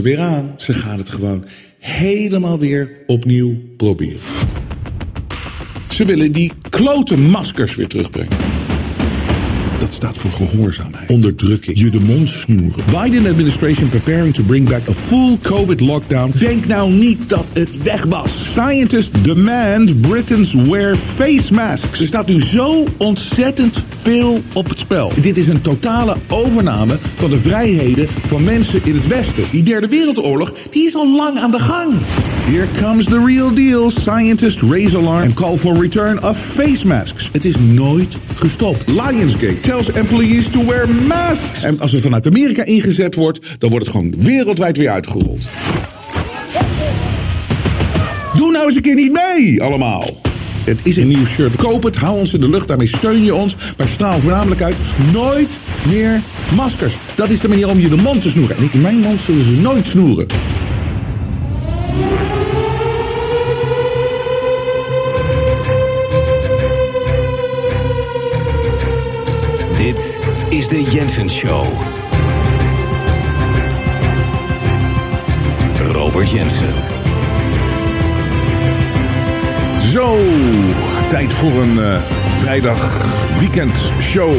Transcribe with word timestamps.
er 0.00 0.06
weer 0.06 0.18
aan. 0.18 0.54
Ze 0.56 0.72
gaan 0.72 0.98
het 0.98 1.10
gewoon 1.10 1.44
helemaal 1.78 2.58
weer 2.58 2.90
opnieuw 3.06 3.58
proberen. 3.76 4.20
Ze 5.88 6.04
willen 6.04 6.32
die 6.32 6.52
klote 6.70 7.18
maskers 7.18 7.74
weer 7.74 7.88
terugbrengen. 7.88 8.59
Staat 9.94 10.18
voor 10.18 10.32
gehoorzaamheid, 10.32 11.10
onderdrukking, 11.10 11.78
je 11.78 11.90
de 11.90 12.00
mond 12.00 12.28
snoeren. 12.28 12.84
Biden 13.02 13.26
administration 13.26 13.88
preparing 13.88 14.34
to 14.34 14.42
bring 14.42 14.68
back 14.68 14.88
a 14.88 14.92
full 14.92 15.38
COVID 15.42 15.80
lockdown. 15.80 16.32
Denk 16.38 16.66
nou 16.66 16.90
niet 16.92 17.28
dat 17.28 17.44
het 17.52 17.82
weg 17.82 18.04
was. 18.04 18.30
Scientists 18.44 19.22
demand 19.22 20.00
Britons 20.00 20.54
wear 20.54 20.96
face 20.96 21.54
masks. 21.54 22.00
Er 22.00 22.06
staat 22.06 22.26
nu 22.26 22.42
zo 22.42 22.86
ontzettend 22.98 23.82
veel 24.00 24.42
op 24.52 24.68
het 24.68 24.78
spel. 24.78 25.12
Dit 25.20 25.36
is 25.36 25.48
een 25.48 25.60
totale 25.60 26.16
overname 26.28 26.98
van 27.14 27.30
de 27.30 27.40
vrijheden 27.40 28.08
van 28.22 28.44
mensen 28.44 28.80
in 28.84 28.94
het 28.94 29.06
Westen. 29.06 29.44
Die 29.50 29.62
derde 29.62 29.88
wereldoorlog, 29.88 30.52
die 30.70 30.86
is 30.86 30.94
al 30.94 31.16
lang 31.16 31.38
aan 31.38 31.50
de 31.50 31.58
gang. 31.58 31.92
Here 32.44 32.68
comes 32.80 33.04
the 33.04 33.24
real 33.24 33.54
deal. 33.54 33.90
Scientists 33.90 34.62
raise 34.62 34.96
alarm 34.96 35.22
and 35.22 35.34
call 35.34 35.56
for 35.56 35.80
return 35.80 36.24
of 36.24 36.38
face 36.38 36.86
masks. 36.86 37.28
Het 37.32 37.44
is 37.44 37.56
nooit 37.58 38.18
gestopt. 38.34 38.88
Lionsgate 38.88 39.58
tells 39.82 39.96
employees 39.96 40.50
to 40.50 40.64
wear 40.64 40.88
masks. 40.88 41.62
En 41.62 41.80
als 41.80 41.92
er 41.92 42.00
vanuit 42.00 42.26
Amerika 42.26 42.64
ingezet 42.64 43.14
wordt, 43.14 43.56
dan 43.58 43.70
wordt 43.70 43.86
het 43.86 43.94
gewoon 43.94 44.14
wereldwijd 44.16 44.76
weer 44.76 44.90
uitgerold. 44.90 45.40
Doe 48.36 48.50
nou 48.50 48.66
eens 48.66 48.76
een 48.76 48.82
keer 48.82 48.94
niet 48.94 49.12
mee, 49.12 49.62
allemaal. 49.62 50.20
Het 50.64 50.80
is 50.82 50.96
een 50.96 51.08
nieuw 51.08 51.26
shirt. 51.26 51.56
Koop 51.56 51.82
het, 51.82 51.96
hou 51.96 52.18
ons 52.18 52.32
in 52.32 52.40
de 52.40 52.48
lucht, 52.48 52.68
daarmee 52.68 52.88
steun 52.88 53.24
je 53.24 53.34
ons. 53.34 53.56
Maar 53.76 53.88
straal 53.88 54.20
voornamelijk 54.20 54.62
uit, 54.62 54.76
nooit 55.12 55.48
meer 55.86 56.22
maskers. 56.54 56.94
Dat 57.14 57.30
is 57.30 57.40
de 57.40 57.48
manier 57.48 57.68
om 57.68 57.78
je 57.78 57.88
de 57.88 57.96
mond 57.96 58.22
te 58.22 58.30
snoeren. 58.30 58.56
En 58.56 58.68
in 58.72 58.80
mijn 58.80 58.98
mond 58.98 59.20
zullen 59.20 59.44
ze 59.44 59.50
nooit 59.50 59.86
snoeren. 59.86 60.26
Dit 69.90 70.20
is 70.48 70.68
de 70.68 70.82
Jensen 70.82 71.30
Show. 71.30 71.66
Robert 75.92 76.30
Jensen. 76.30 76.72
Zo, 79.80 80.16
tijd 81.08 81.34
voor 81.34 81.62
een 81.62 81.76
uh, 81.76 82.00
vrijdag 82.38 83.06
weekend 83.38 83.92
show. 84.00 84.34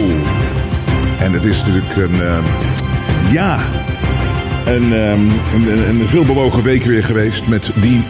En 1.20 1.34
het 1.34 1.44
is 1.44 1.58
natuurlijk 1.58 1.96
een, 1.96 2.16
uh, 2.16 2.38
ja, 3.32 3.60
een, 4.66 4.92
um, 4.92 5.30
een, 5.54 5.90
een 5.90 6.08
veelbewogen 6.08 6.64
week 6.64 6.84
weer 6.84 7.04
geweest 7.04 7.48
met 7.48 7.72
die 7.76 8.04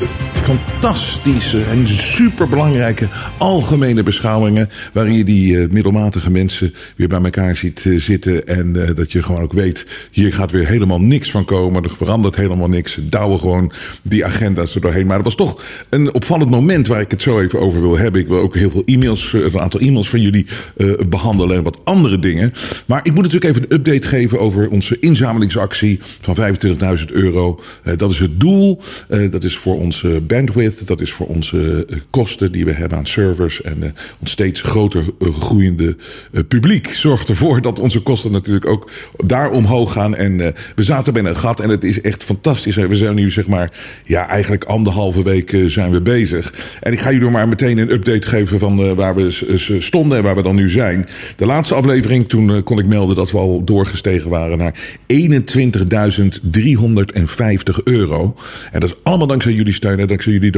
fantastische 0.81 1.63
en 1.63 1.87
superbelangrijke 1.87 3.07
algemene 3.37 4.03
beschouwingen. 4.03 4.69
Waarin 4.93 5.13
je 5.13 5.23
die 5.23 5.53
uh, 5.53 5.69
middelmatige 5.69 6.31
mensen 6.31 6.73
weer 6.95 7.07
bij 7.07 7.21
elkaar 7.21 7.55
ziet 7.55 7.83
uh, 7.85 7.99
zitten. 7.99 8.47
En 8.47 8.73
uh, 8.77 8.89
dat 8.95 9.11
je 9.11 9.23
gewoon 9.23 9.41
ook 9.41 9.53
weet, 9.53 9.85
hier 10.11 10.33
gaat 10.33 10.51
weer 10.51 10.67
helemaal 10.67 11.01
niks 11.01 11.31
van 11.31 11.45
komen. 11.45 11.83
Er 11.83 11.89
verandert 11.89 12.35
helemaal 12.35 12.67
niks. 12.67 12.97
Douwen 13.01 13.39
gewoon 13.39 13.71
die 14.01 14.25
agenda's 14.25 14.75
er 14.75 14.81
doorheen. 14.81 15.07
Maar 15.07 15.15
het 15.15 15.25
was 15.25 15.35
toch 15.35 15.63
een 15.89 16.13
opvallend 16.13 16.49
moment 16.49 16.87
waar 16.87 17.01
ik 17.01 17.11
het 17.11 17.21
zo 17.21 17.39
even 17.39 17.59
over 17.59 17.81
wil 17.81 17.97
hebben. 17.97 18.21
Ik 18.21 18.27
wil 18.27 18.39
ook 18.39 18.55
heel 18.55 18.69
veel 18.69 18.83
e-mails, 18.85 19.33
een 19.33 19.59
aantal 19.59 19.79
e-mails 19.79 20.09
van 20.09 20.21
jullie 20.21 20.45
behandelen 21.09 21.57
en 21.57 21.63
wat 21.63 21.81
andere 21.83 22.19
dingen. 22.19 22.51
Maar 22.85 22.99
ik 23.03 23.13
moet 23.13 23.23
natuurlijk 23.23 23.55
even 23.55 23.65
een 23.69 23.77
update 23.77 24.07
geven 24.07 24.39
over 24.39 24.69
onze 24.69 24.99
inzamelingsactie 24.99 25.99
van 26.21 26.35
25.000 26.97 27.05
euro. 27.11 27.59
dat 27.97 28.11
is 28.11 28.19
het 28.19 28.39
doel. 28.39 28.81
dat 29.29 29.43
is 29.43 29.57
voor 29.57 29.79
onze 29.79 30.21
bandwidth. 30.27 30.70
Dat 30.85 31.01
is 31.01 31.11
voor 31.11 31.27
onze 31.27 31.85
uh, 31.89 31.97
kosten 32.09 32.51
die 32.51 32.65
we 32.65 32.71
hebben 32.71 32.97
aan 32.97 33.05
servers 33.05 33.61
en 33.61 33.77
uh, 33.77 33.85
ons 34.19 34.31
steeds 34.31 34.61
groter 34.61 35.03
uh, 35.19 35.33
groeiende 35.33 35.95
publiek. 36.47 36.93
Zorgt 36.93 37.29
ervoor 37.29 37.61
dat 37.61 37.79
onze 37.79 38.01
kosten 38.01 38.31
natuurlijk 38.31 38.65
ook 38.65 38.89
daar 39.25 39.51
omhoog 39.51 39.91
gaan. 39.91 40.15
En 40.15 40.37
we 40.75 40.83
zaten 40.83 41.13
bij 41.13 41.23
een 41.23 41.35
gat 41.35 41.59
en 41.59 41.69
het 41.69 41.83
is 41.83 42.01
echt 42.01 42.23
fantastisch. 42.23 42.75
We 42.75 42.95
zijn 42.95 43.15
nu 43.15 43.31
zeg 43.31 43.47
maar, 43.47 43.71
ja, 44.03 44.27
eigenlijk 44.27 44.63
anderhalve 44.63 45.23
week 45.23 45.57
zijn 45.65 45.91
we 45.91 46.01
bezig. 46.01 46.53
En 46.79 46.91
ik 46.91 46.99
ga 46.99 47.11
jullie 47.11 47.29
maar 47.29 47.47
meteen 47.47 47.77
een 47.77 47.91
update 47.91 48.27
geven 48.27 48.59
van 48.59 48.95
waar 48.95 49.15
we 49.15 49.31
stonden 49.79 50.17
en 50.17 50.23
waar 50.23 50.35
we 50.35 50.43
dan 50.43 50.55
nu 50.55 50.69
zijn. 50.69 51.07
De 51.35 51.45
laatste 51.45 51.75
aflevering, 51.75 52.29
toen 52.29 52.63
kon 52.63 52.79
ik 52.79 52.85
melden 52.85 53.15
dat 53.15 53.31
we 53.31 53.37
al 53.37 53.63
doorgestegen 53.63 54.29
waren 54.29 54.57
naar 54.57 54.73
21.350 55.07 55.13
euro. 57.83 58.35
En 58.71 58.79
dat 58.79 58.89
is 58.89 58.95
allemaal 59.03 59.27
dankzij 59.27 59.53
jullie 59.53 59.73
steun 59.73 59.99
en 59.99 60.07
dankzij 60.07 60.33
jullie 60.33 60.51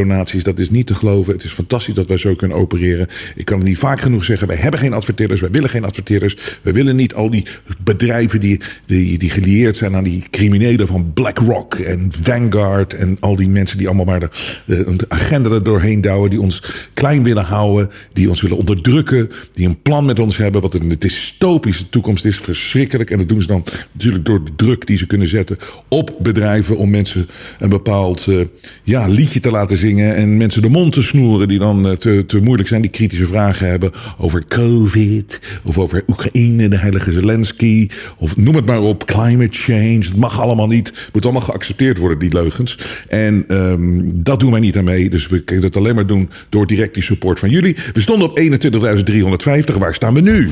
Dat 0.44 0.60
is 0.60 0.70
niet 0.70 0.88
te 0.88 0.96
geloven. 0.96 1.34
Het 1.34 1.44
is 1.44 1.52
fantastisch 1.52 1.94
dat 1.94 2.08
wij 2.08 2.18
zo 2.18 2.36
kunnen 2.36 2.58
opereren. 2.58 3.08
Ik 3.36 3.46
kan 3.46 3.58
het 3.58 3.68
niet 3.68 3.78
vaak 3.78 4.02
genoeg 4.02 4.24
zeggen. 4.24 4.48
Wij 4.48 4.58
hebben 4.58 4.80
geen 4.80 4.94
adverteerders. 4.94 5.42
Wij 5.42 5.50
willen 5.52 5.70
geen 5.70 5.84
adverteerders. 5.84 6.38
We 6.62 6.72
willen 6.72 6.96
niet 6.96 7.14
al 7.14 7.30
die 7.30 7.46
bedrijven 7.84 8.40
die, 8.40 8.60
die, 8.86 9.18
die 9.18 9.30
gelieerd 9.30 9.78
zijn 9.78 9.96
aan 9.96 10.04
die 10.04 10.24
criminelen 10.30 10.88
van 10.88 11.14
BlackRock 11.14 11.76
en 11.76 12.12
Vanguard. 12.22 12.94
En 12.94 13.18
al 13.20 13.36
die 13.36 13.50
mensen 13.50 13.78
die 13.78 13.88
allemaal 13.88 14.06
maar 14.06 14.20
de, 14.20 14.30
de, 14.66 15.06
agenda 15.08 15.50
er 15.50 15.64
doorheen 15.64 16.02
douwen. 16.02 16.30
Die 16.30 16.42
ons 16.42 16.64
klein 16.94 17.24
willen 17.24 17.46
houden. 17.46 17.90
Die 18.14 18.30
ons 18.30 18.42
willen 18.42 18.58
onderdrukken. 18.58 19.30
Die 19.54 19.68
een 19.68 19.82
plan 19.82 20.06
met 20.06 20.20
ons 20.20 20.38
hebben. 20.38 20.62
Wat 20.62 20.74
een 20.74 20.96
dystopische 21.00 21.90
toekomst 21.90 22.26
is. 22.26 22.38
Verschrikkelijk. 22.38 23.12
En 23.12 23.18
dat 23.18 23.30
doen 23.30 23.42
ze 23.42 23.48
dan 23.48 23.64
natuurlijk 23.92 24.26
door 24.26 24.44
de 24.44 24.56
druk 24.56 24.88
die 24.88 24.98
ze 24.98 25.08
kunnen 25.08 25.28
zetten 25.28 25.58
op 25.88 26.16
bedrijven. 26.20 26.78
Om 26.78 26.90
mensen 26.90 27.28
een 27.60 27.70
bepaald 27.70 28.26
uh, 28.26 28.46
ja, 28.84 29.08
liedje 29.08 29.40
te 29.40 29.52
laten 29.52 29.78
zingen 29.78 29.93
en 30.00 30.38
mensen 30.38 30.62
de 30.62 30.70
mond 30.70 30.94
te 30.94 31.02
snoeren 31.02 31.48
die 31.48 31.60
dan 31.60 31.98
te, 31.98 32.24
te 32.28 32.42
moeilijk 32.42 32.70
zijn, 32.70 32.82
die 32.82 32.92
kritische 32.92 33.28
vragen 33.28 33.68
hebben 33.68 33.92
over 34.18 34.46
COVID 34.48 35.40
of 35.64 35.78
over 35.78 36.04
Oekraïne, 36.08 36.68
de 36.68 36.78
heilige 36.78 37.12
Zelensky 37.12 37.88
of 38.18 38.38
noem 38.38 38.56
het 38.56 38.66
maar 38.66 38.82
op, 38.82 39.06
climate 39.06 39.58
change. 39.58 39.98
Het 39.98 40.16
mag 40.16 40.42
allemaal 40.42 40.68
niet. 40.68 40.88
Het 40.88 41.14
moet 41.14 41.24
allemaal 41.24 41.42
geaccepteerd 41.42 41.98
worden, 41.98 42.20
die 42.20 42.34
leugens. 42.34 42.78
En 43.08 43.46
um, 43.48 44.24
dat 44.24 44.40
doen 44.40 44.52
wij 44.52 44.60
niet 44.60 44.78
aan 44.78 44.84
mee. 44.84 45.10
Dus 45.10 45.28
we 45.28 45.44
kunnen 45.44 45.72
dat 45.72 45.76
alleen 45.76 45.96
maar 45.96 46.08
doen 46.08 46.30
door 46.50 46.68
direct 46.68 46.94
die 46.94 47.04
support 47.04 47.40
van 47.40 47.50
jullie. 47.50 47.76
We 47.94 48.02
stonden 48.02 48.30
op 48.30 48.40
21.350. 48.40 49.78
Waar 49.78 49.94
staan 49.94 50.14
we 50.14 50.22
nu? 50.22 50.52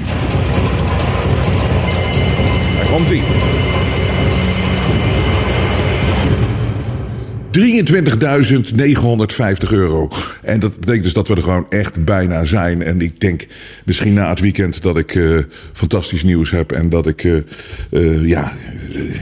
Daar 2.76 2.88
komt 2.88 3.10
ie. 3.10 3.22
23.950 7.52 9.74
euro. 9.74 10.10
En 10.42 10.60
dat 10.60 10.80
betekent 10.80 11.04
dus 11.04 11.14
dat 11.14 11.28
we 11.28 11.36
er 11.36 11.42
gewoon 11.42 11.66
echt 11.70 12.06
bijna 12.06 12.44
zijn. 12.44 12.82
En 12.82 13.02
ik 13.02 13.20
denk 13.20 13.48
misschien 13.86 14.14
na 14.14 14.30
het 14.30 14.40
weekend 14.40 14.82
dat 14.82 14.98
ik 14.98 15.16
uh, 15.16 15.40
fantastisch 15.74 16.24
nieuws 16.24 16.52
heb. 16.52 16.72
En 16.72 16.90
dat 16.90 17.08
ik, 17.08 17.24
uh, 17.24 17.38
uh, 17.92 18.28
ja, 18.28 18.52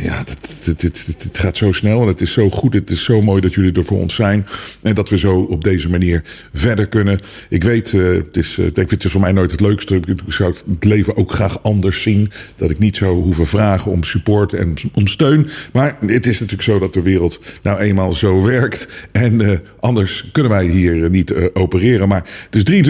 ja 0.03 0.23
het, 0.67 1.37
gaat 1.37 1.57
zo 1.57 1.71
snel 1.71 2.01
en 2.01 2.07
het 2.07 2.21
is 2.21 2.31
zo 2.31 2.49
goed. 2.49 2.73
Het 2.73 2.89
is 2.89 3.03
zo 3.03 3.21
mooi 3.21 3.41
dat 3.41 3.53
jullie 3.53 3.73
er 3.73 3.85
voor 3.85 3.99
ons 3.99 4.15
zijn. 4.15 4.45
En 4.81 4.95
dat 4.95 5.09
we 5.09 5.17
zo 5.17 5.39
op 5.39 5.63
deze 5.63 5.89
manier 5.89 6.23
verder 6.53 6.87
kunnen. 6.87 7.19
Ik 7.49 7.63
weet, 7.63 7.91
het 7.91 8.37
is, 8.37 8.57
ik 8.57 8.75
denk, 8.75 8.89
het 8.89 9.05
voor 9.07 9.21
mij 9.21 9.31
nooit 9.31 9.51
het 9.51 9.59
leukste. 9.59 9.95
Ik 9.95 10.19
zou 10.27 10.55
het 10.71 10.83
leven 10.83 11.15
ook 11.17 11.31
graag 11.31 11.63
anders 11.63 12.01
zien. 12.01 12.31
Dat 12.55 12.69
ik 12.69 12.79
niet 12.79 12.97
zou 12.97 13.21
hoeven 13.21 13.47
vragen 13.47 13.91
om 13.91 14.03
support 14.03 14.53
en 14.53 14.73
om 14.93 15.07
steun. 15.07 15.47
Maar 15.73 15.97
het 16.05 16.25
is 16.25 16.39
natuurlijk 16.39 16.69
zo 16.69 16.79
dat 16.79 16.93
de 16.93 17.01
wereld 17.01 17.39
nou 17.63 17.79
eenmaal 17.79 18.13
zo 18.13 18.43
werkt. 18.43 18.87
En 19.11 19.61
anders 19.79 20.29
kunnen 20.31 20.51
wij 20.51 20.65
hier 20.65 21.08
niet 21.09 21.31
uh, 21.31 21.45
opereren. 21.53 22.07
Maar 22.07 22.29
het 22.49 22.69
is 22.69 22.87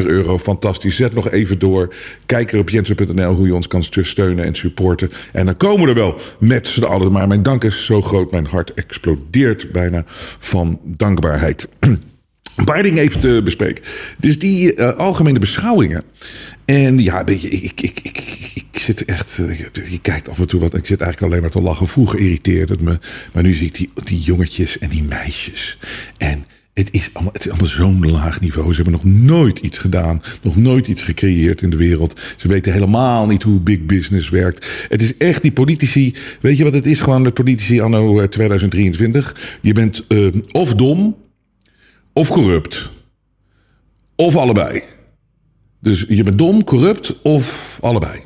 23.950 0.00 0.06
euro. 0.06 0.38
Fantastisch. 0.38 0.96
Zet 0.96 1.14
nog 1.14 1.30
even 1.30 1.58
door. 1.58 1.94
Kijk 2.26 2.52
er 2.52 2.58
op 2.58 2.70
jensen.nl 2.70 3.34
hoe 3.34 3.46
je 3.46 3.54
ons 3.54 3.66
kan 3.66 3.82
steunen 3.82 4.44
en 4.44 4.54
supporten. 4.54 5.10
En 5.32 5.46
dan 5.46 5.56
komen 5.56 5.82
we 5.82 5.88
er 5.88 5.94
wel 5.94 6.20
met 6.38 6.66
z'n 6.66 6.82
allen. 6.82 7.12
Maar 7.12 7.28
mijn 7.28 7.42
dank 7.42 7.64
is 7.64 7.84
zo 7.84 8.02
groot. 8.02 8.30
Mijn 8.30 8.46
hart 8.46 8.74
explodeert 8.74 9.72
bijna 9.72 10.04
van 10.38 10.80
dankbaarheid. 10.84 11.68
Een 12.56 12.64
paar 12.64 12.82
dingen 12.82 13.02
even 13.02 13.20
te 13.20 13.40
bespreken. 13.44 13.84
Dus 14.18 14.38
die 14.38 14.76
uh, 14.76 14.92
algemene 14.92 15.38
beschouwingen. 15.38 16.04
En 16.64 16.98
ja, 16.98 17.24
weet 17.24 17.42
je, 17.42 17.48
ik, 17.48 17.80
ik, 17.80 18.00
ik, 18.02 18.18
ik 18.54 18.78
zit 18.78 19.04
echt. 19.04 19.36
Je 19.72 19.98
kijkt 20.02 20.28
af 20.28 20.38
en 20.38 20.46
toe 20.46 20.60
wat. 20.60 20.74
Ik 20.74 20.86
zit 20.86 21.00
eigenlijk 21.00 21.32
alleen 21.32 21.42
maar 21.42 21.52
te 21.52 21.68
lachen. 21.68 21.86
Vroeger 21.86 22.18
irriteerde 22.18 22.72
het 22.72 22.82
me. 22.82 22.98
Maar 23.32 23.42
nu 23.42 23.54
zie 23.54 23.66
ik 23.66 23.74
die, 23.74 23.90
die 24.04 24.20
jongetjes 24.20 24.78
en 24.78 24.88
die 24.88 25.02
meisjes. 25.02 25.78
En 26.18 26.44
het 26.86 26.94
is 26.94 27.10
allemaal, 27.12 27.66
zo'n 27.66 28.10
laag 28.10 28.40
niveau. 28.40 28.74
Ze 28.74 28.82
hebben 28.82 28.92
nog 28.92 29.04
nooit 29.04 29.58
iets 29.58 29.78
gedaan. 29.78 30.22
Nog 30.42 30.56
nooit 30.56 30.86
iets 30.86 31.02
gecreëerd 31.02 31.62
in 31.62 31.70
de 31.70 31.76
wereld. 31.76 32.20
Ze 32.36 32.48
weten 32.48 32.72
helemaal 32.72 33.26
niet 33.26 33.42
hoe 33.42 33.60
big 33.60 33.84
business 33.84 34.28
werkt. 34.28 34.86
Het 34.88 35.02
is 35.02 35.16
echt 35.16 35.42
die 35.42 35.52
politici. 35.52 36.14
Weet 36.40 36.56
je 36.56 36.64
wat 36.64 36.72
het 36.72 36.86
is? 36.86 37.00
Gewoon 37.00 37.22
de 37.22 37.32
politici 37.32 37.80
anno 37.80 38.28
2023. 38.28 39.58
Je 39.60 39.72
bent 39.72 40.04
uh, 40.08 40.32
of 40.52 40.74
dom 40.74 41.16
of 42.12 42.28
corrupt. 42.28 42.90
Of 44.16 44.36
allebei. 44.36 44.82
Dus 45.80 46.04
je 46.08 46.22
bent 46.22 46.38
dom, 46.38 46.64
corrupt 46.64 47.22
of 47.22 47.78
allebei. 47.80 48.20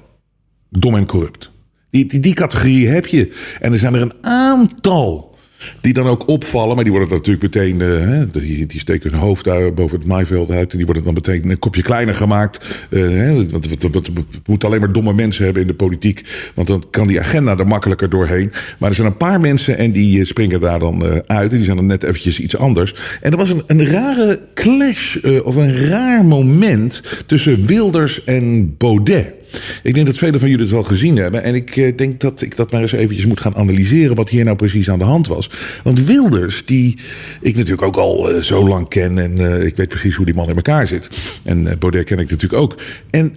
Dom 0.70 0.96
en 0.96 1.06
corrupt. 1.06 1.50
Die, 1.90 2.06
die, 2.06 2.20
die 2.20 2.34
categorie 2.34 2.88
heb 2.88 3.06
je. 3.06 3.32
En 3.60 3.72
er 3.72 3.78
zijn 3.78 3.94
er 3.94 4.02
een 4.02 4.24
aantal 4.24 5.33
die 5.80 5.92
dan 5.92 6.06
ook 6.06 6.28
opvallen, 6.28 6.74
maar 6.74 6.84
die 6.84 6.92
worden 6.92 7.10
natuurlijk 7.10 7.42
meteen, 7.42 7.80
uh, 7.80 8.22
die, 8.32 8.66
die, 8.66 8.80
steken 8.80 9.10
hun 9.10 9.18
hoofd 9.18 9.48
uit, 9.48 9.74
boven 9.74 9.98
het 9.98 10.06
maaiveld 10.06 10.50
uit. 10.50 10.70
En 10.70 10.76
die 10.76 10.86
worden 10.86 11.04
dan 11.04 11.14
meteen 11.14 11.50
een 11.50 11.58
kopje 11.58 11.82
kleiner 11.82 12.14
gemaakt. 12.14 12.86
Uh, 12.90 13.32
want 13.50 13.66
we 13.66 14.10
moeten 14.46 14.68
alleen 14.68 14.80
maar 14.80 14.92
domme 14.92 15.12
mensen 15.12 15.44
hebben 15.44 15.62
in 15.62 15.68
de 15.68 15.74
politiek. 15.74 16.50
Want 16.54 16.68
dan 16.68 16.84
kan 16.90 17.06
die 17.06 17.20
agenda 17.20 17.58
er 17.58 17.66
makkelijker 17.66 18.10
doorheen. 18.10 18.52
Maar 18.78 18.88
er 18.88 18.94
zijn 18.94 19.06
een 19.06 19.16
paar 19.16 19.40
mensen 19.40 19.78
en 19.78 19.90
die 19.90 20.20
eh, 20.20 20.26
springen 20.26 20.60
daar 20.60 20.78
dan 20.78 21.02
uit. 21.26 21.50
En 21.50 21.56
die 21.56 21.64
zijn 21.64 21.76
dan 21.76 21.86
net 21.86 22.02
eventjes 22.02 22.40
iets 22.40 22.56
anders. 22.56 22.94
En 23.20 23.30
er 23.30 23.36
was 23.36 23.50
een, 23.50 23.62
een 23.66 23.86
rare 23.86 24.40
clash, 24.54 25.16
of 25.42 25.56
een 25.56 25.86
raar 25.88 26.24
moment 26.24 27.02
tussen 27.26 27.66
Wilders 27.66 28.24
en 28.24 28.74
Baudet. 28.76 29.34
Ik 29.82 29.94
denk 29.94 30.06
dat 30.06 30.18
velen 30.18 30.40
van 30.40 30.48
jullie 30.48 30.64
het 30.64 30.74
wel 30.74 30.84
gezien 30.84 31.16
hebben. 31.16 31.42
En 31.42 31.54
ik 31.54 31.76
eh, 31.76 31.96
denk 31.96 32.20
dat 32.20 32.40
ik 32.40 32.56
dat 32.56 32.72
maar 32.72 32.80
eens 32.80 32.92
eventjes 32.92 33.26
moet 33.26 33.40
gaan 33.40 33.56
analyseren. 33.56 34.16
Wat 34.16 34.28
hier 34.28 34.44
nou 34.44 34.56
precies 34.56 34.90
aan 34.90 34.98
de 34.98 35.04
hand 35.04 35.26
was. 35.26 35.50
Want 35.82 36.04
Wilders, 36.04 36.64
die 36.64 36.98
ik 37.40 37.54
natuurlijk 37.56 37.82
ook 37.82 37.96
al 37.96 38.34
uh, 38.34 38.42
zo 38.42 38.68
lang 38.68 38.88
ken. 38.88 39.18
En 39.18 39.40
uh, 39.40 39.64
ik 39.64 39.76
weet 39.76 39.88
precies 39.88 40.16
hoe 40.16 40.26
die 40.26 40.34
man 40.34 40.48
in 40.48 40.56
elkaar 40.56 40.86
zit. 40.86 41.10
En 41.42 41.78
Baudet 41.78 42.04
ken 42.04 42.18
ik 42.18 42.30
natuurlijk 42.30 42.62
ook. 42.62 42.76
En 43.10 43.36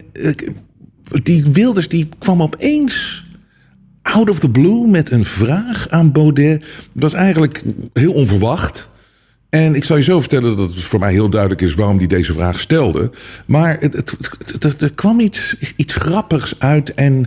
die 1.23 1.43
Wilders, 1.51 1.87
die 1.87 2.09
kwam 2.17 2.41
opeens 2.41 3.25
out 4.01 4.29
of 4.29 4.39
the 4.39 4.49
blue 4.49 4.87
met 4.87 5.11
een 5.11 5.25
vraag 5.25 5.89
aan 5.89 6.11
Baudet. 6.11 6.59
Dat 6.59 7.11
was 7.11 7.13
eigenlijk 7.13 7.63
heel 7.93 8.13
onverwacht. 8.13 8.89
En 9.49 9.75
ik 9.75 9.83
zal 9.83 9.97
je 9.97 10.03
zo 10.03 10.19
vertellen 10.19 10.57
dat 10.57 10.73
het 10.73 10.83
voor 10.83 10.99
mij 10.99 11.11
heel 11.11 11.29
duidelijk 11.29 11.61
is 11.61 11.73
waarom 11.73 11.97
hij 11.97 12.07
deze 12.07 12.33
vraag 12.33 12.59
stelde. 12.59 13.11
Maar 13.45 13.77
het, 13.79 13.93
het, 13.93 14.81
er 14.81 14.93
kwam 14.93 15.19
iets, 15.19 15.55
iets 15.75 15.93
grappigs 15.93 16.55
uit 16.59 16.93
en 16.93 17.25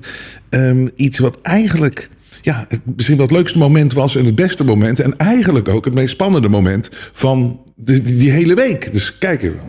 um, 0.51 0.91
iets 0.97 1.19
wat 1.19 1.39
eigenlijk 1.43 2.11
ja, 2.43 2.67
misschien 2.85 3.17
wel 3.17 3.27
het 3.27 3.35
leukste 3.35 3.59
moment 3.59 3.93
was 3.93 4.17
en 4.17 4.25
het 4.25 4.35
beste 4.35 4.65
moment. 4.65 5.01
En 5.01 5.17
eigenlijk 5.17 5.69
ook 5.69 5.85
het 5.85 5.95
meest 5.95 6.13
spannende 6.13 6.49
moment 6.49 6.89
van 7.13 7.65
de, 7.75 8.03
die, 8.03 8.31
hele 8.31 8.55
week. 8.55 8.93
Dus 8.93 9.19
kijk 9.19 9.43
even. 9.43 9.61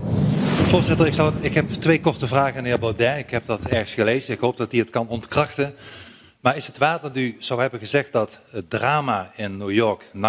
Voorzitter, 0.65 1.07
ik, 1.07 1.13
zou, 1.13 1.33
ik 1.42 1.53
heb 1.53 1.69
twee 1.69 2.01
korte 2.01 2.27
vragen 2.27 2.57
aan 2.57 2.63
de 2.63 2.69
heer 2.69 2.80
Baudet. 2.80 3.18
Ik 3.18 3.30
heb 3.30 3.45
dat 3.45 3.65
ergens 3.65 3.94
gelezen. 3.94 4.33
Ik 4.33 4.39
hoop 4.39 4.57
dat 4.57 4.71
hij 4.71 4.80
het 4.80 4.89
kan 4.89 5.07
ontkrachten. 5.07 5.74
Maar 6.42 6.57
is 6.57 6.68
het 6.68 6.77
waar 6.77 7.01
dat 7.01 7.18
u 7.18 7.36
zou 7.39 7.62
hebben 7.62 7.80
gezegd 7.80 8.12
dat 8.12 8.39
het 8.51 8.69
drama 8.69 9.31
in 9.36 9.57
New 9.57 9.71
York, 9.71 10.03
9-11 10.15 10.19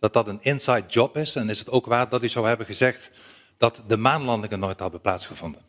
dat 0.00 0.12
dat 0.12 0.28
een 0.28 0.38
inside 0.42 0.84
job 0.88 1.16
is? 1.16 1.34
En 1.34 1.48
is 1.48 1.58
het 1.58 1.70
ook 1.70 1.86
waar 1.86 2.08
dat 2.08 2.22
u 2.22 2.28
zou 2.28 2.46
hebben 2.46 2.66
gezegd 2.66 3.10
dat 3.56 3.82
de 3.86 3.96
maanlandingen 3.96 4.58
nooit 4.58 4.80
hadden 4.80 5.00
plaatsgevonden? 5.00 5.60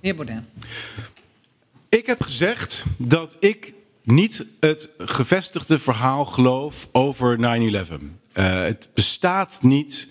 Heer 0.00 0.14
Baudet. 0.14 0.42
Ik 1.88 2.06
heb 2.06 2.22
gezegd 2.22 2.84
dat 2.98 3.36
ik 3.40 3.74
niet 4.02 4.46
het 4.60 4.88
gevestigde 4.98 5.78
verhaal 5.78 6.24
geloof 6.24 6.88
over 6.92 7.38
9-11. 7.38 7.40
Uh, 7.40 8.52
het 8.60 8.88
bestaat 8.94 9.58
niet 9.62 10.08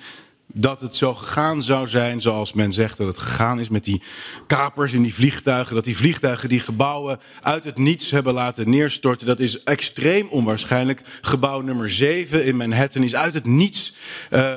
dat 0.54 0.82
het 0.82 0.96
zo 0.96 1.14
gegaan 1.14 1.64
zou 1.64 1.88
zijn 1.88 2.22
zoals 2.22 2.54
men 2.54 2.74
zegt 2.74 2.98
dat 2.98 3.08
het 3.08 3.18
gegaan 3.18 3.60
is 3.60 3.70
met 3.70 3.84
die 3.84 4.02
kapers 4.48 4.94
in 4.94 5.02
die 5.02 5.14
vliegtuigen. 5.14 5.76
Dat 5.76 5.84
die 5.84 5.98
vliegtuigen 5.98 6.50
die 6.50 6.60
gebouwen 6.60 7.20
uit 7.42 7.64
het 7.64 7.78
niets 7.78 8.12
hebben 8.12 8.34
laten 8.34 8.70
neerstorten. 8.70 9.28
Dat 9.28 9.40
is 9.40 9.64
extreem 9.64 10.28
onwaarschijnlijk. 10.28 11.02
Gebouw 11.22 11.62
nummer 11.62 11.90
7 11.90 12.46
in 12.46 12.56
Manhattan 12.56 13.04
is 13.04 13.16
uit 13.16 13.34
het 13.34 13.46
niets 13.46 13.96
uh, 14.32 14.54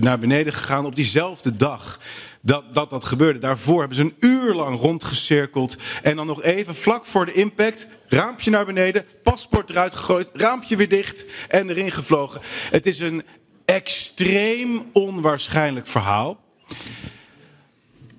naar 0.00 0.18
beneden 0.18 0.52
gegaan 0.52 0.86
op 0.86 0.96
diezelfde 0.96 1.56
dag. 1.56 1.98
Dat, 2.40 2.74
dat 2.74 2.90
dat 2.90 3.04
gebeurde. 3.04 3.38
Daarvoor 3.38 3.78
hebben 3.78 3.96
ze 3.96 4.02
een 4.02 4.16
uur 4.20 4.54
lang 4.54 4.80
rondgecirkeld. 4.80 5.76
En 6.02 6.16
dan 6.16 6.26
nog 6.26 6.42
even 6.42 6.74
vlak 6.74 7.06
voor 7.06 7.26
de 7.26 7.32
impact. 7.32 7.88
Raampje 8.08 8.50
naar 8.50 8.66
beneden. 8.66 9.04
Paspoort 9.22 9.70
eruit 9.70 9.94
gegooid. 9.94 10.30
Raampje 10.32 10.76
weer 10.76 10.88
dicht. 10.88 11.24
En 11.48 11.70
erin 11.70 11.92
gevlogen. 11.92 12.40
Het 12.70 12.86
is 12.86 12.98
een 12.98 13.22
extreem 13.74 14.90
onwaarschijnlijk 14.92 15.86
verhaal. 15.86 16.40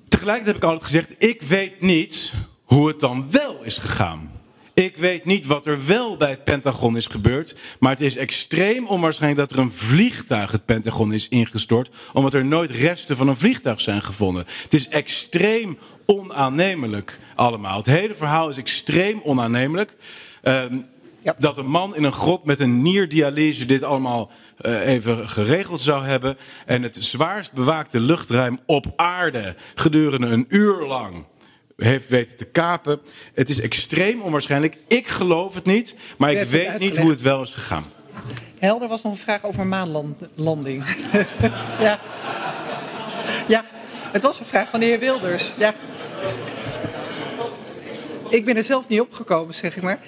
Tegelijkertijd 0.10 0.46
heb 0.46 0.56
ik 0.56 0.64
altijd 0.64 0.84
gezegd: 0.84 1.16
ik 1.18 1.42
weet 1.42 1.82
niet 1.82 2.34
hoe 2.64 2.88
het 2.88 3.00
dan 3.00 3.32
wel 3.32 3.64
is 3.64 3.78
gegaan. 3.78 4.32
Ik 4.74 4.98
weet 4.98 5.26
niet 5.26 5.46
wat 5.46 5.66
er 5.66 5.86
wel 5.86 6.18
bij 6.18 6.30
het 6.30 6.44
Pentagon 6.44 6.98
is 6.98 7.06
gebeurd. 7.06 7.56
Maar 7.80 7.92
het 7.92 8.02
is 8.02 8.18
extreem 8.18 8.88
onwaarschijnlijk 8.88 9.50
dat 9.50 9.58
er 9.58 9.64
een 9.64 9.72
vliegtuig 9.72 10.52
het 10.52 10.66
Pentagon 10.66 11.14
is 11.14 11.28
ingestort. 11.28 11.90
Omdat 12.14 12.34
er 12.34 12.46
nooit 12.46 12.72
resten 12.72 13.18
van 13.18 13.28
een 13.28 13.38
vliegtuig 13.38 13.82
zijn 13.82 14.02
gevonden. 14.02 14.46
Het 14.64 14.74
is 14.74 14.88
extreem 14.88 15.78
onaannemelijk 16.06 17.20
allemaal. 17.36 17.78
Het 17.78 17.86
hele 17.86 18.16
verhaal 18.16 18.50
is 18.50 18.58
extreem 18.58 19.22
onaannemelijk. 19.24 19.96
Uh, 20.44 20.64
ja. 21.22 21.36
Dat 21.38 21.58
een 21.58 21.70
man 21.70 21.96
in 21.96 22.04
een 22.04 22.14
grot 22.14 22.46
met 22.46 22.60
een 22.60 22.82
nierdialyse 22.82 23.66
dit 23.66 23.84
allemaal 23.84 24.32
uh, 24.62 24.88
even 24.88 25.30
geregeld 25.30 25.82
zou 25.82 26.06
hebben. 26.06 26.38
En 26.66 26.84
het 26.84 26.98
zwaarst 27.00 27.54
bewaakte 27.54 28.00
luchtruim 28.00 28.60
op 28.66 28.86
aarde 28.96 29.56
gedurende 29.76 30.28
een 30.28 30.46
uur 30.50 30.86
lang 30.86 31.26
heeft 31.78 32.10
weten 32.10 32.38
te 32.38 32.46
kapen. 32.46 33.00
Het 33.34 33.50
is 33.50 33.60
extreem 33.60 34.22
onwaarschijnlijk. 34.22 34.78
Ik 34.88 35.08
geloof 35.08 35.54
het 35.54 35.66
niet, 35.66 35.96
maar 36.18 36.32
ik 36.32 36.48
weet 36.48 36.80
niet 36.80 36.98
hoe 36.98 37.10
het 37.10 37.22
wel 37.22 37.42
is 37.42 37.54
gegaan. 37.54 37.86
Helder 38.60 38.88
was 38.88 39.02
nog 39.02 39.14
een 39.14 39.20
vraag 39.20 39.46
over 39.46 39.66
maanlanding. 39.68 40.84
ja. 41.80 42.00
ja, 43.48 43.64
het 44.12 44.24
was 44.24 44.40
een 44.40 44.46
vraag 44.46 44.70
van 44.70 44.80
de 44.80 44.86
heer 44.86 45.00
Wilders. 45.00 45.54
Ja. 45.58 45.74
Ik 48.30 48.46
ben 48.46 48.58
er 48.58 48.64
zelf 48.64 48.88
niet 48.88 49.02
opgekomen, 49.02 49.54
zeg 49.54 49.76
ik 49.76 49.84
maar. 49.84 50.00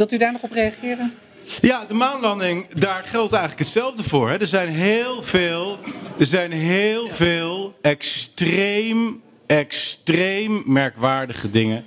Wilt 0.00 0.12
u 0.12 0.16
daar 0.16 0.32
nog 0.32 0.42
op 0.42 0.52
reageren? 0.52 1.14
Ja, 1.60 1.84
de 1.84 1.94
maanlanding, 1.94 2.68
daar 2.74 3.02
geldt 3.04 3.32
eigenlijk 3.32 3.62
hetzelfde 3.62 4.02
voor. 4.02 4.30
Hè. 4.30 4.38
Er 4.38 4.46
zijn 4.46 4.68
heel 4.68 5.22
veel, 5.22 5.78
er 6.18 6.26
zijn 6.26 6.52
heel 6.52 7.08
veel 7.08 7.78
extreem, 7.82 9.22
extreem 9.46 10.62
merkwaardige 10.66 11.50
dingen 11.50 11.84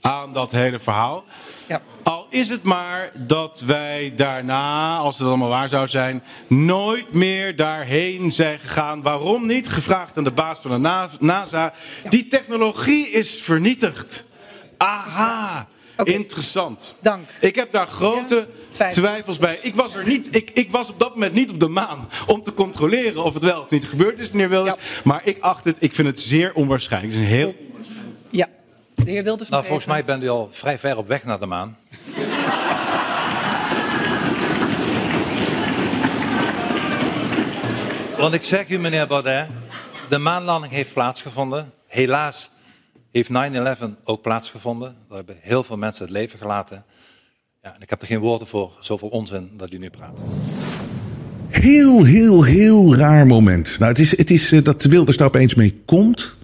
aan 0.00 0.32
dat 0.32 0.52
hele 0.52 0.78
verhaal. 0.78 1.24
Ja. 1.68 1.80
Al 2.02 2.26
is 2.30 2.48
het 2.48 2.62
maar 2.62 3.10
dat 3.14 3.60
wij 3.60 4.12
daarna, 4.16 4.96
als 4.96 5.18
het 5.18 5.28
allemaal 5.28 5.48
waar 5.48 5.68
zou 5.68 5.86
zijn, 5.86 6.22
nooit 6.48 7.12
meer 7.12 7.56
daarheen 7.56 8.32
zijn 8.32 8.58
gegaan. 8.58 9.02
Waarom 9.02 9.46
niet? 9.46 9.68
Gevraagd 9.68 10.16
aan 10.16 10.24
de 10.24 10.32
baas 10.32 10.60
van 10.60 10.82
de 10.82 11.12
NASA. 11.20 11.72
Die 12.08 12.26
technologie 12.26 13.10
is 13.10 13.42
vernietigd. 13.42 14.24
Aha. 14.76 15.66
Okay. 15.96 16.14
Interessant. 16.14 16.94
Dank. 17.00 17.28
Ik 17.40 17.54
heb 17.54 17.72
daar 17.72 17.86
grote 17.86 18.46
ja, 18.78 18.90
twijfels 18.90 19.38
bij. 19.38 19.58
Ik 19.62 19.74
was, 19.74 19.94
er 19.94 20.06
niet, 20.06 20.36
ik, 20.36 20.50
ik 20.54 20.70
was 20.70 20.90
op 20.90 20.98
dat 21.00 21.14
moment 21.14 21.32
niet 21.32 21.50
op 21.50 21.60
de 21.60 21.68
maan 21.68 22.08
om 22.26 22.42
te 22.42 22.54
controleren 22.54 23.24
of 23.24 23.34
het 23.34 23.42
wel 23.42 23.60
of 23.60 23.70
niet 23.70 23.88
gebeurd 23.88 24.20
is, 24.20 24.30
meneer 24.30 24.48
Wilders. 24.48 24.74
Ja. 24.74 25.00
Maar 25.04 25.20
ik 25.24 25.40
acht 25.40 25.64
het, 25.64 25.76
ik 25.80 25.94
vind 25.94 26.08
het 26.08 26.20
zeer 26.20 26.54
onwaarschijnlijk. 26.54 27.12
Het 27.12 27.22
is 27.22 27.28
een 27.28 27.34
heel... 27.34 27.54
Ja, 28.30 28.48
de 28.94 29.10
heer 29.10 29.22
Wilders. 29.22 29.48
Nou, 29.48 29.64
volgens 29.64 29.86
mij 29.86 30.04
bent 30.04 30.22
u 30.22 30.28
al 30.28 30.48
vrij 30.52 30.78
ver 30.78 30.96
op 30.96 31.08
weg 31.08 31.24
naar 31.24 31.40
de 31.40 31.46
maan. 31.46 31.78
Want 38.18 38.34
ik 38.34 38.42
zeg 38.42 38.68
u, 38.68 38.78
meneer 38.78 39.06
Baudet, 39.06 39.48
de 40.08 40.18
maanlanding 40.18 40.72
heeft 40.72 40.92
plaatsgevonden. 40.92 41.72
Helaas 41.86 42.50
heeft 43.14 43.30
9-11 43.80 43.84
ook 44.04 44.22
plaatsgevonden. 44.22 44.94
Daar 45.08 45.16
hebben 45.16 45.36
heel 45.40 45.64
veel 45.64 45.76
mensen 45.76 46.04
het 46.04 46.12
leven 46.12 46.38
gelaten. 46.38 46.84
Ja, 47.62 47.74
en 47.74 47.80
ik 47.80 47.90
heb 47.90 48.00
er 48.00 48.06
geen 48.06 48.18
woorden 48.18 48.46
voor, 48.46 48.72
zoveel 48.80 49.08
onzin 49.08 49.50
dat 49.56 49.72
u 49.72 49.78
nu 49.78 49.90
praat. 49.90 50.18
Heel, 51.48 52.04
heel, 52.04 52.42
heel 52.42 52.96
raar 52.96 53.26
moment. 53.26 53.78
Nou, 53.78 53.90
het 53.90 54.00
is, 54.00 54.16
het 54.16 54.30
is 54.30 54.52
uh, 54.52 54.64
dat 54.64 54.82
Wilders 54.82 55.16
daar 55.16 55.26
opeens 55.26 55.54
mee 55.54 55.82
komt 55.84 56.36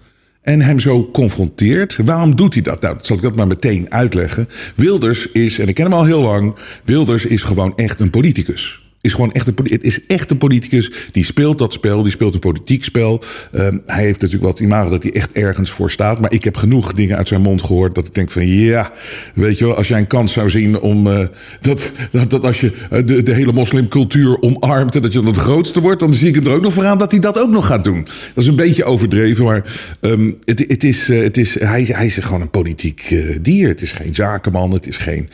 en 0.43 0.61
hem 0.61 0.79
zo 0.79 1.11
confronteert. 1.11 1.97
Waarom 1.97 2.37
doet 2.37 2.55
hij 2.55 2.63
dat? 2.63 2.81
Nou, 2.81 2.95
dat 2.95 3.07
zal 3.07 3.17
ik 3.17 3.23
dat 3.23 3.37
maar 3.37 3.47
meteen 3.47 3.93
uitleggen. 3.93 4.49
Wilders 4.77 5.27
is, 5.27 5.59
en 5.59 5.69
ik 5.69 5.75
ken 5.75 5.85
hem 5.85 5.95
al 5.95 6.05
heel 6.05 6.21
lang, 6.21 6.57
Wilders 6.85 7.25
is 7.25 7.43
gewoon 7.43 7.77
echt 7.77 8.01
een 8.01 8.11
politicus 8.11 8.80
is 9.01 9.13
gewoon 9.13 9.33
echt 9.33 9.47
het 9.47 9.85
is 9.85 10.07
echt 10.07 10.31
een 10.31 10.39
politicus. 10.39 10.91
Die 11.13 11.25
speelt 11.25 11.59
dat 11.59 11.73
spel. 11.73 12.03
Die 12.03 12.13
speelt 12.13 12.35
een 12.35 12.41
politiek 12.41 12.85
spel. 12.85 13.23
Um, 13.53 13.83
hij 13.87 14.05
heeft 14.05 14.21
natuurlijk 14.21 14.51
wat 14.51 14.61
imago 14.61 14.91
dat 14.91 15.03
hij 15.03 15.13
echt 15.13 15.33
ergens 15.33 15.71
voor 15.71 15.91
staat. 15.91 16.21
Maar 16.21 16.33
ik 16.33 16.45
heb 16.45 16.57
genoeg 16.57 16.93
dingen 16.93 17.17
uit 17.17 17.29
zijn 17.29 17.41
mond 17.41 17.63
gehoord. 17.63 17.95
Dat 17.95 18.07
ik 18.07 18.15
denk 18.15 18.31
van 18.31 18.47
ja, 18.47 18.93
weet 19.35 19.59
je 19.59 19.67
wel, 19.67 19.75
als 19.75 19.89
jij 19.89 19.99
een 19.99 20.07
kans 20.07 20.33
zou 20.33 20.51
zien 20.51 20.81
om. 20.81 21.07
Uh, 21.07 21.27
dat, 21.61 21.91
dat, 22.29 22.45
als 22.45 22.61
je 22.61 22.73
uh, 22.93 23.07
de, 23.07 23.23
de 23.23 23.35
hele 23.35 23.53
moslimcultuur 23.53 24.41
omarmt. 24.41 24.95
En 24.95 25.03
dat 25.03 25.13
je 25.13 25.19
dan 25.19 25.27
het 25.27 25.37
grootste 25.37 25.81
wordt. 25.81 26.01
Dan 26.01 26.15
zie 26.15 26.29
ik 26.29 26.35
hem 26.35 26.47
er 26.47 26.53
ook 26.53 26.63
nog 26.63 26.73
voor 26.73 26.87
aan 26.87 26.99
dat 26.99 27.11
hij 27.11 27.21
dat 27.21 27.39
ook 27.39 27.51
nog 27.51 27.67
gaat 27.67 27.85
doen. 27.85 28.03
Dat 28.35 28.45
is 28.45 28.47
een 28.47 28.57
beetje 28.57 28.85
overdreven. 28.85 29.45
Maar 29.45 29.79
um, 30.01 30.39
het, 30.45 30.59
het 30.59 30.85
is, 30.85 31.09
uh, 31.09 31.23
het 31.23 31.37
is, 31.37 31.59
hij, 31.59 31.85
hij 31.89 32.07
is 32.07 32.15
gewoon 32.15 32.41
een 32.41 32.51
politiek 32.51 33.23
dier. 33.41 33.69
Het 33.69 33.83
is 33.83 33.93
geen 33.93 34.15
zakenman. 34.15 34.73
Het 34.73 34.87
is 34.87 34.97
geen 34.97 35.29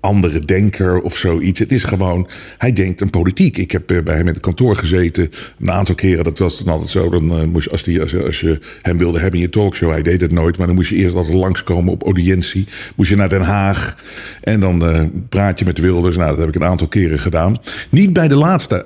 andere 0.00 0.44
denker 0.44 1.00
of 1.00 1.16
zoiets. 1.16 1.58
Het 1.58 1.72
is 1.72 1.82
gewoon 1.82 2.28
hij 2.58 2.72
denkt 2.72 3.02
aan 3.02 3.10
politiek. 3.10 3.56
Ik 3.56 3.70
heb 3.70 3.90
eh, 3.90 4.02
bij 4.02 4.16
hem 4.16 4.26
in 4.26 4.32
het 4.32 4.42
kantoor 4.42 4.76
gezeten 4.76 5.30
een 5.60 5.70
aantal 5.70 5.94
keren. 5.94 6.24
Dat 6.24 6.38
was 6.38 6.58
dan 6.58 6.72
altijd 6.72 6.90
zo. 6.90 7.10
Dan 7.10 7.30
eh, 7.30 7.44
moest 7.44 7.70
als, 7.70 7.82
die, 7.82 8.00
als, 8.00 8.16
als 8.16 8.40
je 8.40 8.58
hem 8.82 8.98
wilde 8.98 9.18
hebben 9.18 9.40
in 9.40 9.46
je 9.46 9.52
talkshow, 9.52 9.90
hij 9.90 10.02
deed 10.02 10.20
het 10.20 10.32
nooit. 10.32 10.56
Maar 10.56 10.66
dan 10.66 10.76
moest 10.76 10.90
je 10.90 10.96
eerst 10.96 11.14
altijd 11.14 11.34
langskomen 11.34 11.92
op 11.92 12.02
audiëntie. 12.02 12.66
Moest 12.96 13.10
je 13.10 13.16
naar 13.16 13.28
Den 13.28 13.42
Haag. 13.42 13.96
En 14.40 14.60
dan 14.60 14.86
eh, 14.86 15.02
praat 15.28 15.58
je 15.58 15.64
met 15.64 15.78
Wilders. 15.78 16.16
Nou, 16.16 16.28
dat 16.28 16.38
heb 16.38 16.48
ik 16.48 16.54
een 16.54 16.64
aantal 16.64 16.88
keren 16.88 17.18
gedaan. 17.18 17.58
Niet 17.90 18.12
bij 18.12 18.28
de 18.28 18.36
laatste 18.36 18.84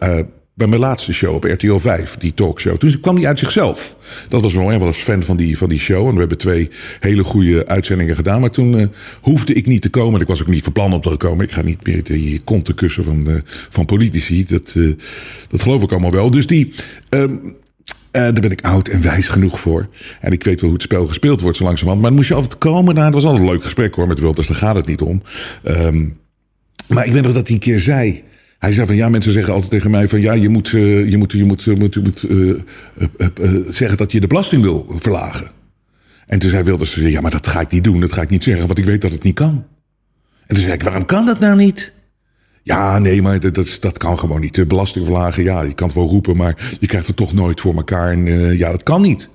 bij 0.58 0.66
mijn 0.66 0.80
laatste 0.80 1.12
show 1.12 1.34
op 1.34 1.44
RTL 1.44 1.76
5, 1.76 2.16
die 2.16 2.34
talkshow. 2.34 2.76
Toen 2.76 3.00
kwam 3.00 3.16
hij 3.16 3.26
uit 3.26 3.38
zichzelf. 3.38 3.96
Dat 4.28 4.42
was 4.42 4.52
mooi. 4.52 4.68
Hij 4.68 4.78
was 4.78 4.96
fan 4.96 5.22
van 5.22 5.36
die, 5.36 5.58
van 5.58 5.68
die 5.68 5.78
show. 5.80 6.06
En 6.06 6.12
we 6.12 6.18
hebben 6.18 6.38
twee 6.38 6.70
hele 7.00 7.24
goede 7.24 7.66
uitzendingen 7.66 8.16
gedaan. 8.16 8.40
Maar 8.40 8.50
toen 8.50 8.72
uh, 8.72 8.86
hoefde 9.20 9.52
ik 9.52 9.66
niet 9.66 9.82
te 9.82 9.88
komen. 9.88 10.20
Ik 10.20 10.26
was 10.26 10.40
ook 10.40 10.46
niet 10.46 10.64
van 10.64 10.72
plan 10.72 10.92
om 10.92 11.00
te 11.00 11.16
komen. 11.16 11.44
Ik 11.44 11.50
ga 11.50 11.62
niet 11.62 11.86
meer 11.86 12.04
de 12.04 12.40
konten 12.44 12.74
kussen 12.74 13.04
van, 13.04 13.24
uh, 13.28 13.34
van 13.68 13.84
politici. 13.84 14.44
Dat, 14.44 14.74
uh, 14.76 14.94
dat 15.48 15.62
geloof 15.62 15.82
ik 15.82 15.90
allemaal 15.90 16.10
wel. 16.10 16.30
Dus 16.30 16.46
die. 16.46 16.74
Uh, 17.10 17.24
daar 18.12 18.32
ben 18.32 18.50
ik 18.50 18.64
oud 18.64 18.88
en 18.88 19.02
wijs 19.02 19.28
genoeg 19.28 19.60
voor. 19.60 19.88
En 20.20 20.32
ik 20.32 20.44
weet 20.44 20.60
wel 20.60 20.70
hoe 20.70 20.78
het 20.78 20.88
spel 20.88 21.06
gespeeld 21.06 21.40
wordt 21.40 21.56
zo 21.56 21.64
langzamerhand. 21.64 22.00
Maar 22.00 22.10
dan 22.10 22.18
moest 22.18 22.30
je 22.30 22.34
altijd 22.42 22.58
komen. 22.58 22.94
Nou, 22.94 23.06
dat 23.06 23.14
was 23.14 23.24
altijd 23.24 23.44
een 23.44 23.50
leuk 23.50 23.64
gesprek 23.64 23.94
hoor 23.94 24.06
met 24.06 24.20
Wilders. 24.20 24.46
Daar 24.46 24.56
gaat 24.56 24.76
het 24.76 24.86
niet 24.86 25.00
om. 25.00 25.22
Um, 25.64 26.18
maar 26.88 27.06
ik 27.06 27.12
weet 27.12 27.22
nog 27.22 27.32
dat 27.32 27.46
hij 27.46 27.56
een 27.56 27.62
keer 27.62 27.80
zei. 27.80 28.24
Hij 28.58 28.72
zei 28.72 28.86
van 28.86 28.96
ja, 28.96 29.08
mensen 29.08 29.32
zeggen 29.32 29.52
altijd 29.52 29.70
tegen 29.70 29.90
mij 29.90 30.08
van 30.08 30.20
ja, 30.20 30.32
je 30.32 30.48
moet, 30.48 30.72
uh, 30.72 31.10
je 31.10 31.16
moet, 31.16 31.32
je 31.32 31.44
moet, 31.44 31.62
je 31.62 31.76
moet, 31.76 32.22
uh, 32.22 32.54
uh, 33.18 33.68
zeggen 33.68 33.96
dat 33.96 34.12
je 34.12 34.20
de 34.20 34.26
belasting 34.26 34.62
wil 34.62 34.86
verlagen. 34.98 35.50
En 36.26 36.38
toen 36.38 36.50
zei 36.50 36.62
Wilders, 36.62 36.94
ja, 36.94 37.20
maar 37.20 37.30
dat 37.30 37.46
ga 37.46 37.60
ik 37.60 37.70
niet 37.70 37.84
doen, 37.84 38.00
dat 38.00 38.12
ga 38.12 38.22
ik 38.22 38.30
niet 38.30 38.44
zeggen, 38.44 38.66
want 38.66 38.78
ik 38.78 38.84
weet 38.84 39.00
dat 39.00 39.12
het 39.12 39.22
niet 39.22 39.34
kan. 39.34 39.64
En 40.46 40.54
toen 40.54 40.64
zei 40.64 40.72
ik, 40.72 40.82
waarom 40.82 41.04
kan 41.04 41.26
dat 41.26 41.38
nou 41.38 41.56
niet? 41.56 41.92
Ja, 42.62 42.98
nee, 42.98 43.22
maar 43.22 43.40
dat, 43.40 43.54
dat, 43.54 43.76
dat 43.80 43.98
kan 43.98 44.18
gewoon 44.18 44.40
niet. 44.40 44.54
De 44.54 44.66
belasting 44.66 45.04
verlagen, 45.04 45.42
ja, 45.42 45.62
je 45.62 45.74
kan 45.74 45.86
het 45.86 45.96
wel 45.96 46.08
roepen, 46.08 46.36
maar 46.36 46.76
je 46.80 46.86
krijgt 46.86 47.06
het 47.06 47.16
toch 47.16 47.32
nooit 47.32 47.60
voor 47.60 47.74
elkaar. 47.74 48.12
En 48.12 48.26
ja, 48.56 48.70
dat 48.70 48.82
kan 48.82 49.02
niet. 49.02 49.28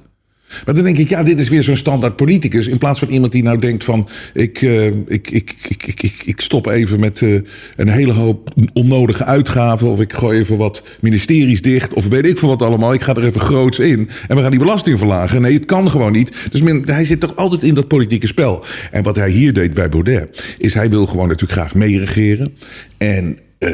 Maar 0.66 0.76
dan 0.76 0.84
denk 0.84 0.98
ik, 0.98 1.10
ja, 1.10 1.24
dit 1.24 1.40
is 1.40 1.50
weer 1.50 1.64
zo'n 1.64 1.76
standaard 1.76 2.16
politicus. 2.16 2.68
In 2.68 2.78
plaats 2.78 3.00
van 3.00 3.08
iemand 3.08 3.32
die 3.32 3.44
nou 3.44 3.60
denkt 3.60 3.84
van, 3.84 4.10
ik, 4.34 4.62
uh, 4.62 4.86
ik, 4.86 4.96
ik, 5.08 5.56
ik, 5.68 6.02
ik, 6.02 6.22
ik, 6.26 6.42
stop 6.42 6.68
even 6.68 7.00
met 7.00 7.22
uh, 7.22 7.42
een 7.76 7.90
hele 7.90 8.12
hoop 8.12 8.54
onnodige 8.74 9.26
uitgaven. 9.26 9.88
Of 9.88 10.00
ik 10.00 10.14
gooi 10.14 10.40
even 10.40 10.58
wat 10.58 10.84
ministeries 11.00 11.62
dicht. 11.62 11.94
Of 11.94 12.08
weet 12.08 12.26
ik 12.26 12.38
veel 12.38 12.50
wat 12.50 12.62
allemaal. 12.62 12.94
Ik 12.94 13.02
ga 13.02 13.14
er 13.16 13.26
even 13.26 13.42
groots 13.42 13.80
in. 13.80 14.10
En 14.28 14.36
we 14.36 14.42
gaan 14.42 14.52
die 14.52 14.60
belasting 14.60 14.98
verlagen. 14.98 15.42
Nee, 15.42 15.54
het 15.54 15.66
kan 15.66 15.90
gewoon 15.90 16.12
niet. 16.12 16.32
Dus 16.52 16.62
hij 16.86 17.06
zit 17.06 17.20
toch 17.20 17.36
altijd 17.36 17.64
in 17.64 17.74
dat 17.74 17.88
politieke 17.88 18.28
spel. 18.28 18.66
En 18.92 19.04
wat 19.04 19.16
hij 19.16 19.30
hier 19.30 19.54
deed 19.54 19.74
bij 19.74 19.90
Baudet, 19.90 20.56
is 20.58 20.74
hij 20.74 20.90
wil 20.90 21.06
gewoon 21.06 21.28
natuurlijk 21.28 21.60
graag 21.60 21.76
meeregeren. 21.76 22.54
En 22.98 23.40
uh, 23.60 23.70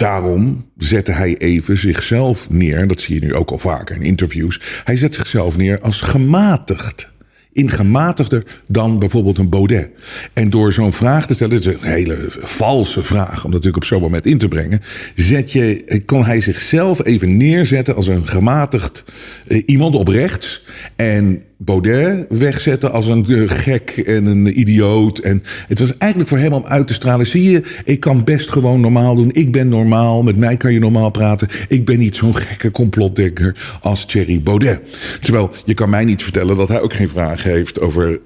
Daarom 0.00 0.64
zette 0.76 1.12
hij 1.12 1.36
even 1.36 1.76
zichzelf 1.76 2.50
neer, 2.50 2.86
dat 2.86 3.00
zie 3.00 3.14
je 3.14 3.26
nu 3.26 3.34
ook 3.34 3.50
al 3.50 3.58
vaker 3.58 3.96
in 3.96 4.02
interviews. 4.02 4.60
Hij 4.84 4.96
zet 4.96 5.14
zichzelf 5.14 5.56
neer 5.56 5.80
als 5.80 6.00
gematigd. 6.00 7.08
Ingematigder 7.52 8.60
dan 8.68 8.98
bijvoorbeeld 8.98 9.38
een 9.38 9.48
Baudet. 9.48 9.90
En 10.32 10.50
door 10.50 10.72
zo'n 10.72 10.92
vraag 10.92 11.26
te 11.26 11.34
stellen, 11.34 11.54
het 11.54 11.66
is 11.66 11.72
een 11.72 11.92
hele 11.92 12.26
valse 12.38 13.02
vraag 13.02 13.44
om 13.44 13.50
natuurlijk 13.50 13.76
op 13.76 13.84
zo'n 13.84 14.00
moment 14.00 14.26
in 14.26 14.38
te 14.38 14.48
brengen, 14.48 14.80
zet 15.14 15.52
je, 15.52 16.02
kon 16.06 16.24
hij 16.24 16.40
zichzelf 16.40 17.04
even 17.04 17.36
neerzetten 17.36 17.96
als 17.96 18.06
een 18.06 18.26
gematigd 18.26 19.04
uh, 19.48 19.62
iemand 19.66 19.94
op 19.94 20.08
rechts. 20.08 20.64
En 20.96 21.42
Baudet 21.62 22.26
wegzetten 22.28 22.92
als 22.92 23.06
een 23.06 23.48
gek 23.48 23.90
en 23.90 24.26
een 24.26 24.60
idioot. 24.60 25.18
En 25.18 25.42
het 25.68 25.78
was 25.78 25.96
eigenlijk 25.98 26.30
voor 26.30 26.38
hem 26.38 26.52
om 26.52 26.64
uit 26.64 26.86
te 26.86 26.92
stralen. 26.92 27.26
Zie 27.26 27.50
je, 27.50 27.62
ik 27.84 28.00
kan 28.00 28.24
best 28.24 28.50
gewoon 28.50 28.80
normaal 28.80 29.14
doen. 29.14 29.30
Ik 29.32 29.52
ben 29.52 29.68
normaal. 29.68 30.22
Met 30.22 30.36
mij 30.36 30.56
kan 30.56 30.72
je 30.72 30.78
normaal 30.78 31.10
praten. 31.10 31.48
Ik 31.68 31.84
ben 31.84 31.98
niet 31.98 32.16
zo'n 32.16 32.36
gekke 32.36 32.70
complotdenker 32.70 33.78
als 33.80 34.06
Thierry 34.06 34.42
Baudet. 34.42 34.80
Terwijl 35.20 35.50
je 35.64 35.74
kan 35.74 35.90
mij 35.90 36.04
niet 36.04 36.22
vertellen 36.22 36.56
dat 36.56 36.68
hij 36.68 36.80
ook 36.80 36.92
geen 36.92 37.08
vraag 37.08 37.42
heeft 37.42 37.80
over 37.80 38.18
9-11 38.18 38.22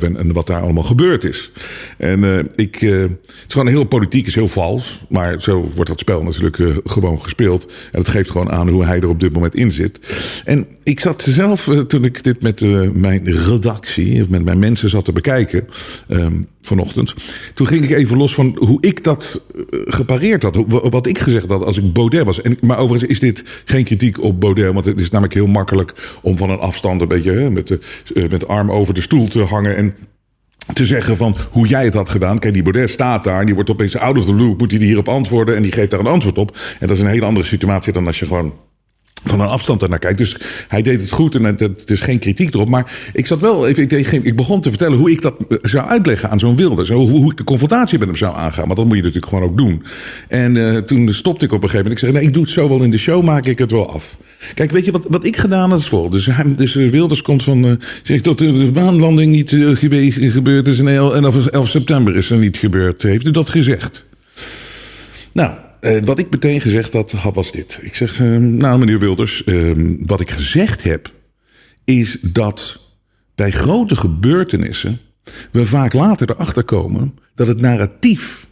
en 0.00 0.32
wat 0.32 0.46
daar 0.46 0.60
allemaal 0.60 0.82
gebeurd 0.82 1.24
is. 1.24 1.52
En 1.98 2.22
uh, 2.22 2.38
ik, 2.54 2.74
het 2.80 3.10
is 3.46 3.52
gewoon 3.52 3.68
heel 3.68 3.84
politiek, 3.84 4.26
is 4.26 4.34
heel 4.34 4.48
vals. 4.48 5.04
Maar 5.08 5.40
zo 5.40 5.70
wordt 5.74 5.90
dat 5.90 6.00
spel 6.00 6.22
natuurlijk 6.22 6.80
gewoon 6.84 7.22
gespeeld. 7.22 7.64
En 7.64 8.00
dat 8.02 8.08
geeft 8.08 8.30
gewoon 8.30 8.50
aan 8.50 8.68
hoe 8.68 8.84
hij 8.84 9.00
er 9.00 9.08
op 9.08 9.20
dit 9.20 9.32
moment 9.32 9.54
in 9.54 9.70
zit. 9.70 9.98
En 10.44 10.66
ik 10.82 11.00
zat 11.00 11.26
zelf, 11.28 11.70
toen 11.86 12.04
ik 12.04 12.22
dit 12.22 12.42
met 12.42 12.62
uh, 12.64 12.90
mijn 12.90 13.24
redactie, 13.24 14.22
of 14.22 14.28
met 14.28 14.44
mijn 14.44 14.58
mensen 14.58 14.88
zat 14.88 15.04
te 15.04 15.12
bekijken 15.12 15.66
um, 16.08 16.48
vanochtend. 16.62 17.14
Toen 17.54 17.66
ging 17.66 17.84
ik 17.84 17.90
even 17.90 18.16
los 18.16 18.34
van 18.34 18.56
hoe 18.58 18.78
ik 18.80 19.04
dat 19.04 19.40
uh, 19.54 19.62
gepareerd 19.84 20.42
had. 20.42 20.64
Wat 20.68 21.06
ik 21.06 21.18
gezegd 21.18 21.50
had 21.50 21.64
als 21.64 21.78
ik 21.78 21.92
Baudet 21.92 22.24
was. 22.24 22.42
En, 22.42 22.56
maar 22.60 22.78
overigens 22.78 23.10
is 23.10 23.20
dit 23.20 23.62
geen 23.64 23.84
kritiek 23.84 24.22
op 24.22 24.40
Baudet. 24.40 24.72
Want 24.72 24.84
het 24.84 24.98
is 24.98 25.10
namelijk 25.10 25.34
heel 25.34 25.46
makkelijk 25.46 26.18
om 26.22 26.36
van 26.36 26.50
een 26.50 26.58
afstand 26.58 27.00
een 27.00 27.08
beetje 27.08 27.32
hè, 27.32 27.50
met, 27.50 27.66
de, 27.66 27.78
uh, 28.14 28.28
met 28.28 28.48
arm 28.48 28.70
over 28.70 28.94
de 28.94 29.00
stoel 29.00 29.28
te 29.28 29.42
hangen. 29.42 29.76
En 29.76 29.94
te 30.72 30.84
zeggen 30.84 31.16
van 31.16 31.36
hoe 31.50 31.66
jij 31.66 31.84
het 31.84 31.94
had 31.94 32.08
gedaan. 32.08 32.38
Kijk, 32.38 32.54
die 32.54 32.62
Baudet 32.62 32.90
staat 32.90 33.24
daar 33.24 33.40
en 33.40 33.46
die 33.46 33.54
wordt 33.54 33.70
opeens 33.70 33.96
out 33.96 34.18
of 34.18 34.24
the 34.24 34.34
loop. 34.34 34.58
Moet 34.58 34.70
hij 34.70 34.80
hierop 34.80 35.08
antwoorden 35.08 35.56
en 35.56 35.62
die 35.62 35.72
geeft 35.72 35.90
daar 35.90 36.00
een 36.00 36.06
antwoord 36.06 36.38
op. 36.38 36.56
En 36.80 36.86
dat 36.86 36.96
is 36.96 37.02
een 37.02 37.08
hele 37.08 37.24
andere 37.24 37.46
situatie 37.46 37.92
dan 37.92 38.06
als 38.06 38.18
je 38.18 38.26
gewoon 38.26 38.52
van 39.24 39.40
een 39.40 39.48
afstand 39.48 39.82
ernaar 39.82 39.98
kijkt. 39.98 40.18
Dus 40.18 40.36
hij 40.68 40.82
deed 40.82 41.00
het 41.00 41.10
goed 41.10 41.34
en 41.34 41.44
het 41.44 41.90
is 41.90 42.00
geen 42.00 42.18
kritiek 42.18 42.54
erop. 42.54 42.68
Maar 42.68 42.92
ik 43.12 43.26
zat 43.26 43.40
wel 43.40 43.68
even, 43.68 43.82
ik, 43.82 44.06
ik 44.06 44.36
begon 44.36 44.60
te 44.60 44.68
vertellen 44.68 44.98
hoe 44.98 45.10
ik 45.10 45.22
dat 45.22 45.34
zou 45.62 45.86
uitleggen 45.86 46.30
aan 46.30 46.38
zo'n 46.38 46.56
wilde. 46.56 46.86
Zo, 46.86 46.94
hoe, 46.94 47.10
hoe 47.10 47.30
ik 47.30 47.36
de 47.36 47.44
confrontatie 47.44 47.98
met 47.98 48.08
hem 48.08 48.16
zou 48.16 48.36
aangaan. 48.36 48.66
Maar 48.66 48.76
dat 48.76 48.84
moet 48.84 48.96
je 48.96 49.02
natuurlijk 49.02 49.32
gewoon 49.32 49.48
ook 49.50 49.56
doen. 49.56 49.82
En 50.28 50.54
uh, 50.54 50.78
toen 50.78 51.14
stopte 51.14 51.44
ik 51.44 51.52
op 51.52 51.62
een 51.62 51.68
gegeven 51.68 51.90
moment. 51.90 52.02
Ik 52.02 52.08
zei, 52.08 52.12
nee, 52.12 52.22
ik 52.22 52.32
doe 52.32 52.42
het 52.42 52.52
zo 52.52 52.68
wel 52.68 52.82
in 52.82 52.90
de 52.90 52.98
show, 52.98 53.22
maak 53.22 53.46
ik 53.46 53.58
het 53.58 53.70
wel 53.70 53.92
af. 53.92 54.16
Kijk, 54.54 54.70
weet 54.70 54.84
je 54.84 54.92
wat, 54.92 55.06
wat 55.08 55.26
ik 55.26 55.36
gedaan? 55.36 55.74
Is 55.74 55.88
vol. 55.88 56.10
Dus, 56.10 56.26
hij, 56.26 56.54
dus 56.54 56.74
Wilders 56.74 57.22
komt 57.22 57.42
van, 57.42 57.80
zegt 58.02 58.24
dat 58.24 58.38
de 58.38 58.70
baanlanding 58.72 59.32
niet 59.32 59.50
gebeurd 59.50 60.66
is. 60.66 60.78
En 60.78 60.88
11, 60.88 61.46
11 61.46 61.68
september 61.68 62.16
is 62.16 62.30
er 62.30 62.38
niet 62.38 62.56
gebeurd. 62.56 63.02
Heeft 63.02 63.26
u 63.26 63.30
dat 63.30 63.48
gezegd? 63.48 64.04
Nou, 65.32 65.50
uh, 65.84 66.02
wat 66.02 66.18
ik 66.18 66.30
meteen 66.30 66.60
gezegd 66.60 66.92
had, 66.92 67.12
was 67.34 67.52
dit. 67.52 67.78
Ik 67.82 67.94
zeg, 67.94 68.20
uh, 68.20 68.36
nou 68.36 68.78
meneer 68.78 68.98
Wilders, 68.98 69.42
uh, 69.46 69.96
wat 70.06 70.20
ik 70.20 70.30
gezegd 70.30 70.82
heb, 70.82 71.12
is 71.84 72.18
dat 72.20 72.80
bij 73.34 73.50
grote 73.50 73.96
gebeurtenissen 73.96 75.00
we 75.50 75.66
vaak 75.66 75.92
later 75.92 76.30
erachter 76.30 76.64
komen 76.64 77.14
dat 77.34 77.46
het 77.46 77.60
narratief 77.60 78.48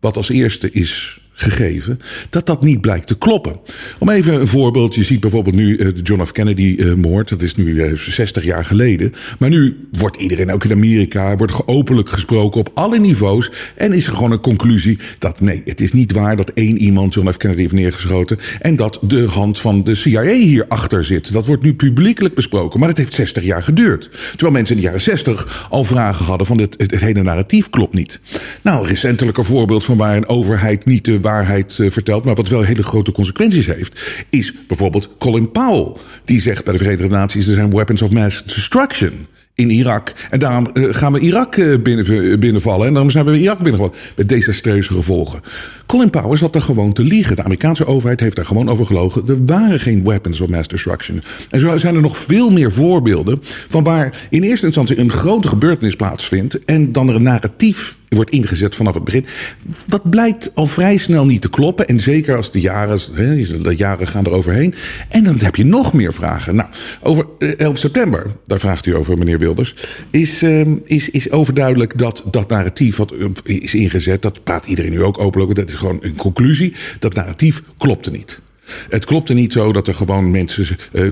wat 0.00 0.16
als 0.16 0.28
eerste 0.28 0.70
is 0.70 1.22
gegeven, 1.34 2.00
dat 2.30 2.46
dat 2.46 2.62
niet 2.62 2.80
blijkt 2.80 3.06
te 3.06 3.18
kloppen. 3.18 3.56
Om 3.98 4.10
even 4.10 4.34
een 4.40 4.46
voorbeeld, 4.46 4.94
je 4.94 5.04
ziet 5.04 5.20
bijvoorbeeld 5.20 5.54
nu 5.54 5.76
de 5.76 6.02
John 6.02 6.24
F. 6.24 6.32
Kennedy-moord, 6.32 7.28
dat 7.28 7.42
is 7.42 7.54
nu 7.54 7.96
60 7.96 8.44
jaar 8.44 8.64
geleden. 8.64 9.12
Maar 9.38 9.50
nu 9.50 9.88
wordt 9.90 10.16
iedereen, 10.16 10.52
ook 10.52 10.64
in 10.64 10.72
Amerika, 10.72 11.36
wordt 11.36 11.66
openlijk 11.66 12.08
gesproken 12.08 12.60
op 12.60 12.70
alle 12.74 12.98
niveaus. 12.98 13.50
En 13.76 13.92
is 13.92 14.06
er 14.06 14.12
gewoon 14.12 14.32
een 14.32 14.40
conclusie 14.40 14.98
dat 15.18 15.40
nee, 15.40 15.62
het 15.64 15.80
is 15.80 15.92
niet 15.92 16.12
waar 16.12 16.36
dat 16.36 16.50
één 16.50 16.78
iemand 16.78 17.14
John 17.14 17.30
F. 17.30 17.36
Kennedy 17.36 17.62
heeft 17.62 17.74
neergeschoten. 17.74 18.38
En 18.60 18.76
dat 18.76 18.98
de 19.02 19.26
hand 19.26 19.60
van 19.60 19.84
de 19.84 19.94
CIA 19.94 20.22
hierachter 20.22 21.04
zit. 21.04 21.32
Dat 21.32 21.46
wordt 21.46 21.62
nu 21.62 21.74
publiekelijk 21.74 22.34
besproken, 22.34 22.80
maar 22.80 22.88
het 22.88 22.98
heeft 22.98 23.14
60 23.14 23.44
jaar 23.44 23.62
geduurd. 23.62 24.10
Terwijl 24.30 24.52
mensen 24.52 24.74
in 24.74 24.80
de 24.80 24.86
jaren 24.86 25.02
60 25.02 25.66
al 25.70 25.84
vragen 25.84 26.24
hadden 26.24 26.46
van 26.46 26.58
het, 26.58 26.74
het, 26.78 26.90
het 26.90 27.00
hele 27.00 27.22
narratief 27.22 27.70
klopt 27.70 27.94
niet. 27.94 28.20
Nou, 28.62 28.86
recentelijk 28.86 29.38
een 29.38 29.44
voorbeeld 29.44 29.84
van 29.84 29.96
waar 29.96 30.16
een 30.16 30.28
overheid 30.28 30.84
niet 30.84 31.04
de 31.04 31.20
waarheid 31.24 31.78
uh, 31.78 31.90
vertelt, 31.90 32.24
maar 32.24 32.34
wat 32.34 32.48
wel 32.48 32.62
hele 32.62 32.82
grote 32.82 33.12
consequenties 33.12 33.66
heeft, 33.66 34.24
is 34.30 34.52
bijvoorbeeld 34.66 35.08
Colin 35.18 35.50
Powell. 35.50 35.92
Die 36.24 36.40
zegt 36.40 36.64
bij 36.64 36.72
de 36.72 36.78
Verenigde 36.78 37.08
Naties 37.08 37.46
er 37.46 37.54
zijn 37.54 37.74
weapons 37.74 38.02
of 38.02 38.10
mass 38.10 38.44
destruction 38.44 39.26
in 39.54 39.70
Irak. 39.70 40.12
En 40.30 40.38
daarom 40.38 40.70
uh, 40.72 40.94
gaan 40.94 41.12
we 41.12 41.18
Irak 41.18 41.56
uh, 41.56 41.78
binnen, 41.78 42.40
binnenvallen. 42.40 42.86
En 42.86 42.92
daarom 42.92 43.10
zijn 43.10 43.24
we 43.24 43.38
Irak 43.38 43.58
binnengevallen. 43.58 44.00
Met 44.16 44.28
desastreuze 44.28 44.92
gevolgen. 44.92 45.40
Colin 45.86 46.10
Powell 46.10 46.36
zat 46.36 46.52
daar 46.52 46.62
gewoon 46.62 46.92
te 46.92 47.04
liegen. 47.04 47.36
De 47.36 47.42
Amerikaanse 47.42 47.86
overheid 47.86 48.20
heeft 48.20 48.36
daar 48.36 48.44
gewoon 48.44 48.68
over 48.68 48.86
gelogen. 48.86 49.28
Er 49.28 49.44
waren 49.44 49.80
geen 49.80 50.04
weapons 50.04 50.40
of 50.40 50.48
mass 50.48 50.68
destruction. 50.68 51.22
En 51.50 51.60
zo 51.60 51.78
zijn 51.78 51.94
er 51.94 52.00
nog 52.00 52.16
veel 52.16 52.50
meer 52.50 52.72
voorbeelden 52.72 53.38
van 53.68 53.84
waar 53.84 54.26
in 54.30 54.42
eerste 54.42 54.66
instantie 54.66 54.98
een 54.98 55.10
grote 55.10 55.48
gebeurtenis 55.48 55.96
plaatsvindt. 55.96 56.64
En 56.64 56.92
dan 56.92 57.08
er 57.08 57.14
een 57.14 57.22
narratief 57.22 57.98
wordt 58.08 58.30
ingezet 58.30 58.74
vanaf 58.74 58.94
het 58.94 59.04
begin. 59.04 59.26
Dat 59.86 60.10
blijkt 60.10 60.50
al 60.54 60.66
vrij 60.66 60.96
snel 60.96 61.24
niet 61.24 61.42
te 61.42 61.50
kloppen. 61.50 61.86
En 61.88 62.00
zeker 62.00 62.36
als 62.36 62.50
de 62.50 62.60
jaren, 62.60 62.98
de 63.62 63.76
jaren 63.76 64.06
gaan 64.06 64.24
er 64.24 64.32
overheen. 64.32 64.74
En 65.08 65.24
dan 65.24 65.38
heb 65.38 65.56
je 65.56 65.64
nog 65.64 65.92
meer 65.92 66.12
vragen. 66.12 66.54
Nou, 66.54 66.68
over 67.02 67.26
11 67.56 67.78
september, 67.78 68.26
daar 68.44 68.58
vraagt 68.58 68.86
u 68.86 68.96
over, 68.96 69.18
meneer 69.18 69.38
Is, 70.10 70.42
uh, 70.42 70.66
is, 70.84 71.10
is 71.10 71.30
overduidelijk 71.30 71.98
dat 71.98 72.24
dat 72.30 72.48
narratief 72.48 72.96
wat 72.96 73.14
is 73.44 73.74
ingezet, 73.74 74.22
dat 74.22 74.44
praat 74.44 74.66
iedereen 74.66 74.90
nu 74.90 75.02
ook 75.02 75.18
openlijk. 75.18 75.54
Dat 75.54 75.68
is 75.68 75.74
gewoon 75.74 75.98
een 76.00 76.16
conclusie. 76.16 76.74
Dat 76.98 77.14
narratief 77.14 77.62
klopte 77.78 78.10
niet. 78.10 78.40
Het 78.88 79.04
klopte 79.04 79.34
niet 79.34 79.52
zo 79.52 79.72
dat 79.72 79.88
er 79.88 79.94
gewoon 79.94 80.30
mensen 80.30 80.76
uh, 80.92 81.10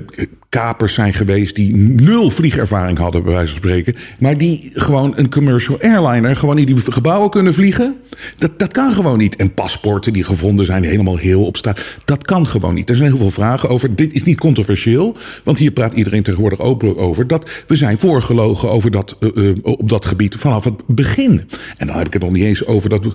kapers 0.53 0.95
zijn 0.95 1.15
geweest 1.15 1.55
die 1.55 1.77
nul 1.77 2.31
vliegervaring 2.31 2.99
hadden, 2.99 3.23
bij 3.23 3.33
wijze 3.33 3.49
van 3.49 3.57
spreken. 3.57 3.95
Maar 4.19 4.39
die 4.39 4.71
gewoon 4.75 5.13
een 5.17 5.31
commercial 5.31 5.81
airliner, 5.81 6.37
gewoon 6.37 6.59
in 6.59 6.67
die 6.67 6.77
gebouwen 6.77 7.31
kunnen 7.31 7.55
vliegen. 7.55 7.97
Dat, 8.39 8.59
dat 8.59 8.73
kan 8.73 8.93
gewoon 8.93 9.19
niet. 9.19 9.37
En 9.37 9.55
paspoorten 9.55 10.13
die 10.13 10.25
gevonden 10.25 10.65
zijn, 10.65 10.83
helemaal 10.83 11.17
heel 11.17 11.45
op 11.45 11.57
straat. 11.57 11.85
Dat 12.05 12.25
kan 12.25 12.47
gewoon 12.47 12.75
niet. 12.75 12.89
Er 12.89 12.97
zijn 12.97 13.09
heel 13.09 13.19
veel 13.19 13.31
vragen 13.31 13.69
over. 13.69 13.97
Dit 13.97 14.13
is 14.13 14.23
niet 14.23 14.39
controversieel, 14.39 15.17
want 15.45 15.59
hier 15.59 15.71
praat 15.71 15.93
iedereen 15.93 16.23
tegenwoordig 16.23 16.61
openlijk 16.61 16.99
over. 16.99 17.27
Dat 17.27 17.51
we 17.67 17.77
zijn 17.77 17.99
voorgelogen 17.99 18.71
over 18.71 18.91
dat, 18.91 19.17
uh, 19.21 19.31
uh, 19.35 19.53
op 19.63 19.89
dat 19.89 20.05
gebied 20.05 20.35
vanaf 20.35 20.65
het 20.65 20.87
begin. 20.87 21.43
En 21.77 21.87
dan 21.87 21.97
heb 21.97 22.07
ik 22.07 22.13
het 22.13 22.23
nog 22.23 22.33
niet 22.33 22.45
eens 22.45 22.67
over 22.67 22.89
dat, 22.89 23.05
uh, 23.05 23.13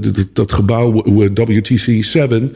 dat, 0.00 0.26
dat 0.32 0.52
gebouw 0.52 0.92
WTC 0.92 2.04
7, 2.04 2.52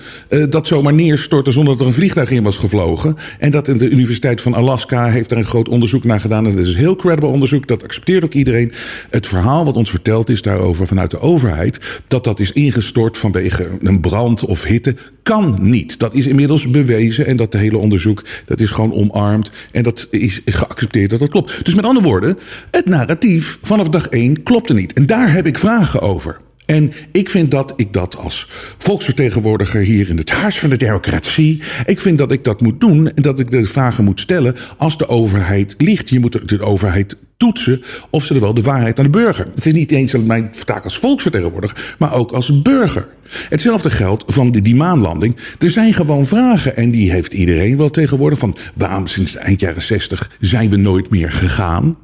dat 0.49 0.67
zomaar 0.67 0.95
neerstortte 0.95 1.53
zonder 1.53 1.73
dat 1.73 1.81
er 1.81 1.87
een 1.87 1.99
vliegtuig 1.99 2.31
in 2.31 2.43
was 2.43 2.57
gevlogen. 2.57 3.17
En 3.39 3.51
dat 3.51 3.69
in 3.69 3.79
de 3.79 3.85
Universiteit 3.85 4.13
van 4.21 4.55
Alaska 4.55 5.07
heeft 5.11 5.29
daar 5.29 5.39
een 5.39 5.45
groot 5.45 5.69
onderzoek 5.69 6.05
naar 6.05 6.21
gedaan. 6.21 6.47
En 6.47 6.57
dat 6.57 6.67
is 6.67 6.75
heel 6.75 6.97
credible 6.97 7.29
onderzoek, 7.29 7.67
dat 7.67 7.83
accepteert 7.85 8.25
ook 8.25 8.33
iedereen. 8.33 8.73
Het 9.11 9.27
verhaal 9.27 9.65
wat 9.65 9.77
ons 9.77 9.91
verteld 9.91 10.29
is 10.29 10.43
daarover 10.43 10.87
vanuit 10.87 11.11
de 11.11 11.21
overheid, 11.21 12.03
dat 12.07 12.25
dat 12.25 12.41
is 12.41 12.53
ingestort 12.53 13.19
vanwege 13.19 13.69
een 13.81 14.01
brand 14.01 14.45
of 14.45 14.65
hitte, 14.65 14.97
kan 15.23 15.59
niet. 15.61 15.99
Dat 15.99 16.15
is 16.15 16.27
inmiddels 16.27 16.71
bewezen 16.71 17.27
en 17.27 17.37
dat 17.37 17.53
de 17.53 17.59
hele 17.59 17.79
onderzoek, 17.79 18.25
dat 18.47 18.61
is 18.61 18.71
gewoon 18.71 18.93
omarmd. 18.93 19.51
En 19.73 19.83
dat 19.83 20.07
is 20.11 20.41
geaccepteerd 20.45 21.11
dat 21.11 21.21
dat 21.21 21.29
klopt. 21.29 21.65
Dus 21.65 21.75
met 21.75 21.85
andere 21.85 22.07
woorden, 22.07 22.39
het 22.71 22.87
narratief 22.87 23.59
vanaf 23.63 23.89
dag 23.89 24.07
één 24.07 24.43
klopte 24.43 24.75
niet. 24.75 24.93
En 24.93 25.07
daar 25.07 25.33
heb 25.33 25.47
ik 25.47 25.59
vragen 25.59 26.01
over. 26.01 26.41
En 26.67 26.93
ik 27.13 27.29
vind 27.29 27.51
dat 27.51 27.73
ik 27.77 27.93
dat 27.93 28.17
als 28.17 28.49
volksvertegenwoordiger 28.79 29.81
hier 29.81 30.09
in 30.09 30.17
het 30.17 30.31
Huis 30.31 30.59
van 30.59 30.71
de 30.71 30.77
Democratie. 30.77 31.63
Ik 31.85 32.01
vind 32.01 32.19
dat 32.19 32.33
ik 32.33 32.45
dat 32.45 32.61
moet 32.61 32.81
doen 32.81 33.11
en 33.11 33.23
dat 33.23 33.39
ik 33.39 33.51
de 33.51 33.65
vragen 33.65 34.05
moet 34.05 34.21
stellen 34.21 34.57
als 34.77 34.99
de 34.99 35.09
overheid 35.09 35.75
liegt. 35.79 36.09
Je 36.09 36.21
moet 36.21 36.49
de 36.49 36.61
overheid 36.61 37.17
toetsen 37.37 37.83
of 38.11 38.25
ze 38.25 38.35
er 38.35 38.41
wel 38.41 38.55
de 38.55 38.63
waarheid 38.63 38.99
aan 38.99 39.05
de 39.05 39.11
burger. 39.11 39.47
Het 39.55 39.67
is 39.67 39.73
niet 39.73 39.91
eens 39.91 40.13
mijn 40.13 40.51
taak 40.65 40.85
als 40.85 40.99
volksvertegenwoordiger, 40.99 41.95
maar 41.99 42.13
ook 42.13 42.33
als 42.33 42.63
burger. 42.63 43.09
Hetzelfde 43.49 43.91
geldt 43.91 44.25
van 44.27 44.51
die, 44.51 44.63
die 44.63 44.75
maanlanding. 44.75 45.37
Er 45.59 45.71
zijn 45.71 45.95
gewoon 45.95 46.27
vragen 46.27 46.77
en 46.77 46.91
die 46.91 47.11
heeft 47.11 47.35
iedereen 47.35 47.77
wel 47.77 47.91
tegenwoordig. 47.91 48.39
Van 48.39 48.57
waarom 48.75 49.07
sinds 49.07 49.37
eind 49.37 49.61
jaren 49.61 49.83
60 49.83 50.31
zijn 50.41 50.71
we 50.71 50.77
nooit 50.77 51.11
meer 51.11 51.33
gegaan? 51.33 51.97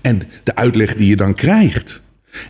En 0.00 0.22
de 0.44 0.54
uitleg 0.54 0.94
die 0.94 1.08
je 1.08 1.16
dan 1.16 1.34
krijgt 1.34 2.04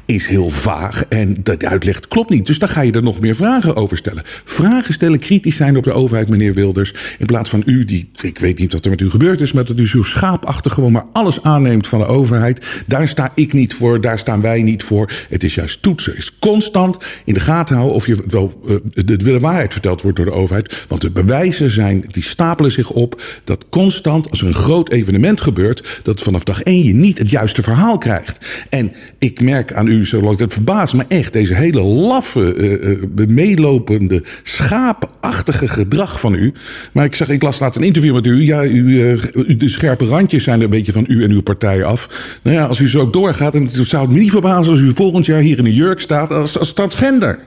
is 0.04 0.26
heel 0.26 0.50
vaag 0.50 1.04
en 1.08 1.36
de 1.42 1.58
uitleg 1.58 2.00
klopt 2.00 2.30
niet. 2.30 2.46
Dus 2.46 2.58
dan 2.58 2.68
ga 2.68 2.80
je 2.80 2.92
er 2.92 3.02
nog 3.02 3.20
meer 3.20 3.34
vragen 3.34 3.76
over 3.76 3.96
stellen. 3.96 4.22
Vragen 4.44 4.94
stellen, 4.94 5.18
kritisch 5.18 5.56
zijn 5.56 5.76
op 5.76 5.84
de 5.84 5.92
overheid, 5.92 6.28
meneer 6.28 6.54
Wilders. 6.54 6.94
In 7.18 7.26
plaats 7.26 7.50
van 7.50 7.62
u, 7.66 7.84
die, 7.84 8.10
ik 8.20 8.38
weet 8.38 8.58
niet 8.58 8.72
wat 8.72 8.84
er 8.84 8.90
met 8.90 9.00
u 9.00 9.10
gebeurd 9.10 9.40
is, 9.40 9.52
maar 9.52 9.64
dat 9.64 9.78
u 9.78 9.88
zo 9.88 10.02
schaapachtig 10.02 10.72
gewoon 10.72 10.92
maar 10.92 11.06
alles 11.12 11.42
aanneemt 11.42 11.86
van 11.86 11.98
de 11.98 12.06
overheid. 12.06 12.66
Daar 12.86 13.08
sta 13.08 13.32
ik 13.34 13.52
niet 13.52 13.74
voor, 13.74 14.00
daar 14.00 14.18
staan 14.18 14.40
wij 14.40 14.62
niet 14.62 14.82
voor. 14.82 15.10
Het 15.28 15.44
is 15.44 15.54
juist 15.54 15.82
toetsen. 15.82 16.16
is 16.16 16.38
constant 16.38 16.98
in 17.24 17.34
de 17.34 17.40
gaten 17.40 17.74
houden 17.74 17.96
of 17.96 18.06
je 18.06 18.24
wel 18.26 18.60
uh, 18.66 18.76
de, 18.92 19.16
de 19.16 19.40
waarheid 19.40 19.72
verteld 19.72 20.02
wordt 20.02 20.16
door 20.16 20.26
de 20.26 20.32
overheid. 20.32 20.84
Want 20.88 21.00
de 21.00 21.10
bewijzen 21.10 21.70
zijn, 21.70 22.04
die 22.06 22.22
stapelen 22.22 22.72
zich 22.72 22.90
op. 22.90 23.22
Dat 23.44 23.64
constant, 23.68 24.30
als 24.30 24.40
er 24.40 24.46
een 24.46 24.54
groot 24.54 24.90
evenement 24.90 25.40
gebeurt, 25.40 26.00
dat 26.02 26.22
vanaf 26.22 26.44
dag 26.44 26.62
één 26.62 26.82
je 26.82 26.94
niet 26.94 27.18
het 27.18 27.30
juiste 27.30 27.62
verhaal 27.62 27.98
krijgt. 27.98 28.46
En 28.68 28.92
ik 29.18 29.40
merk 29.40 29.72
aan 29.76 29.86
u, 29.86 30.06
zolang 30.06 30.38
het 30.38 30.52
verbaast 30.52 30.94
me 30.94 31.04
echt, 31.08 31.32
deze 31.32 31.54
hele 31.54 31.82
laffe, 31.82 32.54
uh, 32.54 33.26
meelopende, 33.28 34.22
schaapachtige 34.42 35.68
gedrag 35.68 36.20
van 36.20 36.34
u. 36.34 36.52
Maar 36.92 37.04
ik 37.04 37.14
zeg, 37.14 37.28
ik 37.28 37.42
las 37.42 37.58
laatst 37.58 37.78
een 37.78 37.86
interview 37.86 38.14
met 38.14 38.26
u. 38.26 38.44
Ja, 38.44 38.64
u, 38.64 38.84
uh, 38.84 39.22
de 39.58 39.68
scherpe 39.68 40.04
randjes 40.04 40.44
zijn 40.44 40.58
er 40.58 40.64
een 40.64 40.70
beetje 40.70 40.92
van 40.92 41.04
u 41.08 41.24
en 41.24 41.30
uw 41.30 41.42
partij 41.42 41.84
af. 41.84 42.38
Nou 42.42 42.56
ja, 42.56 42.64
als 42.64 42.78
u 42.78 42.88
zo 42.88 43.10
doorgaat, 43.10 43.52
dan 43.52 43.68
zou 43.70 44.02
het 44.02 44.12
me 44.12 44.18
niet 44.18 44.30
verbazen 44.30 44.72
als 44.72 44.80
u 44.80 44.92
volgend 44.94 45.26
jaar 45.26 45.40
hier 45.40 45.58
in 45.58 45.64
New 45.64 45.72
York 45.74 46.00
staat 46.00 46.30
als, 46.30 46.58
als 46.58 46.72
transgender. 46.72 47.38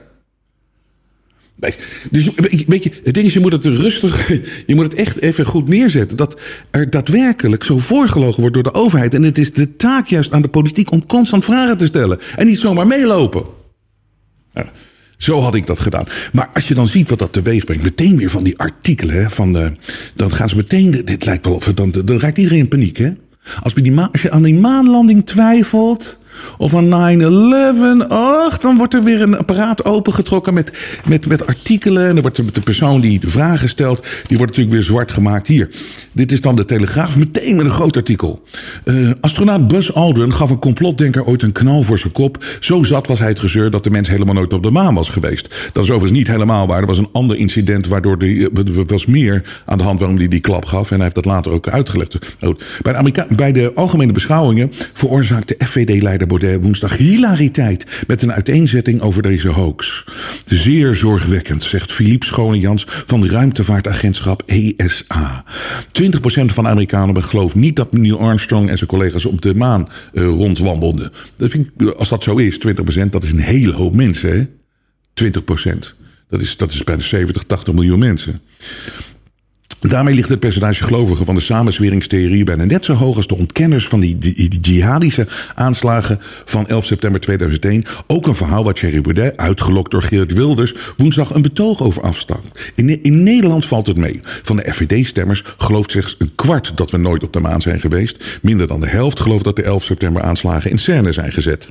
Dus 2.10 2.30
weet 2.66 2.82
je, 2.82 2.90
het 3.04 3.14
ding 3.14 3.26
is, 3.26 3.32
je 3.32 3.40
moet 3.40 3.52
het 3.52 3.64
rustig, 3.64 4.28
je 4.66 4.74
moet 4.74 4.84
het 4.84 4.94
echt 4.94 5.20
even 5.20 5.46
goed 5.46 5.68
neerzetten. 5.68 6.16
Dat 6.16 6.40
er 6.70 6.90
daadwerkelijk 6.90 7.64
zo 7.64 7.78
voorgelogen 7.78 8.40
wordt 8.40 8.54
door 8.54 8.62
de 8.62 8.74
overheid. 8.74 9.14
En 9.14 9.22
het 9.22 9.38
is 9.38 9.52
de 9.52 9.76
taak 9.76 10.06
juist 10.06 10.32
aan 10.32 10.42
de 10.42 10.48
politiek 10.48 10.90
om 10.92 11.06
constant 11.06 11.44
vragen 11.44 11.76
te 11.76 11.86
stellen. 11.86 12.18
En 12.36 12.46
niet 12.46 12.58
zomaar 12.58 12.86
meelopen. 12.86 13.44
Zo 15.16 15.40
had 15.40 15.54
ik 15.54 15.66
dat 15.66 15.80
gedaan. 15.80 16.04
Maar 16.32 16.50
als 16.54 16.68
je 16.68 16.74
dan 16.74 16.88
ziet 16.88 17.08
wat 17.08 17.18
dat 17.18 17.32
teweeg 17.32 17.64
brengt, 17.64 17.82
meteen 17.82 18.16
weer 18.16 18.30
van 18.30 18.44
die 18.44 18.58
artikelen, 18.58 19.14
hè, 19.14 19.30
van 19.30 19.52
de, 19.52 19.72
dan 20.14 20.32
gaan 20.32 20.48
ze 20.48 20.56
meteen, 20.56 21.02
dit 21.04 21.24
lijkt 21.24 21.44
wel 21.44 21.54
of 21.54 21.64
dan, 21.64 21.90
dan 21.90 22.18
raakt 22.18 22.38
iedereen 22.38 22.58
in 22.58 22.68
paniek, 22.68 22.96
hè? 22.96 23.10
Als, 23.62 23.74
die 23.74 24.00
als 24.00 24.22
je 24.22 24.30
aan 24.30 24.42
die 24.42 24.54
maanlanding 24.54 25.26
twijfelt, 25.26 26.18
of 26.58 26.74
aan 26.74 27.20
9-11. 27.20 28.08
Och, 28.08 28.58
dan 28.58 28.76
wordt 28.76 28.94
er 28.94 29.02
weer 29.02 29.22
een 29.22 29.38
apparaat 29.38 29.84
opengetrokken 29.84 30.54
met, 30.54 30.72
met, 31.08 31.26
met 31.26 31.46
artikelen. 31.46 32.06
En 32.06 32.12
dan 32.12 32.22
wordt 32.22 32.54
de, 32.54 32.60
persoon 32.60 33.00
die 33.00 33.20
de 33.20 33.30
vragen 33.30 33.68
stelt, 33.68 34.06
die 34.26 34.36
wordt 34.36 34.52
natuurlijk 34.52 34.76
weer 34.76 34.82
zwart 34.82 35.12
gemaakt. 35.12 35.46
Hier, 35.46 35.70
dit 36.12 36.32
is 36.32 36.40
dan 36.40 36.56
de 36.56 36.64
Telegraaf, 36.64 37.16
meteen 37.16 37.56
met 37.56 37.64
een 37.64 37.70
groot 37.70 37.96
artikel. 37.96 38.42
Uh, 38.84 39.10
astronaut 39.20 39.68
Buzz 39.68 39.90
Aldrin 39.90 40.34
gaf 40.34 40.50
een 40.50 40.58
complotdenker 40.58 41.24
ooit 41.24 41.42
een 41.42 41.52
knal 41.52 41.82
voor 41.82 41.98
zijn 41.98 42.12
kop. 42.12 42.44
Zo 42.60 42.82
zat 42.82 43.06
was 43.06 43.18
hij 43.18 43.28
het 43.28 43.38
gezeur 43.38 43.70
dat 43.70 43.84
de 43.84 43.90
mens 43.90 44.08
helemaal 44.08 44.34
nooit 44.34 44.52
op 44.52 44.62
de 44.62 44.70
maan 44.70 44.94
was 44.94 45.08
geweest. 45.08 45.70
Dat 45.72 45.84
is 45.84 45.90
overigens 45.90 46.18
niet 46.18 46.28
helemaal 46.28 46.66
waar. 46.66 46.80
Er 46.80 46.86
was 46.86 46.98
een 46.98 47.08
ander 47.12 47.36
incident 47.36 47.86
waardoor 47.86 48.16
er 48.18 48.86
was 48.86 49.06
meer 49.06 49.62
aan 49.66 49.78
de 49.78 49.84
hand 49.84 49.98
waarom 50.00 50.18
hij 50.18 50.28
die 50.28 50.40
klap 50.40 50.64
gaf. 50.64 50.90
En 50.90 50.94
hij 50.94 51.02
heeft 51.02 51.14
dat 51.14 51.24
later 51.24 51.52
ook 51.52 51.68
uitgelegd. 51.68 52.18
Bij 52.82 52.92
de, 52.92 52.98
Amerika 52.98 53.26
bij 53.36 53.52
de 53.52 53.72
algemene 53.74 54.12
beschouwingen 54.12 54.70
veroorzaakte 54.92 55.56
FVD-leider 55.58 56.26
Baudet 56.30 56.62
woensdag 56.62 56.96
hilariteit 56.96 58.04
met 58.06 58.22
een 58.22 58.32
uiteenzetting 58.32 59.00
over 59.00 59.22
deze 59.22 59.48
hoax. 59.48 60.04
Zeer 60.44 60.94
zorgwekkend, 60.94 61.62
zegt 61.62 61.92
Philippe 61.92 62.26
Schonejans 62.26 62.84
van 62.86 63.26
ruimtevaartagentschap 63.26 64.42
ESA. 64.46 65.44
20% 66.02 66.44
van 66.44 66.68
Amerikanen 66.68 67.22
gelooft 67.22 67.54
niet 67.54 67.76
dat 67.76 67.92
Neil 67.92 68.18
Armstrong 68.18 68.68
en 68.70 68.76
zijn 68.76 68.90
collega's 68.90 69.24
op 69.24 69.40
de 69.40 69.54
maan 69.54 69.88
uh, 70.12 70.24
rondwandelden. 70.24 71.12
Dat 71.36 71.50
vind 71.50 71.70
ik, 71.76 71.88
als 71.88 72.08
dat 72.08 72.22
zo 72.22 72.36
is, 72.36 72.58
20%, 72.68 73.08
dat 73.10 73.22
is 73.22 73.32
een 73.32 73.38
hele 73.38 73.72
hoop 73.72 73.94
mensen, 73.94 74.30
hè? 74.30 74.46
20%. 75.24 75.98
Dat 76.28 76.40
is, 76.40 76.56
dat 76.56 76.72
is 76.72 76.84
bijna 76.84 77.02
70, 77.02 77.42
80 77.42 77.74
miljoen 77.74 77.98
mensen. 77.98 78.40
Daarmee 79.80 80.14
ligt 80.14 80.28
het 80.28 80.40
percentage 80.40 80.84
gelovigen 80.84 81.24
van 81.24 81.34
de 81.34 81.40
samenzweringstheorie 81.40 82.44
bijna 82.44 82.64
net 82.64 82.84
zo 82.84 82.92
hoog 82.92 83.16
als 83.16 83.26
de 83.26 83.36
ontkenners 83.36 83.88
van 83.88 84.00
die, 84.00 84.18
die, 84.18 84.48
die 84.48 84.60
jihadische 84.60 85.26
aanslagen 85.54 86.18
van 86.44 86.66
11 86.68 86.84
september 86.84 87.20
2001. 87.20 87.84
Ook 88.06 88.26
een 88.26 88.34
verhaal 88.34 88.64
waar 88.64 88.74
Thierry 88.74 89.00
Baudet, 89.00 89.36
uitgelokt 89.36 89.90
door 89.90 90.02
Geert 90.02 90.32
Wilders, 90.32 90.74
woensdag 90.96 91.34
een 91.34 91.42
betoog 91.42 91.82
over 91.82 92.02
afstak. 92.02 92.42
In, 92.74 93.02
in 93.02 93.22
Nederland 93.22 93.66
valt 93.66 93.86
het 93.86 93.96
mee. 93.96 94.20
Van 94.22 94.56
de 94.56 94.72
FVD-stemmers 94.72 95.44
gelooft 95.56 95.90
slechts 95.90 96.16
een 96.18 96.34
kwart 96.34 96.76
dat 96.76 96.90
we 96.90 96.96
nooit 96.96 97.22
op 97.22 97.32
de 97.32 97.40
maan 97.40 97.60
zijn 97.60 97.80
geweest. 97.80 98.38
Minder 98.42 98.66
dan 98.66 98.80
de 98.80 98.88
helft 98.88 99.20
gelooft 99.20 99.44
dat 99.44 99.56
de 99.56 99.62
11 99.62 99.84
september 99.84 100.22
aanslagen 100.22 100.70
in 100.70 100.78
scène 100.78 101.12
zijn 101.12 101.32
gezet. 101.32 101.68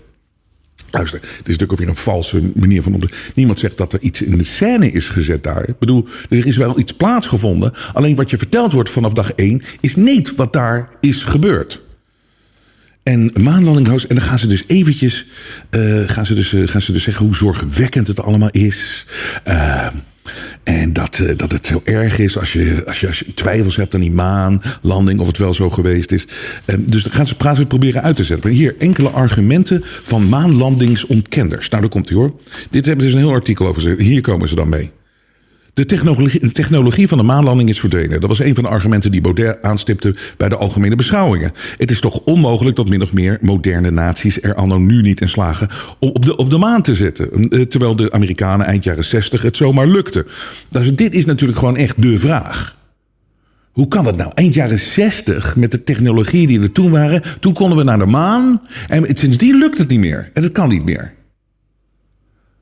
Luister, 0.91 1.19
het 1.19 1.29
is 1.29 1.37
natuurlijk 1.37 1.71
ook 1.71 1.79
weer 1.79 1.87
een 1.87 1.95
valse 1.95 2.51
manier 2.55 2.83
van 2.83 2.93
om. 2.93 3.01
Niemand 3.35 3.59
zegt 3.59 3.77
dat 3.77 3.93
er 3.93 4.01
iets 4.01 4.21
in 4.21 4.37
de 4.37 4.43
scène 4.43 4.91
is 4.91 5.07
gezet 5.07 5.43
daar. 5.43 5.69
Ik 5.69 5.79
bedoel, 5.79 6.07
er 6.29 6.45
is 6.45 6.57
wel 6.57 6.79
iets 6.79 6.93
plaatsgevonden. 6.93 7.73
Alleen 7.93 8.15
wat 8.15 8.29
je 8.29 8.37
verteld 8.37 8.73
wordt 8.73 8.89
vanaf 8.89 9.13
dag 9.13 9.31
één 9.31 9.61
is 9.79 9.95
niet 9.95 10.35
wat 10.35 10.53
daar 10.53 10.89
is 10.99 11.23
gebeurd. 11.23 11.81
En 13.03 13.31
maanlandinghuis, 13.41 14.07
en 14.07 14.15
dan 14.15 14.25
gaan 14.25 14.39
ze 14.39 14.47
dus 14.47 14.63
eventjes, 14.67 15.25
uh, 15.71 16.09
gaan, 16.09 16.25
ze 16.25 16.33
dus, 16.33 16.51
uh, 16.51 16.67
gaan 16.67 16.81
ze 16.81 16.91
dus 16.91 17.03
zeggen 17.03 17.25
hoe 17.25 17.35
zorgwekkend 17.35 18.07
het 18.07 18.21
allemaal 18.21 18.49
is. 18.49 19.05
Uh, 19.47 19.87
en 20.63 20.93
dat, 20.93 21.19
uh, 21.21 21.37
dat 21.37 21.51
het 21.51 21.67
zo 21.67 21.81
erg 21.83 22.19
is 22.19 22.37
als 22.37 22.53
je, 22.53 22.83
als, 22.87 22.99
je, 22.99 23.07
als 23.07 23.19
je 23.19 23.33
twijfels 23.33 23.75
hebt 23.75 23.93
aan 23.93 24.01
die 24.01 24.11
maanlanding, 24.11 25.19
of 25.19 25.27
het 25.27 25.37
wel 25.37 25.53
zo 25.53 25.69
geweest 25.69 26.11
is. 26.11 26.25
Um, 26.65 26.83
dus 26.87 27.07
gaan 27.09 27.27
ze 27.27 27.35
praten 27.35 27.67
proberen 27.67 28.03
uit 28.03 28.15
te 28.15 28.23
zetten. 28.23 28.49
Hier 28.49 28.75
enkele 28.79 29.09
argumenten 29.09 29.81
van 29.83 30.29
maanlandingsontkenders. 30.29 31.69
Nou, 31.69 31.81
daar 31.81 31.91
komt 31.91 32.09
hij 32.09 32.17
hoor. 32.17 32.33
Dit 32.69 32.85
hebben 32.85 33.05
ze 33.05 33.11
een 33.11 33.17
heel 33.17 33.31
artikel 33.31 33.67
over. 33.67 33.99
Hier 34.01 34.21
komen 34.21 34.47
ze 34.47 34.55
dan 34.55 34.69
mee. 34.69 34.91
De 35.79 35.85
technologie, 35.85 36.51
technologie, 36.51 37.07
van 37.07 37.17
de 37.17 37.23
maanlanding 37.23 37.69
is 37.69 37.79
verdwenen. 37.79 38.19
Dat 38.19 38.29
was 38.29 38.39
een 38.39 38.55
van 38.55 38.63
de 38.63 38.69
argumenten 38.69 39.11
die 39.11 39.21
Baudet 39.21 39.61
aanstipte 39.61 40.15
bij 40.37 40.49
de 40.49 40.55
algemene 40.55 40.95
beschouwingen. 40.95 41.51
Het 41.77 41.91
is 41.91 41.99
toch 41.99 42.19
onmogelijk 42.19 42.75
dat 42.75 42.89
min 42.89 43.01
of 43.01 43.13
meer 43.13 43.37
moderne 43.41 43.91
naties 43.91 44.41
er 44.41 44.55
anno 44.55 44.77
nu 44.77 45.01
niet 45.01 45.21
in 45.21 45.29
slagen 45.29 45.69
om 45.99 46.09
op 46.09 46.25
de, 46.25 46.35
op 46.35 46.49
de 46.49 46.57
maan 46.57 46.81
te 46.81 46.95
zetten. 46.95 47.49
Terwijl 47.69 47.95
de 47.95 48.11
Amerikanen 48.11 48.65
eind 48.65 48.83
jaren 48.83 49.05
60 49.05 49.41
het 49.41 49.57
zomaar 49.57 49.87
lukte. 49.87 50.25
Dus 50.69 50.93
dit 50.93 51.13
is 51.13 51.25
natuurlijk 51.25 51.59
gewoon 51.59 51.77
echt 51.77 52.01
de 52.01 52.19
vraag. 52.19 52.77
Hoe 53.71 53.87
kan 53.87 54.03
dat 54.03 54.17
nou? 54.17 54.31
Eind 54.33 54.53
jaren 54.53 54.79
60, 54.79 55.55
met 55.55 55.71
de 55.71 55.83
technologie 55.83 56.47
die 56.47 56.61
er 56.61 56.71
toen 56.71 56.91
waren, 56.91 57.23
toen 57.39 57.53
konden 57.53 57.77
we 57.77 57.83
naar 57.83 57.99
de 57.99 58.05
maan. 58.05 58.61
En 58.87 59.05
sindsdien 59.17 59.57
lukt 59.57 59.77
het 59.77 59.89
niet 59.89 59.99
meer. 59.99 60.29
En 60.33 60.43
het 60.43 60.51
kan 60.51 60.69
niet 60.69 60.83
meer. 60.83 61.17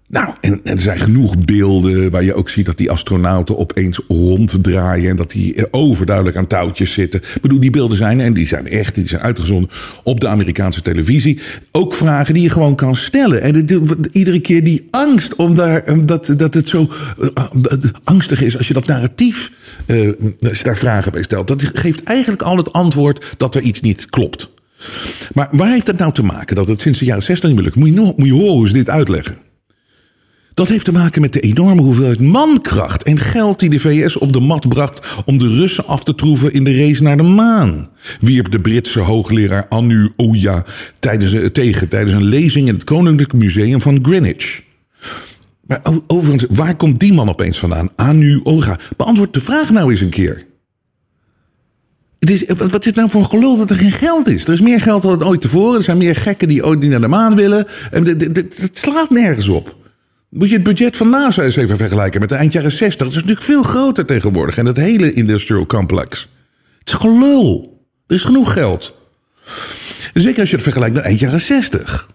Nou, 0.09 0.33
en, 0.41 0.59
er 0.63 0.79
zijn 0.79 0.99
genoeg 0.99 1.37
beelden 1.45 2.11
waar 2.11 2.23
je 2.23 2.33
ook 2.33 2.49
ziet 2.49 2.65
dat 2.65 2.77
die 2.77 2.91
astronauten 2.91 3.57
opeens 3.57 3.99
ronddraaien. 4.07 5.09
En 5.09 5.15
dat 5.15 5.31
die 5.31 5.73
overduidelijk 5.73 6.37
aan 6.37 6.47
touwtjes 6.47 6.93
zitten. 6.93 7.21
Ik 7.35 7.41
bedoel, 7.41 7.59
die 7.59 7.69
beelden 7.69 7.97
zijn, 7.97 8.19
en 8.19 8.33
die 8.33 8.47
zijn 8.47 8.67
echt, 8.67 8.95
die 8.95 9.07
zijn 9.07 9.21
uitgezonden 9.21 9.69
op 10.03 10.19
de 10.19 10.27
Amerikaanse 10.27 10.81
televisie. 10.81 11.39
Ook 11.71 11.93
vragen 11.93 12.33
die 12.33 12.43
je 12.43 12.49
gewoon 12.49 12.75
kan 12.75 12.95
stellen. 12.95 13.41
En 13.41 13.55
het- 13.55 14.09
iedere 14.11 14.39
keer 14.39 14.63
die 14.63 14.85
angst, 14.89 15.35
om 15.35 15.55
daar, 15.55 15.83
om 15.87 16.05
dat, 16.05 16.33
dat 16.37 16.53
het 16.53 16.69
zo 16.69 16.89
eh, 17.19 17.73
angstig 18.03 18.41
is 18.41 18.57
als 18.57 18.67
je 18.67 18.73
dat 18.73 18.85
narratief, 18.87 19.51
eh, 19.85 20.09
als 20.41 20.57
je 20.57 20.63
daar 20.63 20.77
vragen 20.77 21.11
bij 21.11 21.23
stelt. 21.23 21.47
Dat 21.47 21.63
geeft 21.73 22.03
eigenlijk 22.03 22.41
al 22.41 22.57
het 22.57 22.71
antwoord 22.73 23.33
dat 23.37 23.55
er 23.55 23.61
iets 23.61 23.81
niet 23.81 24.09
klopt. 24.09 24.49
Maar 25.33 25.47
waar 25.51 25.71
heeft 25.71 25.85
dat 25.85 25.97
nou 25.97 26.13
te 26.13 26.23
maken 26.23 26.55
dat 26.55 26.67
het 26.67 26.81
sinds 26.81 26.99
de 26.99 27.05
jaren 27.05 27.23
60 27.23 27.47
niet 27.49 27.55
meer 27.57 27.65
lukt? 27.65 27.75
Moet 27.77 27.87
je, 27.87 28.13
moet 28.15 28.25
je 28.27 28.33
horen 28.33 28.53
hoe 28.53 28.67
ze 28.67 28.73
dit 28.73 28.89
uitleggen. 28.89 29.37
Dat 30.57 30.67
heeft 30.67 30.85
te 30.85 30.91
maken 30.91 31.21
met 31.21 31.33
de 31.33 31.39
enorme 31.39 31.81
hoeveelheid 31.81 32.19
mankracht 32.19 33.03
en 33.03 33.17
geld 33.17 33.59
die 33.59 33.69
de 33.69 33.79
VS 33.79 34.17
op 34.17 34.33
de 34.33 34.39
mat 34.39 34.69
bracht 34.69 35.07
om 35.25 35.37
de 35.37 35.47
Russen 35.47 35.85
af 35.85 36.03
te 36.03 36.15
troeven 36.15 36.53
in 36.53 36.63
de 36.63 36.77
race 36.77 37.03
naar 37.03 37.17
de 37.17 37.23
maan. 37.23 37.89
Wierp 38.19 38.51
de 38.51 38.59
Britse 38.59 38.99
hoogleraar 38.99 39.65
Anu 39.69 40.11
Oya 40.15 40.65
tijdens, 40.99 41.33
eh, 41.33 41.45
tegen 41.45 41.87
tijdens 41.87 42.13
een 42.13 42.23
lezing 42.23 42.67
in 42.67 42.73
het 42.73 42.83
Koninklijk 42.83 43.33
Museum 43.33 43.81
van 43.81 43.99
Greenwich. 44.01 44.61
Maar 45.67 45.81
overigens, 46.07 46.45
waar 46.49 46.75
komt 46.75 46.99
die 46.99 47.13
man 47.13 47.29
opeens 47.29 47.59
vandaan? 47.59 47.89
Anu 47.95 48.39
Oga. 48.43 48.79
Beantwoord 48.97 49.33
de 49.33 49.41
vraag 49.41 49.69
nou 49.69 49.91
eens 49.91 50.01
een 50.01 50.09
keer. 50.09 50.45
Het 52.19 52.29
is, 52.29 52.45
wat 52.57 52.79
is 52.79 52.85
het 52.85 52.95
nou 52.95 53.09
voor 53.09 53.21
een 53.21 53.29
gelul 53.29 53.57
dat 53.57 53.69
er 53.69 53.75
geen 53.75 53.91
geld 53.91 54.27
is? 54.27 54.43
Er 54.43 54.53
is 54.53 54.61
meer 54.61 54.81
geld 54.81 55.01
dan 55.01 55.25
ooit 55.25 55.41
tevoren. 55.41 55.77
Er 55.77 55.83
zijn 55.83 55.97
meer 55.97 56.15
gekken 56.15 56.47
die 56.47 56.65
ooit 56.65 56.81
die 56.81 56.89
naar 56.89 57.01
de 57.01 57.07
maan 57.07 57.35
willen. 57.35 57.67
En 57.91 58.05
Het 58.05 58.69
slaat 58.71 59.09
nergens 59.09 59.47
op. 59.47 59.76
Moet 60.29 60.49
je 60.49 60.53
het 60.53 60.63
budget 60.63 60.97
van 60.97 61.09
NASA 61.09 61.43
eens 61.43 61.55
even 61.55 61.77
vergelijken 61.77 62.19
met 62.19 62.29
de 62.29 62.35
eind 62.35 62.53
jaren 62.53 62.71
60. 62.71 62.97
Dat 62.97 63.09
is 63.09 63.15
natuurlijk 63.15 63.41
veel 63.41 63.63
groter 63.63 64.05
tegenwoordig. 64.05 64.57
En 64.57 64.65
dat 64.65 64.77
hele 64.77 65.13
industrial 65.13 65.65
complex. 65.65 66.29
Het 66.79 66.87
is 66.87 66.93
gelul. 66.93 67.77
Er 68.07 68.15
is 68.15 68.23
genoeg 68.23 68.53
geld. 68.53 68.95
Zeker 70.13 70.39
als 70.39 70.49
je 70.49 70.55
het 70.55 70.63
vergelijkt 70.63 70.95
met 70.95 71.03
eind 71.03 71.19
jaren 71.19 71.41
60. 71.41 72.07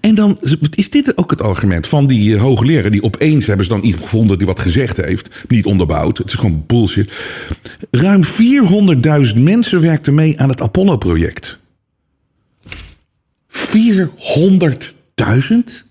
En 0.00 0.14
dan 0.14 0.38
is 0.74 0.90
dit 0.90 1.16
ook 1.16 1.30
het 1.30 1.42
argument 1.42 1.86
van 1.86 2.06
die 2.06 2.34
eh, 2.34 2.40
hoogleraar... 2.40 2.90
die 2.90 3.02
opeens 3.02 3.46
hebben 3.46 3.64
ze 3.64 3.72
dan 3.72 3.82
iemand 3.82 4.02
gevonden 4.02 4.38
die 4.38 4.46
wat 4.46 4.60
gezegd 4.60 4.96
heeft. 4.96 5.44
Niet 5.48 5.66
onderbouwd. 5.66 6.18
Het 6.18 6.28
is 6.28 6.34
gewoon 6.34 6.64
bullshit. 6.66 7.12
Ruim 7.90 8.22
400.000 9.34 9.40
mensen 9.40 9.80
werkten 9.80 10.14
mee 10.14 10.40
aan 10.40 10.48
het 10.48 10.60
Apollo-project. 10.60 11.58
400.000? 13.48 15.89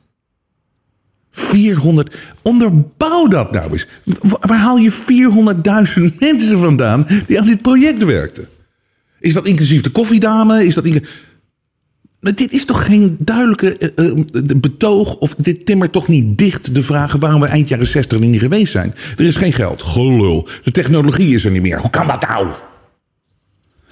400. 1.50 2.16
Onderbouw 2.42 3.28
dat 3.28 3.52
nou 3.52 3.72
eens. 3.72 3.88
Wa- 4.04 4.38
Waar 4.42 4.58
haal 4.60 4.78
je 4.78 4.92
400.000 6.00 6.04
mensen 6.20 6.58
vandaan 6.60 7.06
die 7.28 7.40
aan 7.40 7.46
dit 7.46 7.62
project 7.62 8.04
werkten? 8.04 8.48
Is 9.20 9.34
dat 9.34 9.46
inclusief 9.46 9.82
de 9.82 9.90
koffiedame? 9.90 10.66
Is 10.66 10.74
dat 10.76 10.86
dit 12.36 12.52
is 12.52 12.66
toch 12.66 12.86
geen 12.86 13.16
duidelijke 13.20 13.78
eh, 13.78 14.08
eh, 14.08 14.14
betoog? 14.58 15.16
Of 15.16 15.36
dit 15.36 15.66
timmert 15.66 15.92
toch 15.92 16.08
niet 16.08 16.38
dicht 16.38 16.76
de 16.76 16.82
vragen 16.84 17.20
waarom 17.20 17.42
we 17.42 17.48
eind 17.48 17.70
jaren 17.70 17.88
60 17.88 18.20
er 18.20 18.26
niet 18.26 18.40
geweest 18.40 18.72
zijn? 18.72 18.94
Er 19.18 19.26
is 19.26 19.36
geen 19.36 19.54
geld. 19.54 19.84
Gelul. 19.84 20.48
De 20.64 20.72
technologie 20.72 21.34
is 21.34 21.46
er 21.46 21.52
niet 21.52 21.62
meer. 21.62 21.80
Hoe 21.80 21.90
kan 21.90 22.08
dat 22.08 22.22
nou? 22.28 22.48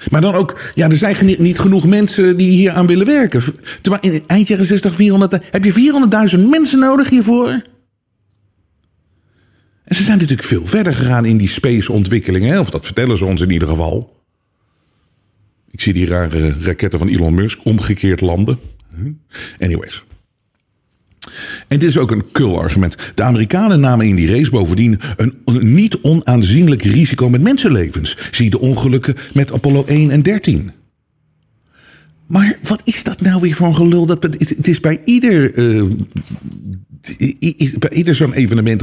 Maar 0.10 0.22
dan 0.22 0.34
ook, 0.34 0.60
ja, 0.74 0.90
er 0.90 0.98
zijn 0.98 1.36
niet 1.38 1.60
genoeg 1.60 1.86
mensen 1.86 2.38
die 2.38 2.50
hier 2.50 2.72
aan 2.72 2.88
willen 2.88 3.06
werken. 3.06 3.44
Terwijl 3.82 4.14
in 4.14 4.24
eind 4.28 4.48
jaren 4.48 4.66
60, 4.66 4.96
400, 4.96 5.40
heb 5.52 5.64
je 5.64 5.94
400.000 6.38 6.50
mensen 6.50 6.80
nodig 6.80 7.10
hiervoor? 7.10 7.50
En 9.84 9.96
ze 9.96 10.04
zijn 10.04 10.18
natuurlijk 10.18 10.48
veel 10.48 10.66
verder 10.66 10.96
gegaan 10.96 11.26
in 11.26 11.38
die 11.38 11.48
space-ontwikkelingen, 11.48 12.60
of 12.60 12.70
dat 12.70 12.86
vertellen 12.86 13.18
ze 13.18 13.26
ons 13.26 13.42
in 13.42 13.52
ieder 13.52 13.68
geval. 13.68 14.24
Ik 15.72 15.82
zie 15.82 15.94
die 15.94 16.08
rare 16.08 16.56
raketten 16.62 17.00
van 17.00 17.08
Elon 17.08 17.36
Musk 17.36 17.60
omgekeerd 17.64 18.22
landen. 18.22 18.60
Huh? 18.96 19.12
Anyways. 19.60 20.04
En 21.68 21.80
dit 21.80 21.90
is 21.90 21.98
ook 21.98 22.12
een 22.12 22.32
kul 22.32 22.60
argument. 22.60 22.96
De 23.16 23.24
Amerikanen 23.24 23.80
namen 23.80 24.06
in 24.06 24.16
die 24.16 24.32
race 24.32 24.50
bovendien 24.50 25.00
een, 25.16 25.34
niet 25.74 25.98
onaanzienlijk 26.02 26.84
risico 26.84 27.30
met 27.30 27.42
mensenlevens. 27.42 28.18
Zie 28.32 28.50
de 28.50 28.60
ongelukken 28.60 29.16
met 29.34 29.54
Apollo 29.54 29.84
1 29.86 30.12
en 30.12 30.22
13. 30.22 30.72
Maar 32.28 32.60
wat 32.64 32.82
is 32.84 33.04
dat 33.04 33.22
nou 33.22 33.42
weer 33.42 33.56
voor 33.56 33.68
een 33.68 33.76
gelul? 33.76 34.06
Dat, 34.06 34.24
het 34.24 34.68
is 34.68 34.80
bij 34.80 35.02
ieder, 35.06 35.54
eh, 35.54 35.84
bij 37.80 37.90
ieder 37.92 38.16
zo'n 38.16 38.34
evenement, 38.34 38.82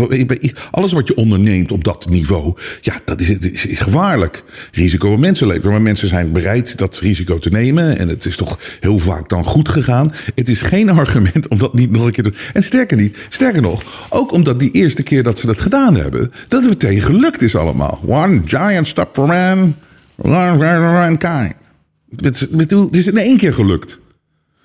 alles 0.70 0.92
wat 0.92 1.08
je 1.08 1.16
onderneemt 1.16 1.72
op 1.72 1.84
dat 1.84 2.08
niveau, 2.08 2.54
ja, 2.80 3.00
dat 3.04 3.20
is, 3.20 3.36
gevaarlijk. 3.78 4.44
Risico 4.72 5.12
op 5.12 5.18
mensenleven. 5.18 5.70
Maar 5.70 5.82
mensen 5.82 6.08
zijn 6.08 6.32
bereid 6.32 6.78
dat 6.78 6.98
risico 6.98 7.38
te 7.38 7.50
nemen. 7.50 7.98
En 7.98 8.08
het 8.08 8.24
is 8.24 8.36
toch 8.36 8.58
heel 8.80 8.98
vaak 8.98 9.28
dan 9.28 9.44
goed 9.44 9.68
gegaan. 9.68 10.12
Het 10.34 10.48
is 10.48 10.60
geen 10.60 10.90
argument 10.98 11.48
om 11.48 11.58
dat 11.58 11.74
niet 11.74 11.90
nog 11.90 12.04
een 12.04 12.12
keer 12.12 12.24
te 12.24 12.30
doen. 12.30 12.40
En 12.52 12.62
sterker 12.62 12.96
niet, 12.96 13.26
sterker 13.28 13.62
nog, 13.62 14.06
ook 14.10 14.32
omdat 14.32 14.58
die 14.58 14.70
eerste 14.70 15.02
keer 15.02 15.22
dat 15.22 15.38
ze 15.38 15.46
dat 15.46 15.60
gedaan 15.60 15.94
hebben, 15.94 16.32
dat 16.48 16.60
het 16.60 16.70
meteen 16.70 17.00
gelukt 17.00 17.42
is 17.42 17.56
allemaal. 17.56 18.00
One 18.06 18.42
giant 18.44 18.86
step 18.86 19.08
for 19.12 19.26
man, 19.26 19.76
one 20.16 21.16
bedoel, 22.50 22.86
het 22.86 22.96
is 22.96 23.06
in 23.06 23.18
één 23.18 23.36
keer 23.36 23.54
gelukt. 23.54 24.00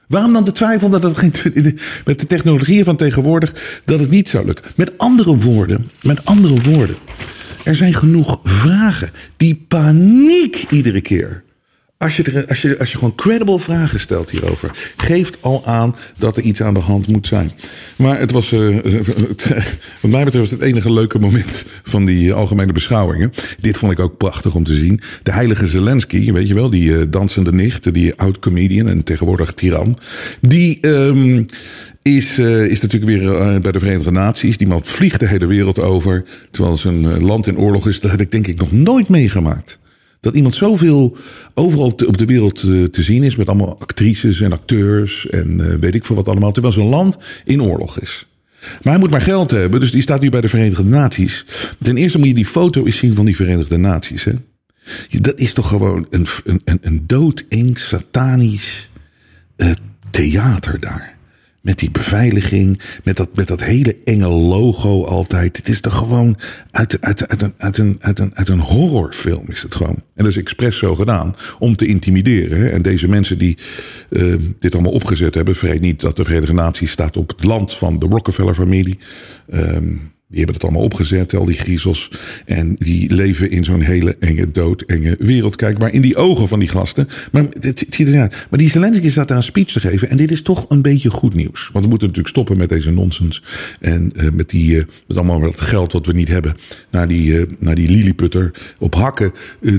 Waarom 0.09 0.33
dan 0.33 0.43
de 0.43 0.51
twijfel 0.51 0.89
dat 0.89 1.03
het 1.03 1.17
geen, 1.17 1.33
met 2.05 2.19
de 2.19 2.25
technologieën 2.27 2.85
van 2.85 2.95
tegenwoordig 2.95 3.81
dat 3.85 3.99
het 3.99 4.09
niet 4.09 4.29
zou 4.29 4.45
lukken? 4.45 4.65
Met 4.75 4.97
andere 4.97 5.35
woorden, 5.37 5.89
met 6.01 6.25
andere 6.25 6.61
woorden, 6.61 6.95
er 7.63 7.75
zijn 7.75 7.93
genoeg 7.93 8.39
vragen. 8.43 9.09
Die 9.37 9.65
paniek 9.67 10.65
iedere 10.69 11.01
keer. 11.01 11.43
Als 12.03 12.15
je, 12.15 12.23
er, 12.23 12.47
als, 12.47 12.62
je, 12.62 12.79
als 12.79 12.91
je 12.91 12.97
gewoon 12.97 13.15
credible 13.15 13.59
vragen 13.59 13.99
stelt 13.99 14.29
hierover, 14.29 14.71
geeft 14.97 15.38
al 15.41 15.65
aan 15.65 15.95
dat 16.17 16.38
er 16.38 16.43
iets 16.43 16.62
aan 16.62 16.73
de 16.73 16.79
hand 16.79 17.07
moet 17.07 17.27
zijn. 17.27 17.51
Maar 17.95 18.19
het 18.19 18.31
was, 18.31 18.51
eh, 18.51 18.77
wat 20.01 20.12
mij 20.12 20.23
betreft, 20.23 20.51
het 20.51 20.62
enige 20.62 20.93
leuke 20.93 21.19
moment 21.19 21.65
van 21.83 22.05
die 22.05 22.33
algemene 22.33 22.73
beschouwingen. 22.73 23.31
Dit 23.59 23.77
vond 23.77 23.91
ik 23.91 23.99
ook 23.99 24.17
prachtig 24.17 24.55
om 24.55 24.63
te 24.63 24.75
zien. 24.75 25.01
De 25.23 25.31
heilige 25.31 25.67
Zelensky, 25.67 26.31
weet 26.31 26.47
je 26.47 26.53
wel, 26.53 26.69
die 26.69 26.97
eh, 26.97 27.05
dansende 27.09 27.53
nicht, 27.53 27.93
die 27.93 28.15
oud-comedian 28.15 28.88
en 28.88 29.03
tegenwoordig 29.03 29.53
tiran. 29.53 29.99
Die 30.41 30.77
ehm, 30.81 31.43
is, 32.01 32.38
eh, 32.38 32.65
is 32.65 32.81
natuurlijk 32.81 33.12
weer 33.12 33.35
eh, 33.35 33.59
bij 33.59 33.71
de 33.71 33.79
Verenigde 33.79 34.12
Naties. 34.12 34.57
Die 34.57 34.67
man 34.67 34.85
vliegt 34.85 35.19
de 35.19 35.27
hele 35.27 35.45
wereld 35.45 35.79
over, 35.79 36.23
terwijl 36.51 36.77
zijn 36.77 37.05
eh, 37.05 37.19
land 37.19 37.47
in 37.47 37.57
oorlog 37.57 37.88
is. 37.88 37.99
Dat 37.99 38.12
heb 38.12 38.21
ik 38.21 38.31
denk 38.31 38.47
ik 38.47 38.59
nog 38.59 38.71
nooit 38.71 39.09
meegemaakt. 39.09 39.79
Dat 40.21 40.36
iemand 40.36 40.55
zoveel 40.55 41.17
overal 41.53 41.93
op 42.08 42.17
de 42.17 42.25
wereld 42.25 42.63
eh, 42.63 42.84
te 42.84 43.03
zien 43.03 43.23
is. 43.23 43.36
Met 43.36 43.47
allemaal 43.47 43.79
actrices 43.79 44.41
en 44.41 44.51
acteurs 44.51 45.29
en 45.29 45.71
eh, 45.71 45.75
weet 45.79 45.95
ik 45.95 46.05
veel 46.05 46.15
wat 46.15 46.27
allemaal. 46.27 46.51
Terwijl 46.51 46.73
zijn 46.73 46.88
land 46.88 47.17
in 47.43 47.63
oorlog 47.63 47.99
is. 47.99 48.27
Maar 48.60 48.93
hij 48.93 48.97
moet 48.97 49.10
maar 49.10 49.21
geld 49.21 49.51
hebben. 49.51 49.79
Dus 49.79 49.91
die 49.91 50.01
staat 50.01 50.21
nu 50.21 50.29
bij 50.29 50.41
de 50.41 50.47
Verenigde 50.47 50.84
Naties. 50.84 51.45
Ten 51.82 51.97
eerste 51.97 52.17
moet 52.17 52.27
je 52.27 52.34
die 52.34 52.45
foto 52.45 52.86
eens 52.86 52.97
zien 52.97 53.15
van 53.15 53.25
die 53.25 53.36
Verenigde 53.36 53.77
Naties. 53.77 54.23
Hè? 54.23 54.34
Dat 55.10 55.39
is 55.39 55.53
toch 55.53 55.67
gewoon 55.67 56.08
een, 56.10 56.27
een, 56.43 56.62
een, 56.65 56.79
een 56.82 57.03
doodeng 57.08 57.77
satanisch 57.79 58.89
eh, 59.55 59.71
theater 60.12 60.79
daar. 60.79 61.17
Met 61.69 61.79
die 61.79 61.91
beveiliging, 61.91 62.82
met 63.03 63.17
dat, 63.17 63.36
met 63.36 63.47
dat 63.47 63.63
hele 63.63 63.95
enge 64.03 64.27
logo 64.27 65.05
altijd. 65.05 65.58
Het 65.58 65.69
is 65.69 65.82
toch 65.82 65.97
gewoon 65.97 66.38
uit, 66.71 67.01
uit, 67.01 67.27
uit, 67.27 67.41
een, 67.41 67.53
uit, 67.58 67.77
een, 67.77 67.97
uit, 67.99 68.19
een, 68.19 68.32
uit 68.34 68.47
een 68.47 68.60
horrorfilm 68.60 69.45
is 69.47 69.62
het 69.62 69.75
gewoon. 69.75 69.95
En 69.95 70.23
dat 70.23 70.27
is 70.27 70.38
expres 70.38 70.77
zo 70.77 70.95
gedaan 70.95 71.36
om 71.60 71.75
te 71.75 71.86
intimideren. 71.86 72.71
En 72.71 72.82
deze 72.82 73.08
mensen 73.08 73.38
die 73.38 73.58
eh, 74.10 74.34
dit 74.60 74.73
allemaal 74.73 74.91
opgezet 74.91 75.36
hebben, 75.36 75.55
vergeet 75.55 75.82
niet 75.82 76.01
dat 76.01 76.15
de 76.15 76.23
Verenigde 76.23 76.53
Naties 76.53 76.91
staat 76.91 77.17
op 77.17 77.29
het 77.29 77.43
land 77.43 77.73
van 77.73 77.99
de 77.99 78.05
Rockefeller-familie. 78.05 78.97
Ehm, 79.49 79.95
die 80.29 80.37
hebben 80.37 80.55
het 80.55 80.63
allemaal 80.63 80.83
opgezet, 80.83 81.35
al 81.35 81.45
die 81.45 81.57
griezels. 81.57 82.11
En 82.45 82.75
die 82.77 83.13
leven 83.13 83.51
in 83.51 83.63
zo'n 83.63 83.81
hele 83.81 84.15
enge, 84.19 84.51
doodenge 84.51 85.15
wereld. 85.19 85.55
Kijk 85.55 85.77
maar 85.79 85.93
in 85.93 86.01
die 86.01 86.15
ogen 86.15 86.47
van 86.47 86.59
die 86.59 86.67
gasten. 86.67 87.07
Maar 87.31 87.45
het. 87.59 87.87
Maar 88.49 88.59
die 88.59 88.69
Zelensky 88.69 89.09
staat 89.09 89.27
daar 89.27 89.37
een 89.37 89.43
speech 89.43 89.71
te 89.71 89.79
geven. 89.79 90.09
En 90.09 90.17
dit 90.17 90.31
is 90.31 90.41
toch 90.41 90.65
een 90.69 90.81
beetje 90.81 91.09
goed 91.09 91.35
nieuws. 91.35 91.69
Want 91.73 91.83
we 91.83 91.89
moeten 91.89 92.07
natuurlijk 92.07 92.35
stoppen 92.35 92.57
met 92.57 92.69
deze 92.69 92.91
nonsens. 92.91 93.43
En 93.79 94.11
eh, 94.15 94.29
met, 94.33 94.49
die, 94.49 94.77
eh, 94.79 94.85
met 95.07 95.17
allemaal 95.17 95.39
dat 95.39 95.61
geld 95.61 95.91
wat 95.93 96.05
we 96.05 96.13
niet 96.13 96.27
hebben. 96.27 96.55
Naar 96.91 97.07
die, 97.07 97.39
eh, 97.39 97.45
naar 97.59 97.75
die 97.75 97.89
Lilliputter 97.89 98.51
op 98.79 98.95
hakken 98.95 99.31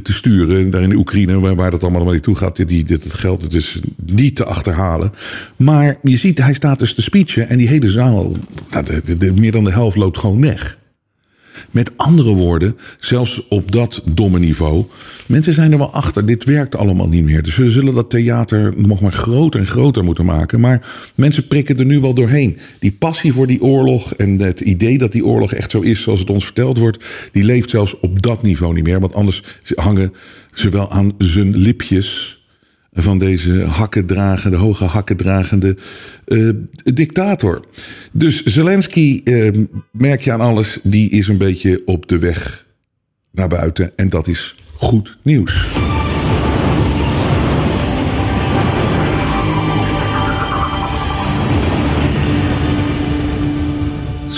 te 0.02 0.12
sturen. 0.12 0.70
Daar 0.70 0.82
in 0.82 0.88
de 0.88 0.96
Oekraïne, 0.96 1.40
waar, 1.40 1.54
waar 1.54 1.70
dat 1.70 1.82
allemaal 1.82 2.04
naar 2.04 2.20
toe 2.20 2.34
gaat. 2.34 2.68
Die, 2.68 2.84
dit, 2.84 3.04
het 3.04 3.14
geld 3.14 3.42
het 3.42 3.54
is 3.54 3.80
niet 4.06 4.36
te 4.36 4.44
achterhalen. 4.44 5.12
Maar 5.56 5.98
je 6.02 6.18
ziet, 6.18 6.38
hij 6.38 6.54
staat 6.54 6.78
dus 6.78 6.94
te 6.94 7.02
speechen. 7.02 7.48
En 7.48 7.58
die 7.58 7.68
hele 7.68 7.90
zaal, 7.90 8.32
nou, 8.70 8.84
de- 9.18 9.32
meer 9.32 9.52
dan 9.52 9.64
de 9.64 9.72
helft 9.72 9.96
loopt 9.96 10.18
gewoon 10.18 10.38
weg. 10.40 10.78
Met 11.70 11.92
andere 11.96 12.32
woorden, 12.34 12.76
zelfs 12.98 13.48
op 13.48 13.72
dat 13.72 14.02
domme 14.04 14.38
niveau. 14.38 14.84
Mensen 15.26 15.54
zijn 15.54 15.72
er 15.72 15.78
wel 15.78 15.92
achter, 15.92 16.26
dit 16.26 16.44
werkt 16.44 16.76
allemaal 16.76 17.08
niet 17.08 17.24
meer. 17.24 17.42
Dus 17.42 17.56
we 17.56 17.70
zullen 17.70 17.94
dat 17.94 18.10
theater 18.10 18.72
nog 18.76 19.00
maar 19.00 19.12
groter 19.12 19.60
en 19.60 19.66
groter 19.66 20.04
moeten 20.04 20.24
maken. 20.24 20.60
Maar 20.60 20.88
mensen 21.14 21.46
prikken 21.46 21.78
er 21.78 21.84
nu 21.84 22.00
wel 22.00 22.14
doorheen. 22.14 22.58
Die 22.78 22.92
passie 22.92 23.32
voor 23.32 23.46
die 23.46 23.62
oorlog 23.62 24.14
en 24.14 24.38
het 24.40 24.60
idee 24.60 24.98
dat 24.98 25.12
die 25.12 25.24
oorlog 25.24 25.52
echt 25.52 25.70
zo 25.70 25.80
is 25.80 26.02
zoals 26.02 26.20
het 26.20 26.30
ons 26.30 26.44
verteld 26.44 26.78
wordt, 26.78 27.04
die 27.32 27.44
leeft 27.44 27.70
zelfs 27.70 28.00
op 28.00 28.22
dat 28.22 28.42
niveau 28.42 28.74
niet 28.74 28.84
meer. 28.84 29.00
Want 29.00 29.14
anders 29.14 29.42
hangen 29.74 30.12
ze 30.52 30.68
wel 30.68 30.90
aan 30.90 31.12
zijn 31.18 31.56
lipjes 31.56 32.39
van 32.92 33.18
deze 33.18 33.60
hakkendragende, 33.60 34.56
hoge 34.56 34.84
hakkendragende 34.84 35.76
uh, 36.26 36.50
dictator. 36.94 37.64
Dus 38.12 38.44
Zelensky, 38.44 39.20
uh, 39.24 39.58
merk 39.90 40.20
je 40.20 40.32
aan 40.32 40.40
alles, 40.40 40.78
die 40.82 41.10
is 41.10 41.28
een 41.28 41.38
beetje 41.38 41.82
op 41.84 42.08
de 42.08 42.18
weg 42.18 42.66
naar 43.30 43.48
buiten. 43.48 43.92
En 43.96 44.08
dat 44.08 44.26
is 44.26 44.54
goed 44.74 45.18
nieuws. 45.22 45.66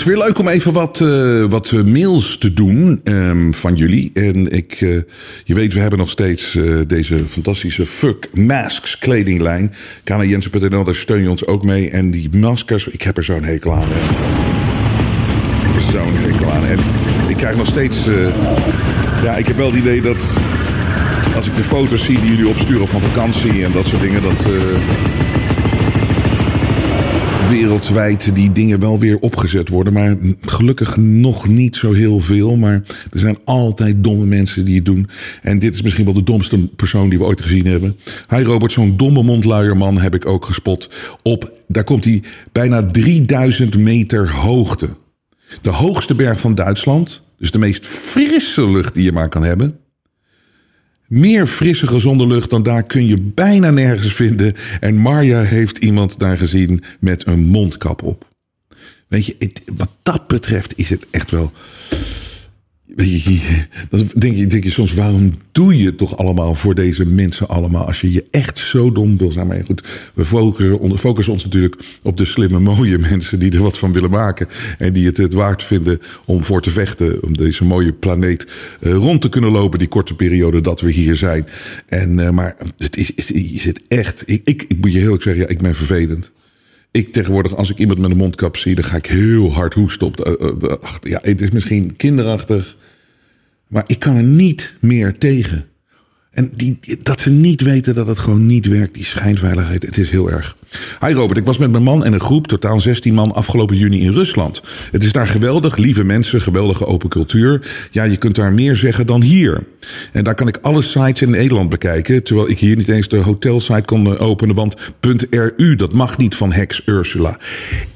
Is 0.03 0.09
weer 0.09 0.23
leuk 0.23 0.39
om 0.39 0.47
even 0.47 0.73
wat, 0.73 0.99
uh, 0.99 1.45
wat 1.45 1.71
mails 1.71 2.37
te 2.37 2.53
doen 2.53 3.01
um, 3.03 3.53
van 3.53 3.75
jullie. 3.75 4.11
En 4.13 4.51
ik, 4.51 4.81
uh, 4.81 5.01
je 5.43 5.53
weet, 5.53 5.73
we 5.73 5.79
hebben 5.79 5.99
nog 5.99 6.09
steeds 6.09 6.57
deze 6.87 7.17
fantastische 7.27 7.85
Fuck 7.85 8.27
Masks 8.33 8.97
kledinglijn. 8.97 9.73
KanaJensen.nl, 10.03 10.83
daar 10.83 10.95
steun 10.95 11.21
je 11.21 11.29
ons 11.29 11.45
ook 11.45 11.63
mee. 11.63 11.89
En 11.89 12.11
die 12.11 12.29
maskers, 12.37 12.87
ik 12.87 13.01
heb 13.01 13.17
er 13.17 13.23
zo'n 13.23 13.43
hekel 13.43 13.73
aan. 13.73 13.87
Ik 13.87 13.97
heb 15.65 15.75
er 15.75 15.91
zo'n 15.91 16.15
hekel 16.15 16.51
aan. 16.51 16.65
En 16.65 16.79
ik 17.29 17.37
krijg 17.37 17.57
nog 17.57 17.67
steeds... 17.67 18.05
ja, 19.23 19.35
ik 19.37 19.47
heb 19.47 19.55
wel 19.55 19.71
het 19.71 19.79
idee 19.79 20.01
dat... 20.01 20.25
Als 21.35 21.47
ik 21.47 21.55
de 21.55 21.63
foto's 21.63 22.05
zie 22.05 22.19
die 22.19 22.29
jullie 22.29 22.47
opsturen 22.47 22.87
van 22.87 23.01
vakantie 23.01 23.63
en 23.63 23.71
dat 23.71 23.85
soort 23.85 24.01
dingen, 24.01 24.21
dat 24.21 24.45
wereldwijd 27.53 28.35
die 28.35 28.51
dingen 28.51 28.79
wel 28.79 28.99
weer 28.99 29.19
opgezet 29.19 29.69
worden. 29.69 29.93
Maar 29.93 30.17
gelukkig 30.41 30.97
nog 30.97 31.47
niet 31.47 31.75
zo 31.75 31.91
heel 31.91 32.19
veel. 32.19 32.55
Maar 32.55 32.81
er 33.11 33.19
zijn 33.19 33.37
altijd 33.43 34.03
domme 34.03 34.25
mensen 34.25 34.65
die 34.65 34.75
het 34.75 34.85
doen. 34.85 35.09
En 35.41 35.59
dit 35.59 35.73
is 35.73 35.81
misschien 35.81 36.05
wel 36.05 36.13
de 36.13 36.23
domste 36.23 36.67
persoon 36.67 37.09
die 37.09 37.17
we 37.17 37.25
ooit 37.25 37.41
gezien 37.41 37.65
hebben. 37.65 37.97
Hi 38.29 38.43
Robert, 38.43 38.71
zo'n 38.71 38.97
domme 38.97 39.23
mondluierman 39.23 39.97
heb 39.97 40.15
ik 40.15 40.25
ook 40.25 40.45
gespot. 40.45 40.89
Op, 41.23 41.51
daar 41.67 41.83
komt 41.83 42.03
hij, 42.03 42.23
bijna 42.51 42.89
3000 42.91 43.77
meter 43.77 44.31
hoogte. 44.31 44.89
De 45.61 45.69
hoogste 45.69 46.15
berg 46.15 46.39
van 46.39 46.55
Duitsland. 46.55 47.21
Dus 47.37 47.51
de 47.51 47.59
meest 47.59 47.85
frisse 47.85 48.69
lucht 48.69 48.93
die 48.93 49.03
je 49.03 49.11
maar 49.11 49.29
kan 49.29 49.43
hebben. 49.43 49.77
Meer 51.07 51.47
frisse, 51.47 51.87
gezonde 51.87 52.27
lucht 52.27 52.49
dan 52.49 52.63
daar 52.63 52.83
kun 52.83 53.07
je 53.07 53.17
bijna 53.19 53.69
nergens 53.69 54.13
vinden. 54.13 54.55
En 54.79 54.95
Marja 54.95 55.41
heeft 55.41 55.77
iemand 55.77 56.19
daar 56.19 56.37
gezien 56.37 56.83
met 56.99 57.27
een 57.27 57.39
mondkap 57.39 58.03
op. 58.03 58.31
Weet 59.07 59.25
je, 59.25 59.51
wat 59.75 59.89
dat 60.03 60.27
betreft 60.27 60.73
is 60.77 60.89
het 60.89 61.05
echt 61.11 61.31
wel. 61.31 61.51
Dan 63.89 64.09
denk 64.17 64.35
je, 64.35 64.47
denk 64.47 64.63
je 64.63 64.71
soms, 64.71 64.93
waarom 64.93 65.33
doe 65.51 65.77
je 65.77 65.85
het 65.85 65.97
toch 65.97 66.17
allemaal 66.17 66.55
voor 66.55 66.75
deze 66.75 67.05
mensen 67.05 67.47
allemaal? 67.47 67.85
Als 67.85 68.01
je 68.01 68.11
je 68.11 68.25
echt 68.31 68.57
zo 68.57 68.91
dom 68.91 69.17
wil 69.17 69.31
zijn. 69.31 69.47
Maar 69.47 69.65
goed, 69.65 70.11
we 70.13 70.25
focussen, 70.25 70.97
focussen 70.97 71.33
ons 71.33 71.43
natuurlijk 71.43 71.75
op 72.01 72.17
de 72.17 72.25
slimme, 72.25 72.59
mooie 72.59 72.97
mensen 73.09 73.39
die 73.39 73.51
er 73.51 73.61
wat 73.61 73.77
van 73.77 73.91
willen 73.91 74.09
maken. 74.09 74.47
En 74.77 74.93
die 74.93 75.05
het 75.05 75.17
het 75.17 75.33
waard 75.33 75.63
vinden 75.63 75.99
om 76.25 76.43
voor 76.43 76.61
te 76.61 76.69
vechten. 76.69 77.23
Om 77.23 77.37
deze 77.37 77.63
mooie 77.63 77.93
planeet 77.93 78.47
uh, 78.81 78.93
rond 78.93 79.21
te 79.21 79.29
kunnen 79.29 79.51
lopen, 79.51 79.79
die 79.79 79.87
korte 79.87 80.15
periode 80.15 80.61
dat 80.61 80.81
we 80.81 80.91
hier 80.91 81.15
zijn. 81.15 81.47
En, 81.85 82.19
uh, 82.19 82.29
maar 82.29 82.55
het 82.77 82.97
is, 82.97 83.63
het 83.63 83.81
echt. 83.87 84.23
Ik, 84.25 84.41
ik, 84.43 84.65
ik 84.67 84.77
moet 84.81 84.93
je 84.93 84.99
heel 84.99 85.13
erg 85.13 85.23
zeggen, 85.23 85.43
ja, 85.43 85.49
ik 85.49 85.61
ben 85.61 85.75
vervelend. 85.75 86.31
Ik 86.93 87.11
tegenwoordig, 87.11 87.55
als 87.55 87.69
ik 87.69 87.77
iemand 87.77 87.99
met 87.99 88.11
een 88.11 88.17
mondkap 88.17 88.57
zie, 88.57 88.75
dan 88.75 88.83
ga 88.83 88.95
ik 88.95 89.05
heel 89.05 89.53
hard 89.53 89.73
hoesten 89.73 90.07
op 90.07 90.17
de, 90.17 90.55
de 90.59 90.79
Ja, 91.09 91.19
het 91.21 91.41
is 91.41 91.51
misschien 91.51 91.95
kinderachtig. 91.95 92.77
Maar 93.67 93.83
ik 93.87 93.99
kan 93.99 94.15
er 94.15 94.23
niet 94.23 94.75
meer 94.79 95.17
tegen. 95.17 95.65
En 96.33 96.51
die, 96.55 96.79
dat 97.03 97.19
ze 97.19 97.29
niet 97.29 97.61
weten 97.61 97.95
dat 97.95 98.07
het 98.07 98.19
gewoon 98.19 98.45
niet 98.45 98.65
werkt, 98.65 98.93
die 98.93 99.05
schijnveiligheid, 99.05 99.85
het 99.85 99.97
is 99.97 100.09
heel 100.09 100.31
erg. 100.31 100.57
Hi 100.99 101.13
Robert, 101.13 101.37
ik 101.37 101.45
was 101.45 101.57
met 101.57 101.71
mijn 101.71 101.83
man 101.83 102.05
en 102.05 102.13
een 102.13 102.19
groep, 102.19 102.47
totaal 102.47 102.81
16 102.81 103.13
man, 103.13 103.33
afgelopen 103.33 103.77
juni 103.77 104.01
in 104.01 104.13
Rusland. 104.13 104.61
Het 104.91 105.03
is 105.03 105.11
daar 105.11 105.27
geweldig, 105.27 105.77
lieve 105.77 106.03
mensen, 106.03 106.41
geweldige 106.41 106.85
open 106.85 107.09
cultuur. 107.09 107.71
Ja, 107.91 108.03
je 108.03 108.17
kunt 108.17 108.35
daar 108.35 108.53
meer 108.53 108.75
zeggen 108.75 109.07
dan 109.07 109.21
hier. 109.21 109.63
En 110.11 110.23
daar 110.23 110.35
kan 110.35 110.47
ik 110.47 110.57
alle 110.61 110.81
sites 110.81 111.21
in 111.21 111.29
Nederland 111.29 111.69
bekijken, 111.69 112.23
terwijl 112.23 112.49
ik 112.49 112.59
hier 112.59 112.75
niet 112.75 112.89
eens 112.89 113.07
de 113.07 113.17
hotelsite 113.17 113.85
kon 113.85 114.17
openen, 114.17 114.55
want 114.55 114.75
.ru, 115.29 115.75
dat 115.75 115.93
mag 115.93 116.17
niet 116.17 116.35
van 116.35 116.51
Hex 116.51 116.81
Ursula. 116.85 117.39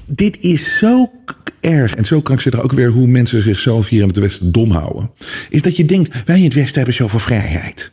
Dit 0.05 0.37
is 0.39 0.77
zo 0.77 1.11
erg 1.59 1.95
en 1.95 2.05
zo 2.05 2.21
krankzinnig 2.21 2.61
ook 2.61 2.71
weer 2.71 2.89
hoe 2.89 3.07
mensen 3.07 3.41
zichzelf 3.41 3.87
hier 3.87 4.01
in 4.01 4.07
het 4.07 4.17
Westen 4.17 4.51
dom 4.51 4.71
houden. 4.71 5.11
Is 5.49 5.61
dat 5.61 5.77
je 5.77 5.85
denkt, 5.85 6.23
wij 6.25 6.37
in 6.37 6.43
het 6.43 6.53
Westen 6.53 6.75
hebben 6.75 6.93
zoveel 6.93 7.19
vrijheid. 7.19 7.91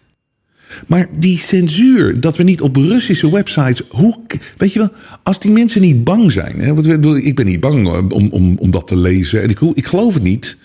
Maar 0.86 1.08
die 1.18 1.38
censuur, 1.38 2.20
dat 2.20 2.36
we 2.36 2.42
niet 2.42 2.60
op 2.60 2.76
Russische 2.76 3.30
websites. 3.30 3.82
Hoe, 3.88 4.16
weet 4.56 4.72
je 4.72 4.78
wel, 4.78 4.90
als 5.22 5.40
die 5.40 5.50
mensen 5.50 5.80
niet 5.80 6.04
bang 6.04 6.32
zijn. 6.32 6.60
Hè, 6.60 6.74
want 6.74 7.06
ik 7.24 7.34
ben 7.34 7.46
niet 7.46 7.60
bang 7.60 8.10
om, 8.12 8.30
om, 8.30 8.56
om 8.58 8.70
dat 8.70 8.86
te 8.86 8.96
lezen. 8.96 9.42
En 9.42 9.50
ik, 9.50 9.60
ik 9.60 9.86
geloof 9.86 10.14
het 10.14 10.22
niet. 10.22 10.56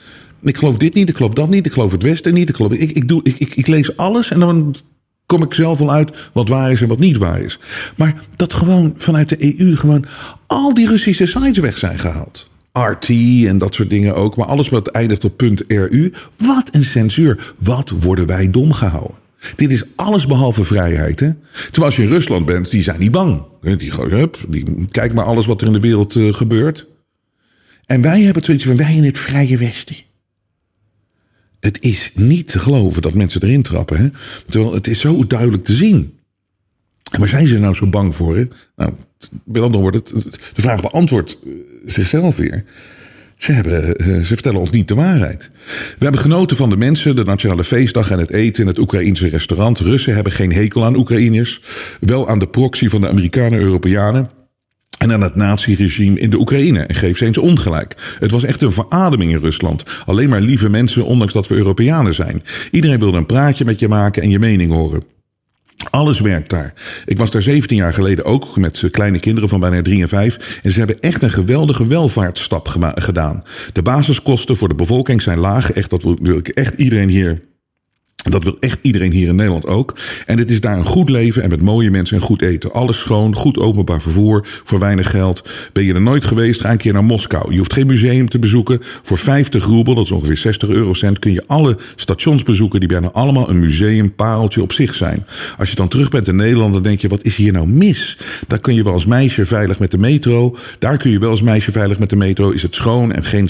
Ik 0.41 0.57
geloof 0.57 0.77
dit 0.77 0.93
niet, 0.93 1.09
ik 1.09 1.15
geloof 1.15 1.33
dat 1.33 1.49
niet, 1.49 1.65
ik 1.65 1.71
geloof 1.71 1.91
het 1.91 2.03
Westen 2.03 2.33
niet. 2.33 2.49
Ik, 2.49 2.57
ik, 2.57 2.91
ik, 2.91 3.07
doe, 3.07 3.21
ik, 3.23 3.35
ik, 3.37 3.55
ik 3.55 3.67
lees 3.67 3.97
alles 3.97 4.31
en 4.31 4.39
dan 4.39 4.75
kom 5.25 5.43
ik 5.43 5.53
zelf 5.53 5.79
wel 5.79 5.91
uit 5.91 6.29
wat 6.33 6.49
waar 6.49 6.71
is 6.71 6.81
en 6.81 6.87
wat 6.87 6.99
niet 6.99 7.17
waar 7.17 7.41
is. 7.41 7.59
Maar 7.95 8.23
dat 8.35 8.53
gewoon 8.53 8.93
vanuit 8.97 9.29
de 9.29 9.59
EU 9.59 9.75
gewoon 9.75 10.05
al 10.47 10.73
die 10.73 10.87
Russische 10.87 11.25
sites 11.25 11.57
weg 11.57 11.77
zijn 11.77 11.99
gehaald. 11.99 12.47
RT 12.73 13.09
en 13.45 13.57
dat 13.57 13.75
soort 13.75 13.89
dingen 13.89 14.15
ook. 14.15 14.35
Maar 14.35 14.47
alles 14.47 14.69
wat 14.69 14.87
eindigt 14.87 15.23
op 15.23 15.41
.ru. 15.67 16.11
Wat 16.37 16.69
een 16.71 16.83
censuur. 16.83 17.53
Wat 17.57 17.89
worden 17.89 18.27
wij 18.27 18.49
dom 18.49 18.71
gehouden. 18.71 19.17
Dit 19.55 19.71
is 19.71 19.83
alles 19.95 20.27
behalve 20.27 20.63
vrijheid. 20.63 21.19
Hè? 21.19 21.33
Terwijl 21.53 21.85
als 21.85 21.95
je 21.95 22.03
in 22.03 22.09
Rusland 22.09 22.45
bent, 22.45 22.71
die 22.71 22.83
zijn 22.83 22.99
niet 22.99 23.11
bang. 23.11 23.43
Die, 23.61 23.91
hup, 23.91 24.37
die, 24.47 24.85
kijk 24.85 25.13
maar 25.13 25.25
alles 25.25 25.45
wat 25.45 25.61
er 25.61 25.67
in 25.67 25.73
de 25.73 25.79
wereld 25.79 26.15
uh, 26.15 26.33
gebeurt. 26.33 26.87
En 27.85 28.01
wij 28.01 28.21
hebben 28.21 28.43
zoiets 28.43 28.65
van 28.65 28.77
wij 28.77 28.95
in 28.95 29.03
het 29.03 29.17
vrije 29.17 29.57
Westen. 29.57 29.95
Het 31.59 31.81
is 31.81 32.11
niet 32.15 32.47
te 32.47 32.59
geloven 32.59 33.01
dat 33.01 33.13
mensen 33.13 33.43
erin 33.43 33.61
trappen. 33.61 33.97
Hè? 33.97 34.09
Terwijl 34.45 34.73
het 34.73 34.87
is 34.87 34.99
zo 34.99 35.27
duidelijk 35.27 35.63
te 35.63 35.73
zien. 35.73 36.17
En 37.11 37.19
waar 37.19 37.29
zijn 37.29 37.47
ze 37.47 37.59
nou 37.59 37.73
zo 37.73 37.87
bang 37.87 38.15
voor? 38.15 38.47
Nou, 38.75 38.93
met 39.43 39.61
andere 39.61 39.81
woorden, 39.81 40.03
de 40.05 40.61
vraag 40.61 40.81
beantwoordt 40.81 41.37
eh, 41.45 41.51
zichzelf 41.85 42.35
weer. 42.35 42.65
Ze, 43.39 43.51
hebben, 43.51 43.95
eh, 43.95 44.05
ze 44.05 44.25
vertellen 44.25 44.59
ons 44.59 44.69
niet 44.69 44.87
de 44.87 44.95
waarheid. 44.95 45.51
We 45.97 46.03
hebben 46.03 46.21
genoten 46.21 46.57
van 46.57 46.69
de 46.69 46.77
mensen, 46.77 47.15
de 47.15 47.23
nationale 47.23 47.63
feestdag 47.63 48.11
en 48.11 48.19
het 48.19 48.31
eten 48.31 48.61
in 48.61 48.67
het 48.67 48.79
Oekraïense 48.79 49.27
restaurant. 49.27 49.79
Russen 49.79 50.13
hebben 50.13 50.31
geen 50.31 50.53
hekel 50.53 50.85
aan 50.85 50.95
Oekraïners. 50.95 51.61
Wel 51.99 52.29
aan 52.29 52.39
de 52.39 52.47
proxy 52.47 52.87
van 52.87 53.01
de 53.01 53.07
Amerikanen 53.07 53.51
en 53.51 53.65
Europeanen. 53.65 54.29
En 54.97 55.11
aan 55.11 55.21
het 55.21 55.35
naziregime 55.35 56.19
in 56.19 56.29
de 56.29 56.39
Oekraïne. 56.39 56.79
En 56.79 56.95
geef 56.95 57.17
ze 57.17 57.25
eens 57.25 57.37
ongelijk. 57.37 58.15
Het 58.19 58.31
was 58.31 58.43
echt 58.43 58.61
een 58.61 58.71
verademing 58.71 59.31
in 59.31 59.39
Rusland. 59.39 59.83
Alleen 60.05 60.29
maar 60.29 60.41
lieve 60.41 60.69
mensen, 60.69 61.05
ondanks 61.05 61.33
dat 61.33 61.47
we 61.47 61.55
Europeanen 61.55 62.13
zijn. 62.13 62.43
Iedereen 62.71 62.99
wilde 62.99 63.17
een 63.17 63.25
praatje 63.25 63.65
met 63.65 63.79
je 63.79 63.87
maken 63.87 64.21
en 64.21 64.29
je 64.29 64.39
mening 64.39 64.71
horen. 64.71 65.18
Alles 65.89 66.19
werkt 66.19 66.49
daar. 66.49 66.73
Ik 67.05 67.17
was 67.17 67.31
daar 67.31 67.41
17 67.41 67.77
jaar 67.77 67.93
geleden 67.93 68.25
ook 68.25 68.57
met 68.57 68.83
kleine 68.91 69.19
kinderen 69.19 69.49
van 69.49 69.59
bijna 69.59 69.81
3 69.81 70.01
en 70.01 70.07
5. 70.07 70.59
En 70.63 70.71
ze 70.71 70.77
hebben 70.77 70.99
echt 70.99 71.23
een 71.23 71.29
geweldige 71.29 71.87
welvaartsstap 71.87 72.67
gedaan. 72.95 73.43
De 73.73 73.81
basiskosten 73.81 74.57
voor 74.57 74.67
de 74.67 74.75
bevolking 74.75 75.21
zijn 75.21 75.39
laag. 75.39 75.71
Echt, 75.71 75.89
dat 75.89 76.03
wil 76.03 76.37
ik 76.37 76.47
echt 76.47 76.73
iedereen 76.73 77.09
hier 77.09 77.41
dat 78.23 78.43
wil 78.43 78.57
echt 78.59 78.79
iedereen 78.81 79.11
hier 79.11 79.27
in 79.27 79.35
Nederland 79.35 79.65
ook. 79.65 79.95
En 80.25 80.37
het 80.37 80.51
is 80.51 80.61
daar 80.61 80.77
een 80.77 80.85
goed 80.85 81.09
leven 81.09 81.43
en 81.43 81.49
met 81.49 81.61
mooie 81.61 81.91
mensen 81.91 82.17
en 82.17 82.23
goed 82.23 82.41
eten. 82.41 82.73
Alles 82.73 82.99
schoon, 82.99 83.35
goed 83.35 83.57
openbaar 83.57 84.01
vervoer, 84.01 84.47
voor 84.63 84.79
weinig 84.79 85.09
geld. 85.09 85.49
Ben 85.73 85.83
je 85.83 85.93
er 85.93 86.01
nooit 86.01 86.23
geweest, 86.23 86.61
ga 86.61 86.71
een 86.71 86.77
keer 86.77 86.93
naar 86.93 87.03
Moskou. 87.03 87.51
Je 87.51 87.57
hoeft 87.57 87.73
geen 87.73 87.87
museum 87.87 88.29
te 88.29 88.39
bezoeken. 88.39 88.79
Voor 89.03 89.17
50 89.17 89.65
roebel, 89.65 89.95
dat 89.95 90.03
is 90.03 90.11
ongeveer 90.11 90.37
60 90.37 90.69
eurocent, 90.69 91.19
kun 91.19 91.31
je 91.31 91.43
alle 91.47 91.77
stations 91.95 92.43
bezoeken 92.43 92.79
die 92.79 92.89
bijna 92.89 93.11
allemaal 93.11 93.49
een 93.49 93.59
museum 93.59 94.15
pareltje 94.15 94.61
op 94.61 94.71
zich 94.71 94.95
zijn. 94.95 95.25
Als 95.57 95.69
je 95.69 95.75
dan 95.75 95.87
terug 95.87 96.09
bent 96.09 96.27
in 96.27 96.35
Nederland, 96.35 96.73
dan 96.73 96.83
denk 96.83 97.01
je, 97.01 97.07
wat 97.07 97.23
is 97.23 97.35
hier 97.35 97.51
nou 97.51 97.67
mis? 97.67 98.17
Daar 98.47 98.59
kun 98.59 98.75
je 98.75 98.83
wel 98.83 98.93
als 98.93 99.05
meisje 99.05 99.45
veilig 99.45 99.79
met 99.79 99.91
de 99.91 99.97
metro. 99.97 100.55
Daar 100.79 100.97
kun 100.97 101.11
je 101.11 101.19
wel 101.19 101.29
als 101.29 101.41
meisje 101.41 101.71
veilig 101.71 101.99
met 101.99 102.09
de 102.09 102.15
metro. 102.15 102.49
Is 102.49 102.61
het 102.61 102.75
schoon 102.75 103.11
en 103.11 103.23
geen 103.23 103.49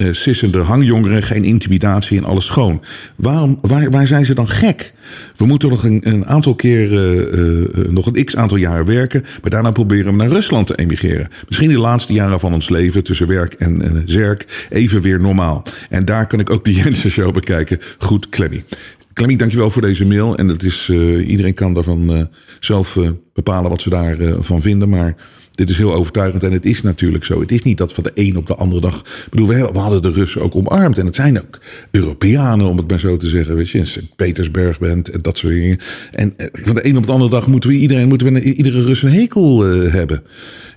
eh, 0.00 0.12
sissende 0.12 0.58
hangjongeren, 0.58 1.22
geen 1.22 1.44
intimidatie 1.44 2.18
en 2.18 2.24
alles 2.24 2.46
schoon. 2.46 2.82
Waarom, 3.16 3.58
waar, 3.60 3.90
waar 3.90 4.06
zijn 4.06 4.24
ze 4.24 4.34
dan 4.34 4.48
gek? 4.48 4.92
We 5.36 5.46
moeten 5.46 5.68
nog 5.68 5.84
een, 5.84 6.00
een 6.02 6.26
aantal 6.26 6.54
keer, 6.54 6.92
eh, 7.32 7.90
nog 7.90 8.06
een 8.06 8.24
x 8.24 8.36
aantal 8.36 8.56
jaren 8.56 8.86
werken, 8.86 9.24
maar 9.42 9.50
daarna 9.50 9.70
proberen 9.70 10.12
we 10.12 10.16
naar 10.16 10.28
Rusland 10.28 10.66
te 10.66 10.74
emigreren. 10.74 11.28
Misschien 11.48 11.68
de 11.68 11.78
laatste 11.78 12.12
jaren 12.12 12.40
van 12.40 12.54
ons 12.54 12.68
leven 12.68 13.04
tussen 13.04 13.26
werk 13.26 13.52
en 13.52 14.02
zerk 14.06 14.66
even 14.70 15.02
weer 15.02 15.20
normaal. 15.20 15.62
En 15.90 16.04
daar 16.04 16.26
kan 16.26 16.40
ik 16.40 16.50
ook 16.50 16.64
de 16.64 16.74
Jensen 16.82 17.10
Show 17.10 17.34
bekijken. 17.34 17.78
Goed, 17.98 18.28
Clemmy. 18.28 18.64
Clemmy, 19.12 19.36
dankjewel 19.36 19.70
voor 19.70 19.82
deze 19.82 20.06
mail. 20.06 20.36
En 20.36 20.48
het 20.48 20.62
is, 20.62 20.88
iedereen 21.26 21.54
kan 21.54 21.74
daarvan 21.74 22.28
zelf 22.60 22.98
bepalen 23.34 23.70
wat 23.70 23.82
ze 23.82 23.90
daarvan 23.90 24.44
van 24.44 24.60
vinden. 24.60 24.88
Maar 24.88 25.16
dit 25.50 25.70
is 25.70 25.76
heel 25.76 25.94
overtuigend 25.94 26.42
en 26.42 26.52
het 26.52 26.66
is 26.66 26.82
natuurlijk 26.82 27.24
zo. 27.24 27.40
Het 27.40 27.52
is 27.52 27.62
niet 27.62 27.78
dat 27.78 27.92
van 27.92 28.04
de 28.04 28.10
een 28.14 28.36
op 28.36 28.46
de 28.46 28.54
andere 28.54 28.80
dag. 28.80 28.98
Ik 28.98 29.26
bedoel, 29.30 29.46
we, 29.46 29.78
hadden 29.78 30.02
de 30.02 30.12
Russen 30.12 30.42
ook 30.42 30.54
omarmd. 30.54 30.98
En 30.98 31.06
het 31.06 31.14
zijn 31.14 31.40
ook 31.40 31.60
Europeanen, 31.90 32.66
om 32.66 32.76
het 32.76 32.88
maar 32.88 33.00
zo 33.00 33.16
te 33.16 33.28
zeggen. 33.28 33.56
Weet 33.56 33.70
je, 33.70 33.78
in 33.78 33.86
Sint-Petersburg 33.86 34.78
bent 34.78 35.10
en 35.10 35.22
dat 35.22 35.38
soort 35.38 35.52
dingen. 35.52 35.78
En 36.12 36.34
eh, 36.36 36.46
van 36.52 36.74
de 36.74 36.86
een 36.86 36.96
op 36.96 37.06
de 37.06 37.12
andere 37.12 37.30
dag 37.30 37.46
moeten 37.46 37.70
we 37.70 37.76
iedereen, 37.76 38.08
moeten 38.08 38.32
we 38.32 38.42
iedere 38.42 38.82
Rus 38.82 39.02
een 39.02 39.10
hekel 39.10 39.66
eh, 39.66 39.92
hebben. 39.92 40.22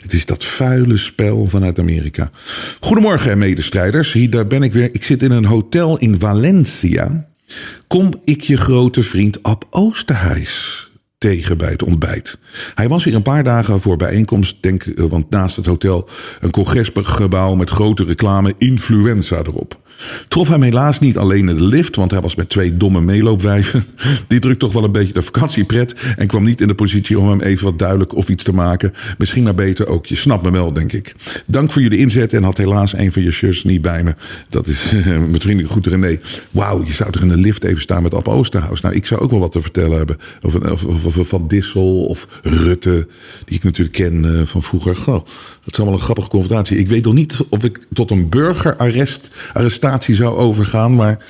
Het 0.01 0.13
is 0.13 0.25
dat 0.25 0.45
vuile 0.45 0.97
spel 0.97 1.45
vanuit 1.45 1.79
Amerika. 1.79 2.31
Goedemorgen, 2.79 3.37
medestrijders. 3.37 4.13
Hier 4.13 4.29
daar 4.29 4.47
ben 4.47 4.63
ik 4.63 4.73
weer. 4.73 4.89
Ik 4.91 5.03
zit 5.03 5.23
in 5.23 5.31
een 5.31 5.45
hotel 5.45 5.99
in 5.99 6.19
Valencia. 6.19 7.27
Kom 7.87 8.13
ik 8.25 8.41
je 8.41 8.57
grote 8.57 9.03
vriend 9.03 9.43
Ab 9.43 9.67
Oosterhuis 9.69 10.82
tegen 11.23 11.57
bij 11.57 11.71
het 11.71 11.83
ontbijt. 11.83 12.37
Hij 12.75 12.87
was 12.87 13.03
hier 13.03 13.15
een 13.15 13.21
paar 13.21 13.43
dagen 13.43 13.81
voor 13.81 13.97
bijeenkomst, 13.97 14.57
denk, 14.61 14.83
eh, 14.83 15.05
want 15.05 15.29
naast 15.29 15.55
het 15.55 15.65
hotel 15.65 16.09
een 16.39 16.51
congresgebouw 16.51 17.55
met 17.55 17.69
grote 17.69 18.03
reclame 18.03 18.53
influenza 18.57 19.37
erop. 19.37 19.81
Trof 20.27 20.47
hem 20.47 20.61
helaas 20.61 20.99
niet 20.99 21.17
alleen 21.17 21.49
in 21.49 21.55
de 21.55 21.65
lift, 21.65 21.95
want 21.95 22.11
hij 22.11 22.21
was 22.21 22.35
met 22.35 22.49
twee 22.49 22.77
domme 22.77 23.01
meeloopwijven. 23.01 23.85
Die 24.27 24.39
drukt 24.39 24.59
toch 24.59 24.73
wel 24.73 24.83
een 24.83 24.91
beetje 24.91 25.13
de 25.13 25.21
vakantiepret 25.21 25.95
en 26.17 26.27
kwam 26.27 26.43
niet 26.43 26.61
in 26.61 26.67
de 26.67 26.75
positie 26.75 27.19
om 27.19 27.29
hem 27.29 27.41
even 27.41 27.63
wat 27.63 27.79
duidelijk 27.79 28.15
of 28.15 28.29
iets 28.29 28.43
te 28.43 28.53
maken. 28.53 28.93
Misschien 29.17 29.43
maar 29.43 29.55
beter 29.55 29.87
ook, 29.87 30.05
je 30.05 30.15
snapt 30.15 30.43
me 30.43 30.51
wel, 30.51 30.73
denk 30.73 30.91
ik. 30.91 31.15
Dank 31.45 31.71
voor 31.71 31.81
jullie 31.81 31.97
inzet 31.99 32.33
en 32.33 32.43
had 32.43 32.57
helaas 32.57 32.93
een 32.93 33.11
van 33.11 33.21
je 33.21 33.31
shirts 33.31 33.63
niet 33.63 33.81
bij 33.81 34.03
me. 34.03 34.15
Dat 34.49 34.67
is 34.67 34.91
met 35.31 35.41
vriendelijk 35.41 35.73
goed 35.73 35.87
René. 35.87 36.19
Wauw, 36.51 36.85
je 36.85 36.93
zou 36.93 37.11
toch 37.11 37.21
in 37.21 37.27
de 37.27 37.37
lift 37.37 37.63
even 37.63 37.81
staan 37.81 38.03
met 38.03 38.13
Ab 38.13 38.27
Oosterhuis. 38.27 38.81
Nou, 38.81 38.95
ik 38.95 39.05
zou 39.05 39.21
ook 39.21 39.29
wel 39.29 39.39
wat 39.39 39.51
te 39.51 39.61
vertellen 39.61 39.97
hebben. 39.97 40.17
Of, 40.41 40.55
of, 40.55 41.27
Van 41.27 41.47
Dissel 41.47 42.05
of 42.05 42.27
Rutte, 42.43 43.07
die 43.45 43.55
ik 43.55 43.63
natuurlijk 43.63 43.95
ken 43.95 44.23
uh, 44.25 44.41
van 44.45 44.63
vroeger. 44.63 45.01
Dat 45.05 45.27
is 45.65 45.77
allemaal 45.77 45.93
een 45.93 46.03
grappige 46.03 46.29
confrontatie. 46.29 46.77
Ik 46.77 46.87
weet 46.87 47.03
nog 47.03 47.13
niet 47.13 47.37
of 47.49 47.63
ik 47.63 47.79
tot 47.93 48.11
een 48.11 48.29
burgerarrest 48.29 49.29
arrestatie 49.53 49.92
zou 50.01 50.35
overgaan, 50.35 50.95
maar 50.95 51.25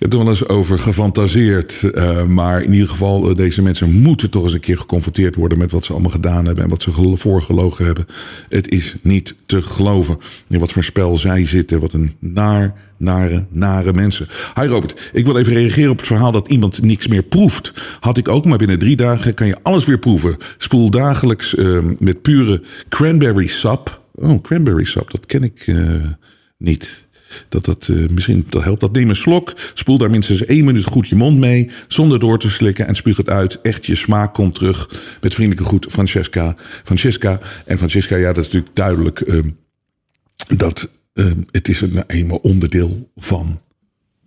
ik 0.00 0.06
heb 0.10 0.18
er 0.18 0.24
wel 0.24 0.34
eens 0.34 0.48
over 0.48 0.78
gefantaseerd. 0.78 1.82
Uh, 1.82 2.24
maar 2.24 2.62
in 2.62 2.72
ieder 2.72 2.88
geval, 2.88 3.30
uh, 3.30 3.36
deze 3.36 3.62
mensen 3.62 3.90
moeten 3.90 4.30
toch 4.30 4.42
eens 4.42 4.52
een 4.52 4.60
keer 4.60 4.78
geconfronteerd 4.78 5.34
worden 5.34 5.58
met 5.58 5.70
wat 5.70 5.84
ze 5.84 5.92
allemaal 5.92 6.10
gedaan 6.10 6.44
hebben 6.44 6.64
en 6.64 6.70
wat 6.70 6.82
ze 6.82 7.16
voorgelogen 7.16 7.84
hebben. 7.84 8.06
Het 8.48 8.68
is 8.68 8.94
niet 9.02 9.34
te 9.46 9.62
geloven 9.62 10.18
in 10.48 10.58
wat 10.58 10.72
voor 10.72 10.84
spel 10.84 11.18
zij 11.18 11.46
zitten. 11.46 11.80
Wat 11.80 11.92
een 11.92 12.14
naar, 12.18 12.74
nare, 12.96 13.46
nare 13.50 13.92
mensen. 13.92 14.28
Hi 14.60 14.66
Robert, 14.66 15.10
ik 15.12 15.24
wil 15.24 15.38
even 15.38 15.52
reageren 15.52 15.90
op 15.90 15.98
het 15.98 16.06
verhaal 16.06 16.32
dat 16.32 16.48
iemand 16.48 16.82
niks 16.82 17.06
meer 17.06 17.22
proeft. 17.22 17.72
Had 18.00 18.16
ik 18.16 18.28
ook, 18.28 18.44
maar 18.44 18.58
binnen 18.58 18.78
drie 18.78 18.96
dagen 18.96 19.34
kan 19.34 19.46
je 19.46 19.58
alles 19.62 19.84
weer 19.84 19.98
proeven. 19.98 20.36
Spoel 20.58 20.90
dagelijks 20.90 21.54
uh, 21.54 21.78
met 21.98 22.22
pure 22.22 22.62
cranberry 22.88 23.46
sap. 23.46 24.00
Oh, 24.14 24.42
cranberry 24.42 24.84
sap, 24.84 25.10
dat 25.10 25.26
ken 25.26 25.42
ik 25.42 25.74
niet. 26.58 27.08
Dat 27.48 27.64
dat 27.64 27.88
uh, 27.90 28.08
misschien 28.08 28.46
dat 28.48 28.64
helpt. 28.64 28.80
Dat 28.80 28.92
neem 28.92 29.08
een 29.08 29.16
slok. 29.16 29.52
Spoel 29.74 29.98
daar 29.98 30.10
minstens 30.10 30.44
één 30.44 30.64
minuut 30.64 30.84
goed 30.84 31.08
je 31.08 31.16
mond 31.16 31.38
mee. 31.38 31.70
Zonder 31.88 32.18
door 32.18 32.38
te 32.38 32.50
slikken. 32.50 32.86
En 32.86 32.94
spuug 32.94 33.16
het 33.16 33.28
uit. 33.28 33.60
Echt 33.60 33.86
je 33.86 33.94
smaak 33.94 34.34
komt 34.34 34.54
terug. 34.54 34.88
Met 35.20 35.34
vriendelijke 35.34 35.68
groet 35.68 35.86
Francesca. 35.90 36.54
Francesca. 36.84 37.40
En 37.66 37.78
Francesca, 37.78 38.16
ja, 38.16 38.32
dat 38.32 38.44
is 38.44 38.44
natuurlijk 38.44 38.76
duidelijk. 38.76 39.20
Uh, 39.26 39.38
dat 40.56 40.90
uh, 41.14 41.26
het 41.50 41.68
is 41.68 41.80
een 41.80 42.02
eenmaal 42.06 42.38
onderdeel 42.38 43.10
van 43.16 43.60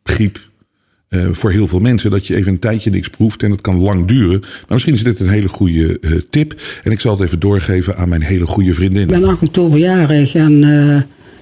griep. 0.04 0.52
Uh, 1.10 1.28
voor 1.32 1.52
heel 1.52 1.68
veel 1.68 1.80
mensen 1.80 2.12
dat 2.12 2.28
je 2.28 2.36
even 2.36 2.52
een 2.52 2.60
tijdje 2.60 2.90
niks 2.90 3.10
proeft 3.10 3.44
en 3.44 3.50
dat 3.50 3.62
kan 3.62 3.80
lang 3.80 4.08
duren. 4.08 4.40
Maar 4.40 4.66
misschien 4.68 4.94
is 4.94 5.04
dit 5.04 5.20
een 5.20 5.30
hele 5.30 5.48
goede 5.48 5.98
uh, 6.02 6.22
tip. 6.30 6.62
En 6.84 6.92
ik 6.92 7.00
zal 7.00 7.14
het 7.18 7.26
even 7.26 7.40
doorgeven 7.40 7.98
aan 7.98 8.10
mijn 8.10 8.22
hele 8.22 8.46
goede 8.46 8.74
vriendin. 8.74 9.02
Ik 9.02 9.08
ben 9.08 9.24
8 9.24 9.42
oktober 9.42 9.80
jarig 9.80 10.36
en 10.36 10.64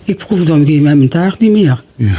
ik 0.04 0.18
proef 0.18 0.44
dan 0.44 0.66
geen 0.66 0.82
met 0.82 0.98
mijn 0.98 1.10
taart 1.10 1.40
niet 1.40 1.52
meer. 1.52 1.84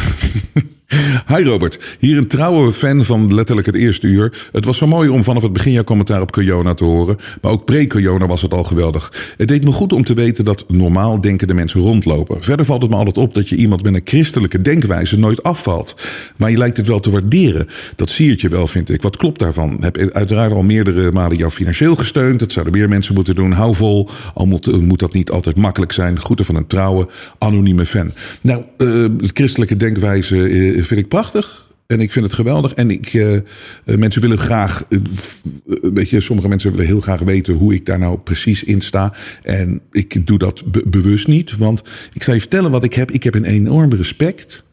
Hi 1.26 1.42
Robert, 1.42 1.96
hier 1.98 2.16
een 2.16 2.26
trouwe 2.26 2.72
fan 2.72 3.04
van 3.04 3.34
letterlijk 3.34 3.66
het 3.66 3.76
eerste 3.76 4.06
uur. 4.06 4.48
Het 4.52 4.64
was 4.64 4.78
zo 4.78 4.86
mooi 4.86 5.08
om 5.08 5.24
vanaf 5.24 5.42
het 5.42 5.52
begin 5.52 5.72
jouw 5.72 5.84
commentaar 5.84 6.20
op 6.20 6.32
Corona 6.32 6.74
te 6.74 6.84
horen. 6.84 7.16
Maar 7.40 7.52
ook 7.52 7.64
pre-Corona 7.64 8.26
was 8.26 8.42
het 8.42 8.52
al 8.52 8.64
geweldig. 8.64 9.34
Het 9.36 9.48
deed 9.48 9.64
me 9.64 9.72
goed 9.72 9.92
om 9.92 10.04
te 10.04 10.14
weten 10.14 10.44
dat 10.44 10.64
normaal 10.68 11.20
denkende 11.20 11.54
mensen 11.54 11.80
rondlopen. 11.80 12.42
Verder 12.42 12.66
valt 12.66 12.82
het 12.82 12.90
me 12.90 12.96
altijd 12.96 13.18
op 13.18 13.34
dat 13.34 13.48
je 13.48 13.56
iemand 13.56 13.82
met 13.82 13.94
een 13.94 14.00
christelijke 14.04 14.62
denkwijze 14.62 15.18
nooit 15.18 15.42
afvalt. 15.42 15.94
Maar 16.36 16.50
je 16.50 16.58
lijkt 16.58 16.76
het 16.76 16.86
wel 16.86 17.00
te 17.00 17.10
waarderen. 17.10 17.66
Dat 17.96 18.10
zie 18.10 18.34
je 18.36 18.48
wel, 18.48 18.66
vind 18.66 18.90
ik. 18.90 19.02
Wat 19.02 19.16
klopt 19.16 19.38
daarvan? 19.38 19.76
Heb 19.80 19.96
uiteraard 20.12 20.52
al 20.52 20.62
meerdere 20.62 21.12
malen 21.12 21.36
jou 21.36 21.50
financieel 21.50 21.96
gesteund. 21.96 22.38
Dat 22.38 22.52
zouden 22.52 22.74
meer 22.74 22.88
mensen 22.88 23.14
moeten 23.14 23.34
doen. 23.34 23.52
Hou 23.52 23.74
vol. 23.74 24.08
Al 24.34 24.46
moet, 24.46 24.80
moet 24.80 24.98
dat 24.98 25.12
niet 25.12 25.30
altijd 25.30 25.56
makkelijk 25.56 25.92
zijn. 25.92 26.20
Groeten 26.20 26.44
van 26.44 26.56
een 26.56 26.66
trouwe, 26.66 27.08
anonieme 27.38 27.86
fan. 27.86 28.12
Nou, 28.40 28.62
uh, 28.78 29.08
christelijke 29.32 29.76
denkwijze... 29.76 30.36
Uh, 30.36 30.80
vind 30.86 31.00
ik 31.00 31.08
prachtig. 31.08 31.70
En 31.86 32.00
ik 32.00 32.12
vind 32.12 32.24
het 32.24 32.34
geweldig. 32.34 32.72
En 32.72 32.90
ik, 32.90 33.12
uh, 33.12 33.38
mensen 33.84 34.20
willen 34.20 34.38
graag, 34.38 34.84
uh, 34.88 36.20
sommige 36.20 36.48
mensen 36.48 36.70
willen 36.70 36.86
heel 36.86 37.00
graag 37.00 37.20
weten 37.20 37.54
hoe 37.54 37.74
ik 37.74 37.86
daar 37.86 37.98
nou 37.98 38.18
precies 38.18 38.64
in 38.64 38.80
sta. 38.80 39.14
En 39.42 39.80
ik 39.90 40.26
doe 40.26 40.38
dat 40.38 40.70
be 40.70 40.82
bewust 40.86 41.26
niet. 41.26 41.56
Want 41.56 41.82
ik 42.12 42.22
zal 42.22 42.34
je 42.34 42.40
vertellen 42.40 42.70
wat 42.70 42.84
ik 42.84 42.94
heb. 42.94 43.10
Ik 43.10 43.22
heb 43.22 43.34
een 43.34 43.44
enorm 43.44 43.92
respect. 43.92 44.64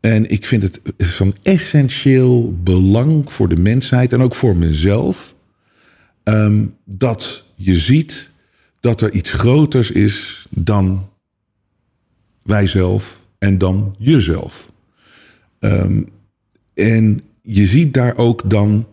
En 0.00 0.30
ik 0.30 0.46
vind 0.46 0.62
het 0.62 0.80
van 0.98 1.34
essentieel 1.42 2.56
belang 2.62 3.32
voor 3.32 3.48
de 3.48 3.56
mensheid 3.56 4.12
en 4.12 4.22
ook 4.22 4.34
voor 4.34 4.56
mezelf. 4.56 5.34
Um, 6.24 6.74
dat 6.84 7.44
je 7.56 7.78
ziet 7.78 8.30
dat 8.80 9.00
er 9.00 9.12
iets 9.12 9.32
groters 9.32 9.90
is 9.90 10.46
dan 10.50 11.08
wijzelf 12.42 13.20
en 13.38 13.58
dan 13.58 13.94
jezelf. 13.98 14.71
Um, 15.64 16.06
en 16.74 17.20
je 17.42 17.66
ziet 17.66 17.94
daar 17.94 18.16
ook 18.16 18.50
dan 18.50 18.86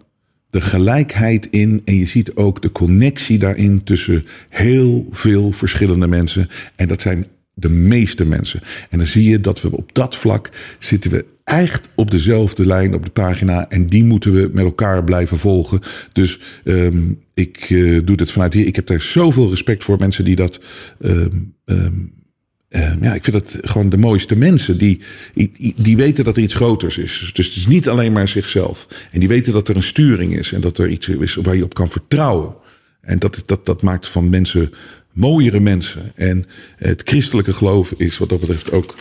de 0.49 0.62
gelijkheid 0.62 1.47
in 1.51 1.82
en 1.86 1.95
je 1.95 2.05
ziet 2.05 2.36
ook 2.36 2.62
de 2.62 2.71
connectie 2.71 3.38
daarin 3.38 3.84
tussen 3.84 4.25
heel 4.49 5.08
veel 5.12 5.51
verschillende 5.51 6.08
mensen. 6.08 6.49
En 6.75 6.88
dat 6.88 7.01
zijn 7.01 7.25
de 7.53 7.69
meeste 7.69 8.25
mensen. 8.25 8.62
En 8.89 8.97
dan 8.97 9.08
zie 9.08 9.29
je 9.29 9.39
dat 9.39 9.62
we 9.62 9.77
op 9.77 9.93
dat 9.93 10.15
vlak 10.15 10.49
zitten 10.79 11.12
we 11.12 11.25
echt 11.43 11.89
op 11.95 12.12
dezelfde 12.12 12.65
lijn 12.65 12.93
op 12.93 13.05
de 13.05 13.12
pagina. 13.12 13.69
En 13.69 13.88
die 13.88 14.03
moeten 14.03 14.34
we 14.34 14.49
met 14.53 14.63
elkaar 14.63 15.03
blijven 15.03 15.38
volgen. 15.38 15.79
Dus 16.13 16.39
um, 16.63 17.21
ik 17.34 17.69
uh, 17.69 18.01
doe 18.05 18.17
dit 18.17 18.32
vanuit 18.32 18.53
hier. 18.53 18.67
Ik 18.67 18.75
heb 18.75 18.88
daar 18.88 19.01
zoveel 19.01 19.49
respect 19.49 19.84
voor 19.84 19.97
mensen 19.99 20.25
die 20.25 20.36
dat. 20.36 20.60
Um, 20.99 21.53
uh, 22.69 22.93
ja, 23.01 23.13
ik 23.13 23.23
vind 23.23 23.36
het 23.36 23.58
gewoon 23.62 23.89
de 23.89 23.97
mooiste 23.97 24.36
mensen. 24.36 24.77
Die, 24.77 25.01
die, 25.75 25.97
weten 25.97 26.23
dat 26.23 26.38
er 26.38 26.43
iets 26.43 26.53
groters 26.53 26.97
is. 26.97 27.32
Dus 27.34 27.47
het 27.47 27.55
is 27.55 27.67
niet 27.67 27.88
alleen 27.88 28.12
maar 28.12 28.27
zichzelf. 28.27 28.88
En 29.12 29.19
die 29.19 29.29
weten 29.29 29.53
dat 29.53 29.67
er 29.67 29.75
een 29.75 29.84
sturing 29.84 30.38
is. 30.38 30.51
En 30.51 30.62
dat 30.62 30.77
er 30.77 30.88
iets 30.88 31.08
is 31.08 31.36
waar 31.36 31.55
je 31.55 31.63
op 31.63 31.73
kan 31.73 31.89
vertrouwen. 31.89 32.55
En 33.01 33.19
dat, 33.19 33.43
dat, 33.45 33.65
dat 33.65 33.82
maakt 33.82 34.08
van 34.08 34.29
mensen 34.29 34.73
mooiere 35.13 35.60
mensen. 35.60 36.12
En 36.15 36.45
het 36.75 37.01
christelijke 37.05 37.53
geloof 37.53 37.91
is 37.91 38.17
wat 38.17 38.29
dat 38.29 38.39
betreft 38.39 38.71
ook 38.71 38.95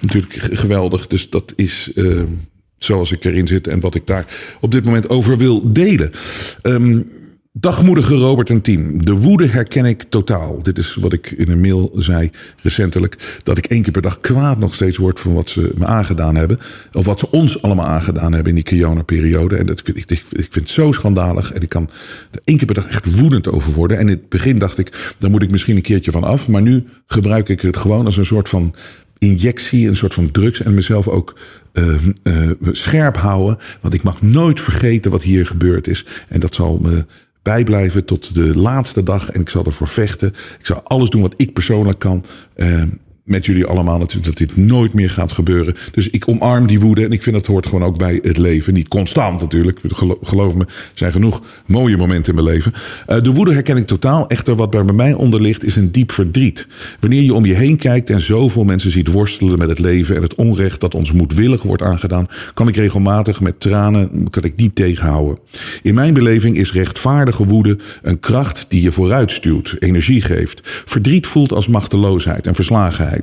natuurlijk 0.00 0.58
geweldig. 0.58 1.06
Dus 1.06 1.30
dat 1.30 1.52
is 1.56 1.90
uh, 1.94 2.22
zoals 2.78 3.12
ik 3.12 3.24
erin 3.24 3.46
zit 3.46 3.66
en 3.66 3.80
wat 3.80 3.94
ik 3.94 4.06
daar 4.06 4.26
op 4.60 4.72
dit 4.72 4.84
moment 4.84 5.08
over 5.08 5.38
wil 5.38 5.72
delen. 5.72 6.10
Um, 6.62 7.10
Dagmoedige 7.56 8.14
Robert 8.14 8.50
en 8.50 8.60
team. 8.60 9.02
De 9.02 9.12
woede 9.12 9.46
herken 9.46 9.84
ik 9.84 10.02
totaal. 10.02 10.62
Dit 10.62 10.78
is 10.78 10.94
wat 10.94 11.12
ik 11.12 11.30
in 11.30 11.50
een 11.50 11.60
mail 11.60 11.92
zei 11.96 12.30
recentelijk. 12.62 13.40
Dat 13.42 13.58
ik 13.58 13.66
één 13.66 13.82
keer 13.82 13.92
per 13.92 14.02
dag 14.02 14.20
kwaad 14.20 14.58
nog 14.58 14.74
steeds 14.74 14.96
word 14.96 15.20
van 15.20 15.34
wat 15.34 15.48
ze 15.48 15.72
me 15.78 15.86
aangedaan 15.86 16.34
hebben. 16.34 16.58
Of 16.92 17.04
wat 17.04 17.18
ze 17.18 17.30
ons 17.30 17.62
allemaal 17.62 17.86
aangedaan 17.86 18.32
hebben 18.32 18.48
in 18.48 18.54
die 18.54 18.64
Kiona-periode. 18.64 19.56
En 19.56 19.66
dat, 19.66 19.78
ik, 19.78 19.96
ik, 19.96 20.10
ik 20.10 20.24
vind 20.28 20.54
het 20.54 20.70
zo 20.70 20.92
schandalig. 20.92 21.52
En 21.52 21.62
ik 21.62 21.68
kan 21.68 21.90
er 22.30 22.40
één 22.44 22.56
keer 22.56 22.66
per 22.66 22.74
dag 22.74 22.88
echt 22.88 23.20
woedend 23.20 23.48
over 23.48 23.72
worden. 23.72 23.98
En 23.98 24.08
in 24.08 24.14
het 24.14 24.28
begin 24.28 24.58
dacht 24.58 24.78
ik, 24.78 25.14
daar 25.18 25.30
moet 25.30 25.42
ik 25.42 25.50
misschien 25.50 25.76
een 25.76 25.82
keertje 25.82 26.10
van 26.10 26.24
af. 26.24 26.48
Maar 26.48 26.62
nu 26.62 26.84
gebruik 27.06 27.48
ik 27.48 27.60
het 27.60 27.76
gewoon 27.76 28.04
als 28.04 28.16
een 28.16 28.26
soort 28.26 28.48
van 28.48 28.74
injectie, 29.18 29.88
een 29.88 29.96
soort 29.96 30.14
van 30.14 30.30
drugs. 30.30 30.62
En 30.62 30.74
mezelf 30.74 31.08
ook 31.08 31.38
uh, 31.72 32.50
scherp 32.70 33.16
houden. 33.16 33.58
Want 33.80 33.94
ik 33.94 34.02
mag 34.02 34.22
nooit 34.22 34.60
vergeten 34.60 35.10
wat 35.10 35.22
hier 35.22 35.46
gebeurd 35.46 35.86
is. 35.86 36.06
En 36.28 36.40
dat 36.40 36.54
zal 36.54 36.78
me 36.82 37.04
bijblijven 37.44 38.04
tot 38.04 38.34
de 38.34 38.58
laatste 38.58 39.02
dag. 39.02 39.30
En 39.30 39.40
ik 39.40 39.48
zal 39.48 39.64
ervoor 39.64 39.88
vechten. 39.88 40.28
Ik 40.58 40.66
zal 40.66 40.82
alles 40.82 41.10
doen 41.10 41.22
wat 41.22 41.40
ik 41.40 41.52
persoonlijk 41.52 41.98
kan. 41.98 42.24
Uh, 42.56 42.82
met 43.24 43.46
jullie 43.46 43.66
allemaal 43.66 43.98
natuurlijk 43.98 44.26
dat 44.26 44.48
dit 44.48 44.56
nooit 44.56 44.94
meer 44.94 45.10
gaat 45.10 45.32
gebeuren. 45.32 45.74
Dus 45.92 46.10
ik 46.10 46.28
omarm 46.28 46.66
die 46.66 46.80
woede 46.80 47.04
en 47.04 47.12
ik 47.12 47.22
vind 47.22 47.36
dat 47.36 47.46
hoort 47.46 47.66
gewoon 47.66 47.84
ook 47.84 47.98
bij 47.98 48.18
het 48.22 48.36
leven. 48.36 48.74
Niet 48.74 48.88
constant 48.88 49.40
natuurlijk, 49.40 49.78
Gelo- 49.86 50.18
geloof 50.22 50.54
me, 50.54 50.64
er 50.64 50.90
zijn 50.94 51.12
genoeg 51.12 51.42
mooie 51.66 51.96
momenten 51.96 52.36
in 52.36 52.44
mijn 52.44 52.54
leven. 52.54 52.72
Eh, 53.06 53.20
de 53.22 53.30
woede 53.32 53.52
herken 53.52 53.76
ik 53.76 53.86
totaal. 53.86 54.26
Echter, 54.28 54.56
wat 54.56 54.70
bij 54.70 54.82
mij 54.82 55.12
onder 55.12 55.40
ligt 55.40 55.64
is 55.64 55.76
een 55.76 55.92
diep 55.92 56.12
verdriet. 56.12 56.66
Wanneer 57.00 57.22
je 57.22 57.34
om 57.34 57.44
je 57.44 57.54
heen 57.54 57.76
kijkt 57.76 58.10
en 58.10 58.20
zoveel 58.20 58.64
mensen 58.64 58.90
ziet 58.90 59.08
worstelen 59.08 59.58
met 59.58 59.68
het 59.68 59.78
leven 59.78 60.16
en 60.16 60.22
het 60.22 60.34
onrecht 60.34 60.80
dat 60.80 60.94
ons 60.94 61.12
moedwillig 61.12 61.62
wordt 61.62 61.82
aangedaan, 61.82 62.26
kan 62.54 62.68
ik 62.68 62.76
regelmatig 62.76 63.40
met 63.40 63.60
tranen 63.60 64.30
kan 64.30 64.44
ik 64.44 64.56
niet 64.56 64.74
tegenhouden. 64.74 65.38
In 65.82 65.94
mijn 65.94 66.14
beleving 66.14 66.56
is 66.56 66.72
rechtvaardige 66.72 67.46
woede 67.46 67.78
een 68.02 68.20
kracht 68.20 68.64
die 68.68 68.82
je 68.82 68.92
vooruit 68.92 69.32
stuwt, 69.32 69.76
energie 69.78 70.20
geeft. 70.20 70.60
Verdriet 70.84 71.26
voelt 71.26 71.52
als 71.52 71.68
machteloosheid 71.68 72.46
en 72.46 72.54
verslagenheid. 72.54 73.13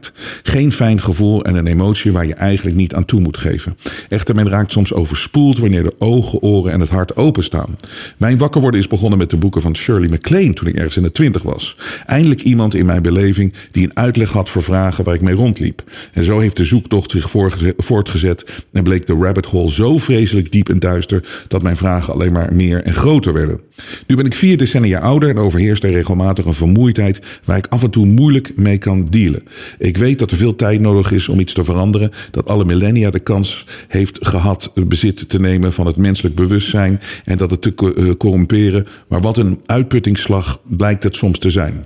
Geen 0.43 0.71
fijn 0.71 1.01
gevoel 1.01 1.43
en 1.43 1.55
een 1.55 1.67
emotie 1.67 2.11
waar 2.11 2.25
je 2.25 2.33
eigenlijk 2.33 2.75
niet 2.75 2.93
aan 2.93 3.05
toe 3.05 3.19
moet 3.19 3.37
geven. 3.37 3.77
Echter, 4.09 4.35
men 4.35 4.49
raakt 4.49 4.71
soms 4.71 4.93
overspoeld 4.93 5.57
wanneer 5.57 5.83
de 5.83 5.95
ogen, 5.99 6.41
oren 6.41 6.71
en 6.71 6.79
het 6.79 6.89
hart 6.89 7.15
openstaan. 7.15 7.75
Mijn 8.17 8.37
wakker 8.37 8.61
worden 8.61 8.79
is 8.79 8.87
begonnen 8.87 9.17
met 9.17 9.29
de 9.29 9.37
boeken 9.37 9.61
van 9.61 9.75
Shirley 9.75 10.09
MacLaine 10.09 10.53
toen 10.53 10.67
ik 10.67 10.75
ergens 10.75 10.97
in 10.97 11.03
de 11.03 11.11
twintig 11.11 11.43
was. 11.43 11.77
Eindelijk 12.05 12.41
iemand 12.41 12.73
in 12.73 12.85
mijn 12.85 13.01
beleving 13.01 13.53
die 13.71 13.83
een 13.83 13.97
uitleg 13.97 14.31
had 14.31 14.49
voor 14.49 14.63
vragen 14.63 15.03
waar 15.03 15.15
ik 15.15 15.21
mee 15.21 15.35
rondliep. 15.35 15.83
En 16.13 16.23
zo 16.23 16.39
heeft 16.39 16.57
de 16.57 16.65
zoektocht 16.65 17.11
zich 17.11 17.29
voortgezet- 17.77 18.65
en 18.71 18.83
bleek 18.83 19.05
de 19.05 19.13
rabbit 19.13 19.45
hole 19.45 19.71
zo 19.71 19.97
vreselijk 19.97 20.51
diep 20.51 20.69
en 20.69 20.79
duister 20.79 21.45
dat 21.47 21.63
mijn 21.63 21.77
vragen 21.77 22.13
alleen 22.13 22.31
maar 22.31 22.53
meer 22.53 22.83
en 22.83 22.93
groter 22.93 23.33
werden. 23.33 23.59
Nu 24.07 24.15
ben 24.15 24.25
ik 24.25 24.35
vier 24.35 24.57
decennia 24.57 24.99
ouder 24.99 25.29
en 25.29 25.37
overheerst 25.37 25.83
er 25.83 25.91
regelmatig 25.91 26.45
een 26.45 26.53
vermoeidheid 26.53 27.19
waar 27.45 27.57
ik 27.57 27.67
af 27.67 27.83
en 27.83 27.89
toe 27.89 28.05
moeilijk 28.05 28.51
mee 28.55 28.77
kan 28.77 29.07
dealen. 29.09 29.43
Ik 29.81 29.97
weet 29.97 30.19
dat 30.19 30.31
er 30.31 30.37
veel 30.37 30.55
tijd 30.55 30.79
nodig 30.79 31.11
is 31.11 31.29
om 31.29 31.39
iets 31.39 31.53
te 31.53 31.63
veranderen, 31.63 32.11
dat 32.31 32.47
alle 32.47 32.65
millennia 32.65 33.09
de 33.09 33.19
kans 33.19 33.65
heeft 33.87 34.17
gehad 34.21 34.71
bezit 34.87 35.29
te 35.29 35.39
nemen 35.39 35.73
van 35.73 35.85
het 35.85 35.95
menselijk 35.95 36.35
bewustzijn 36.35 37.01
en 37.25 37.37
dat 37.37 37.51
het 37.51 37.61
te 37.61 37.73
eh, 37.75 38.15
corromperen, 38.17 38.87
maar 39.07 39.21
wat 39.21 39.37
een 39.37 39.59
uitputtingsslag 39.65 40.61
blijkt 40.63 41.03
het 41.03 41.15
soms 41.15 41.39
te 41.39 41.49
zijn. 41.49 41.85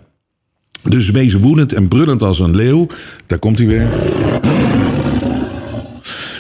Dus 0.84 1.10
wees 1.10 1.34
woedend 1.34 1.74
en 1.74 1.88
brullend 1.88 2.24
als 2.24 2.39
een 2.39 2.56
leeuw. 2.56 2.88
Daar 3.28 3.39
komt 3.39 3.58
hij 3.58 3.68
weer. 3.68 3.88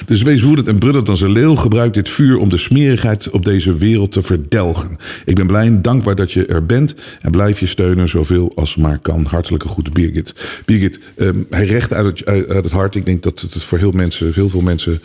Dus 0.05 0.21
wees 0.21 0.41
woedend 0.41 0.67
en 0.67 0.79
brullend 0.79 1.09
als 1.09 1.21
een 1.21 1.31
leeuw. 1.31 1.55
Gebruik 1.55 1.93
dit 1.93 2.09
vuur 2.09 2.37
om 2.37 2.49
de 2.49 2.57
smerigheid 2.57 3.29
op 3.29 3.45
deze 3.45 3.77
wereld 3.77 4.11
te 4.11 4.23
verdelgen. 4.23 4.97
Ik 5.25 5.35
ben 5.35 5.47
blij 5.47 5.65
en 5.65 5.81
dankbaar 5.81 6.15
dat 6.15 6.31
je 6.31 6.45
er 6.45 6.65
bent. 6.65 6.95
En 7.21 7.31
blijf 7.31 7.59
je 7.59 7.65
steunen 7.65 8.09
zoveel 8.09 8.51
als 8.55 8.75
maar 8.75 8.99
kan. 8.99 9.25
Hartelijke 9.25 9.67
groeten, 9.67 9.93
Birgit. 9.93 10.33
Birgit, 10.65 10.99
ehm, 11.15 11.43
hij 11.49 11.65
recht 11.65 11.93
uit 11.93 12.05
het, 12.05 12.25
uit 12.25 12.63
het 12.63 12.71
hart. 12.71 12.95
Ik 12.95 13.05
denk 13.05 13.23
dat 13.23 13.41
het 13.41 13.63
voor 13.63 13.77
heel, 13.77 13.91
mensen, 13.91 14.33
heel 14.33 14.49
veel 14.49 14.61
mensen 14.61 15.01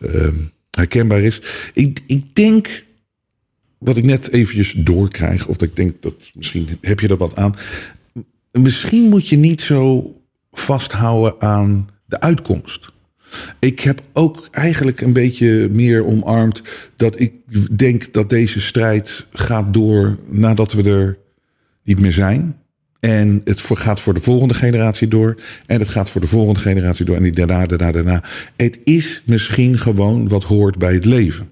ehm, 0.00 0.34
herkenbaar 0.70 1.22
is. 1.22 1.40
Ik, 1.74 2.00
ik 2.06 2.34
denk 2.34 2.84
wat 3.78 3.96
ik 3.96 4.04
net 4.04 4.32
eventjes 4.32 4.74
doorkrijg. 4.76 5.46
Of 5.46 5.56
dat 5.56 5.68
ik 5.68 5.76
denk 5.76 6.02
dat 6.02 6.30
misschien 6.34 6.68
heb 6.80 7.00
je 7.00 7.08
er 7.08 7.16
wat 7.16 7.36
aan. 7.36 7.54
Misschien 8.52 9.08
moet 9.08 9.28
je 9.28 9.36
niet 9.36 9.62
zo 9.62 10.14
vasthouden 10.50 11.40
aan 11.40 11.88
de 12.06 12.20
uitkomst. 12.20 12.91
Ik 13.58 13.80
heb 13.80 14.00
ook 14.12 14.48
eigenlijk 14.50 15.00
een 15.00 15.12
beetje 15.12 15.68
meer 15.72 16.04
omarmd 16.04 16.62
dat 16.96 17.20
ik 17.20 17.32
denk 17.76 18.12
dat 18.12 18.30
deze 18.30 18.60
strijd 18.60 19.26
gaat 19.32 19.74
door 19.74 20.18
nadat 20.30 20.72
we 20.72 20.90
er 20.90 21.18
niet 21.84 22.00
meer 22.00 22.12
zijn. 22.12 22.56
En 23.00 23.40
het 23.44 23.60
gaat 23.60 24.00
voor 24.00 24.14
de 24.14 24.20
volgende 24.20 24.54
generatie 24.54 25.08
door. 25.08 25.36
En 25.66 25.78
het 25.78 25.88
gaat 25.88 26.10
voor 26.10 26.20
de 26.20 26.26
volgende 26.26 26.60
generatie 26.60 27.04
door. 27.04 27.16
En 27.16 27.22
die 27.22 27.32
daarna, 27.32 27.66
daarna, 27.66 27.92
daarna. 27.92 28.24
Het 28.56 28.78
is 28.84 29.22
misschien 29.24 29.78
gewoon 29.78 30.28
wat 30.28 30.44
hoort 30.44 30.78
bij 30.78 30.94
het 30.94 31.04
leven. 31.04 31.50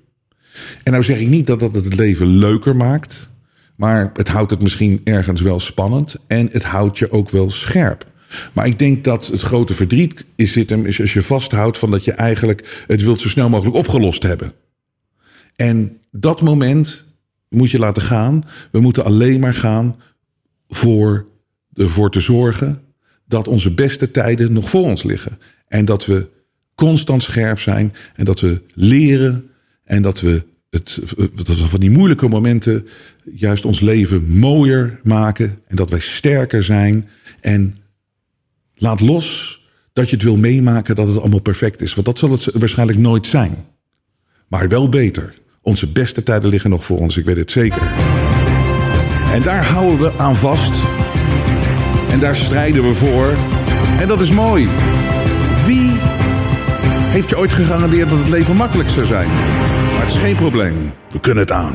En 0.82 0.92
nou 0.92 1.04
zeg 1.04 1.18
ik 1.18 1.28
niet 1.28 1.46
dat 1.46 1.60
dat 1.60 1.74
het 1.74 1.94
leven 1.94 2.26
leuker 2.26 2.76
maakt. 2.76 3.30
Maar 3.76 4.10
het 4.14 4.28
houdt 4.28 4.50
het 4.50 4.62
misschien 4.62 5.00
ergens 5.04 5.40
wel 5.40 5.60
spannend. 5.60 6.16
En 6.26 6.48
het 6.52 6.64
houdt 6.64 6.98
je 6.98 7.10
ook 7.10 7.30
wel 7.30 7.50
scherp. 7.50 8.09
Maar 8.52 8.66
ik 8.66 8.78
denk 8.78 9.04
dat 9.04 9.26
het 9.26 9.40
grote 9.40 9.74
verdriet 9.74 10.24
is, 10.34 10.52
zit 10.52 10.70
hem, 10.70 10.86
is 10.86 11.00
als 11.00 11.12
je 11.12 11.22
vasthoudt 11.22 11.78
van 11.78 11.90
dat 11.90 12.04
je 12.04 12.12
eigenlijk 12.12 12.84
het 12.86 13.02
wilt 13.02 13.20
zo 13.20 13.28
snel 13.28 13.48
mogelijk 13.48 13.76
opgelost 13.76 14.22
hebben. 14.22 14.52
En 15.56 15.98
dat 16.10 16.40
moment 16.40 17.04
moet 17.48 17.70
je 17.70 17.78
laten 17.78 18.02
gaan. 18.02 18.44
We 18.70 18.80
moeten 18.80 19.04
alleen 19.04 19.40
maar 19.40 19.54
gaan 19.54 19.96
voor 20.68 21.28
ervoor 21.74 22.10
te 22.10 22.20
zorgen 22.20 22.82
dat 23.26 23.48
onze 23.48 23.74
beste 23.74 24.10
tijden 24.10 24.52
nog 24.52 24.68
voor 24.68 24.84
ons 24.84 25.02
liggen. 25.02 25.38
En 25.68 25.84
dat 25.84 26.06
we 26.06 26.28
constant 26.74 27.22
scherp 27.22 27.58
zijn 27.58 27.92
en 28.14 28.24
dat 28.24 28.40
we 28.40 28.62
leren 28.74 29.50
en 29.84 30.02
dat 30.02 30.20
we, 30.20 30.42
het, 30.70 30.98
dat 31.34 31.58
we 31.58 31.66
van 31.66 31.80
die 31.80 31.90
moeilijke 31.90 32.28
momenten 32.28 32.86
juist 33.24 33.64
ons 33.64 33.80
leven 33.80 34.38
mooier 34.38 35.00
maken 35.02 35.58
en 35.66 35.76
dat 35.76 35.90
wij 35.90 36.00
sterker 36.00 36.64
zijn. 36.64 37.08
En 37.40 37.76
laat 38.80 39.00
los 39.00 39.58
dat 39.92 40.08
je 40.08 40.14
het 40.14 40.24
wil 40.24 40.36
meemaken 40.36 40.94
dat 40.94 41.08
het 41.08 41.18
allemaal 41.18 41.40
perfect 41.40 41.82
is, 41.82 41.94
want 41.94 42.06
dat 42.06 42.18
zal 42.18 42.30
het 42.30 42.50
waarschijnlijk 42.52 42.98
nooit 42.98 43.26
zijn. 43.26 43.64
Maar 44.48 44.68
wel 44.68 44.88
beter. 44.88 45.34
Onze 45.62 45.86
beste 45.86 46.22
tijden 46.22 46.50
liggen 46.50 46.70
nog 46.70 46.84
voor 46.84 46.98
ons, 46.98 47.16
ik 47.16 47.24
weet 47.24 47.36
het 47.36 47.50
zeker. 47.50 47.82
En 49.32 49.42
daar 49.42 49.66
houden 49.66 50.00
we 50.00 50.18
aan 50.18 50.36
vast. 50.36 50.82
En 52.10 52.20
daar 52.20 52.36
strijden 52.36 52.82
we 52.82 52.94
voor. 52.94 53.32
En 53.98 54.08
dat 54.08 54.20
is 54.20 54.30
mooi. 54.30 54.68
Wie 55.66 55.90
heeft 57.10 57.28
je 57.30 57.38
ooit 57.38 57.52
gegarandeerd 57.52 58.08
dat 58.08 58.18
het 58.18 58.28
leven 58.28 58.56
makkelijk 58.56 58.88
zou 58.88 59.06
zijn? 59.06 59.28
Maar 59.28 60.02
het 60.02 60.14
is 60.14 60.20
geen 60.20 60.36
probleem. 60.36 60.92
We 61.10 61.20
kunnen 61.20 61.42
het 61.42 61.52
aan. 61.52 61.74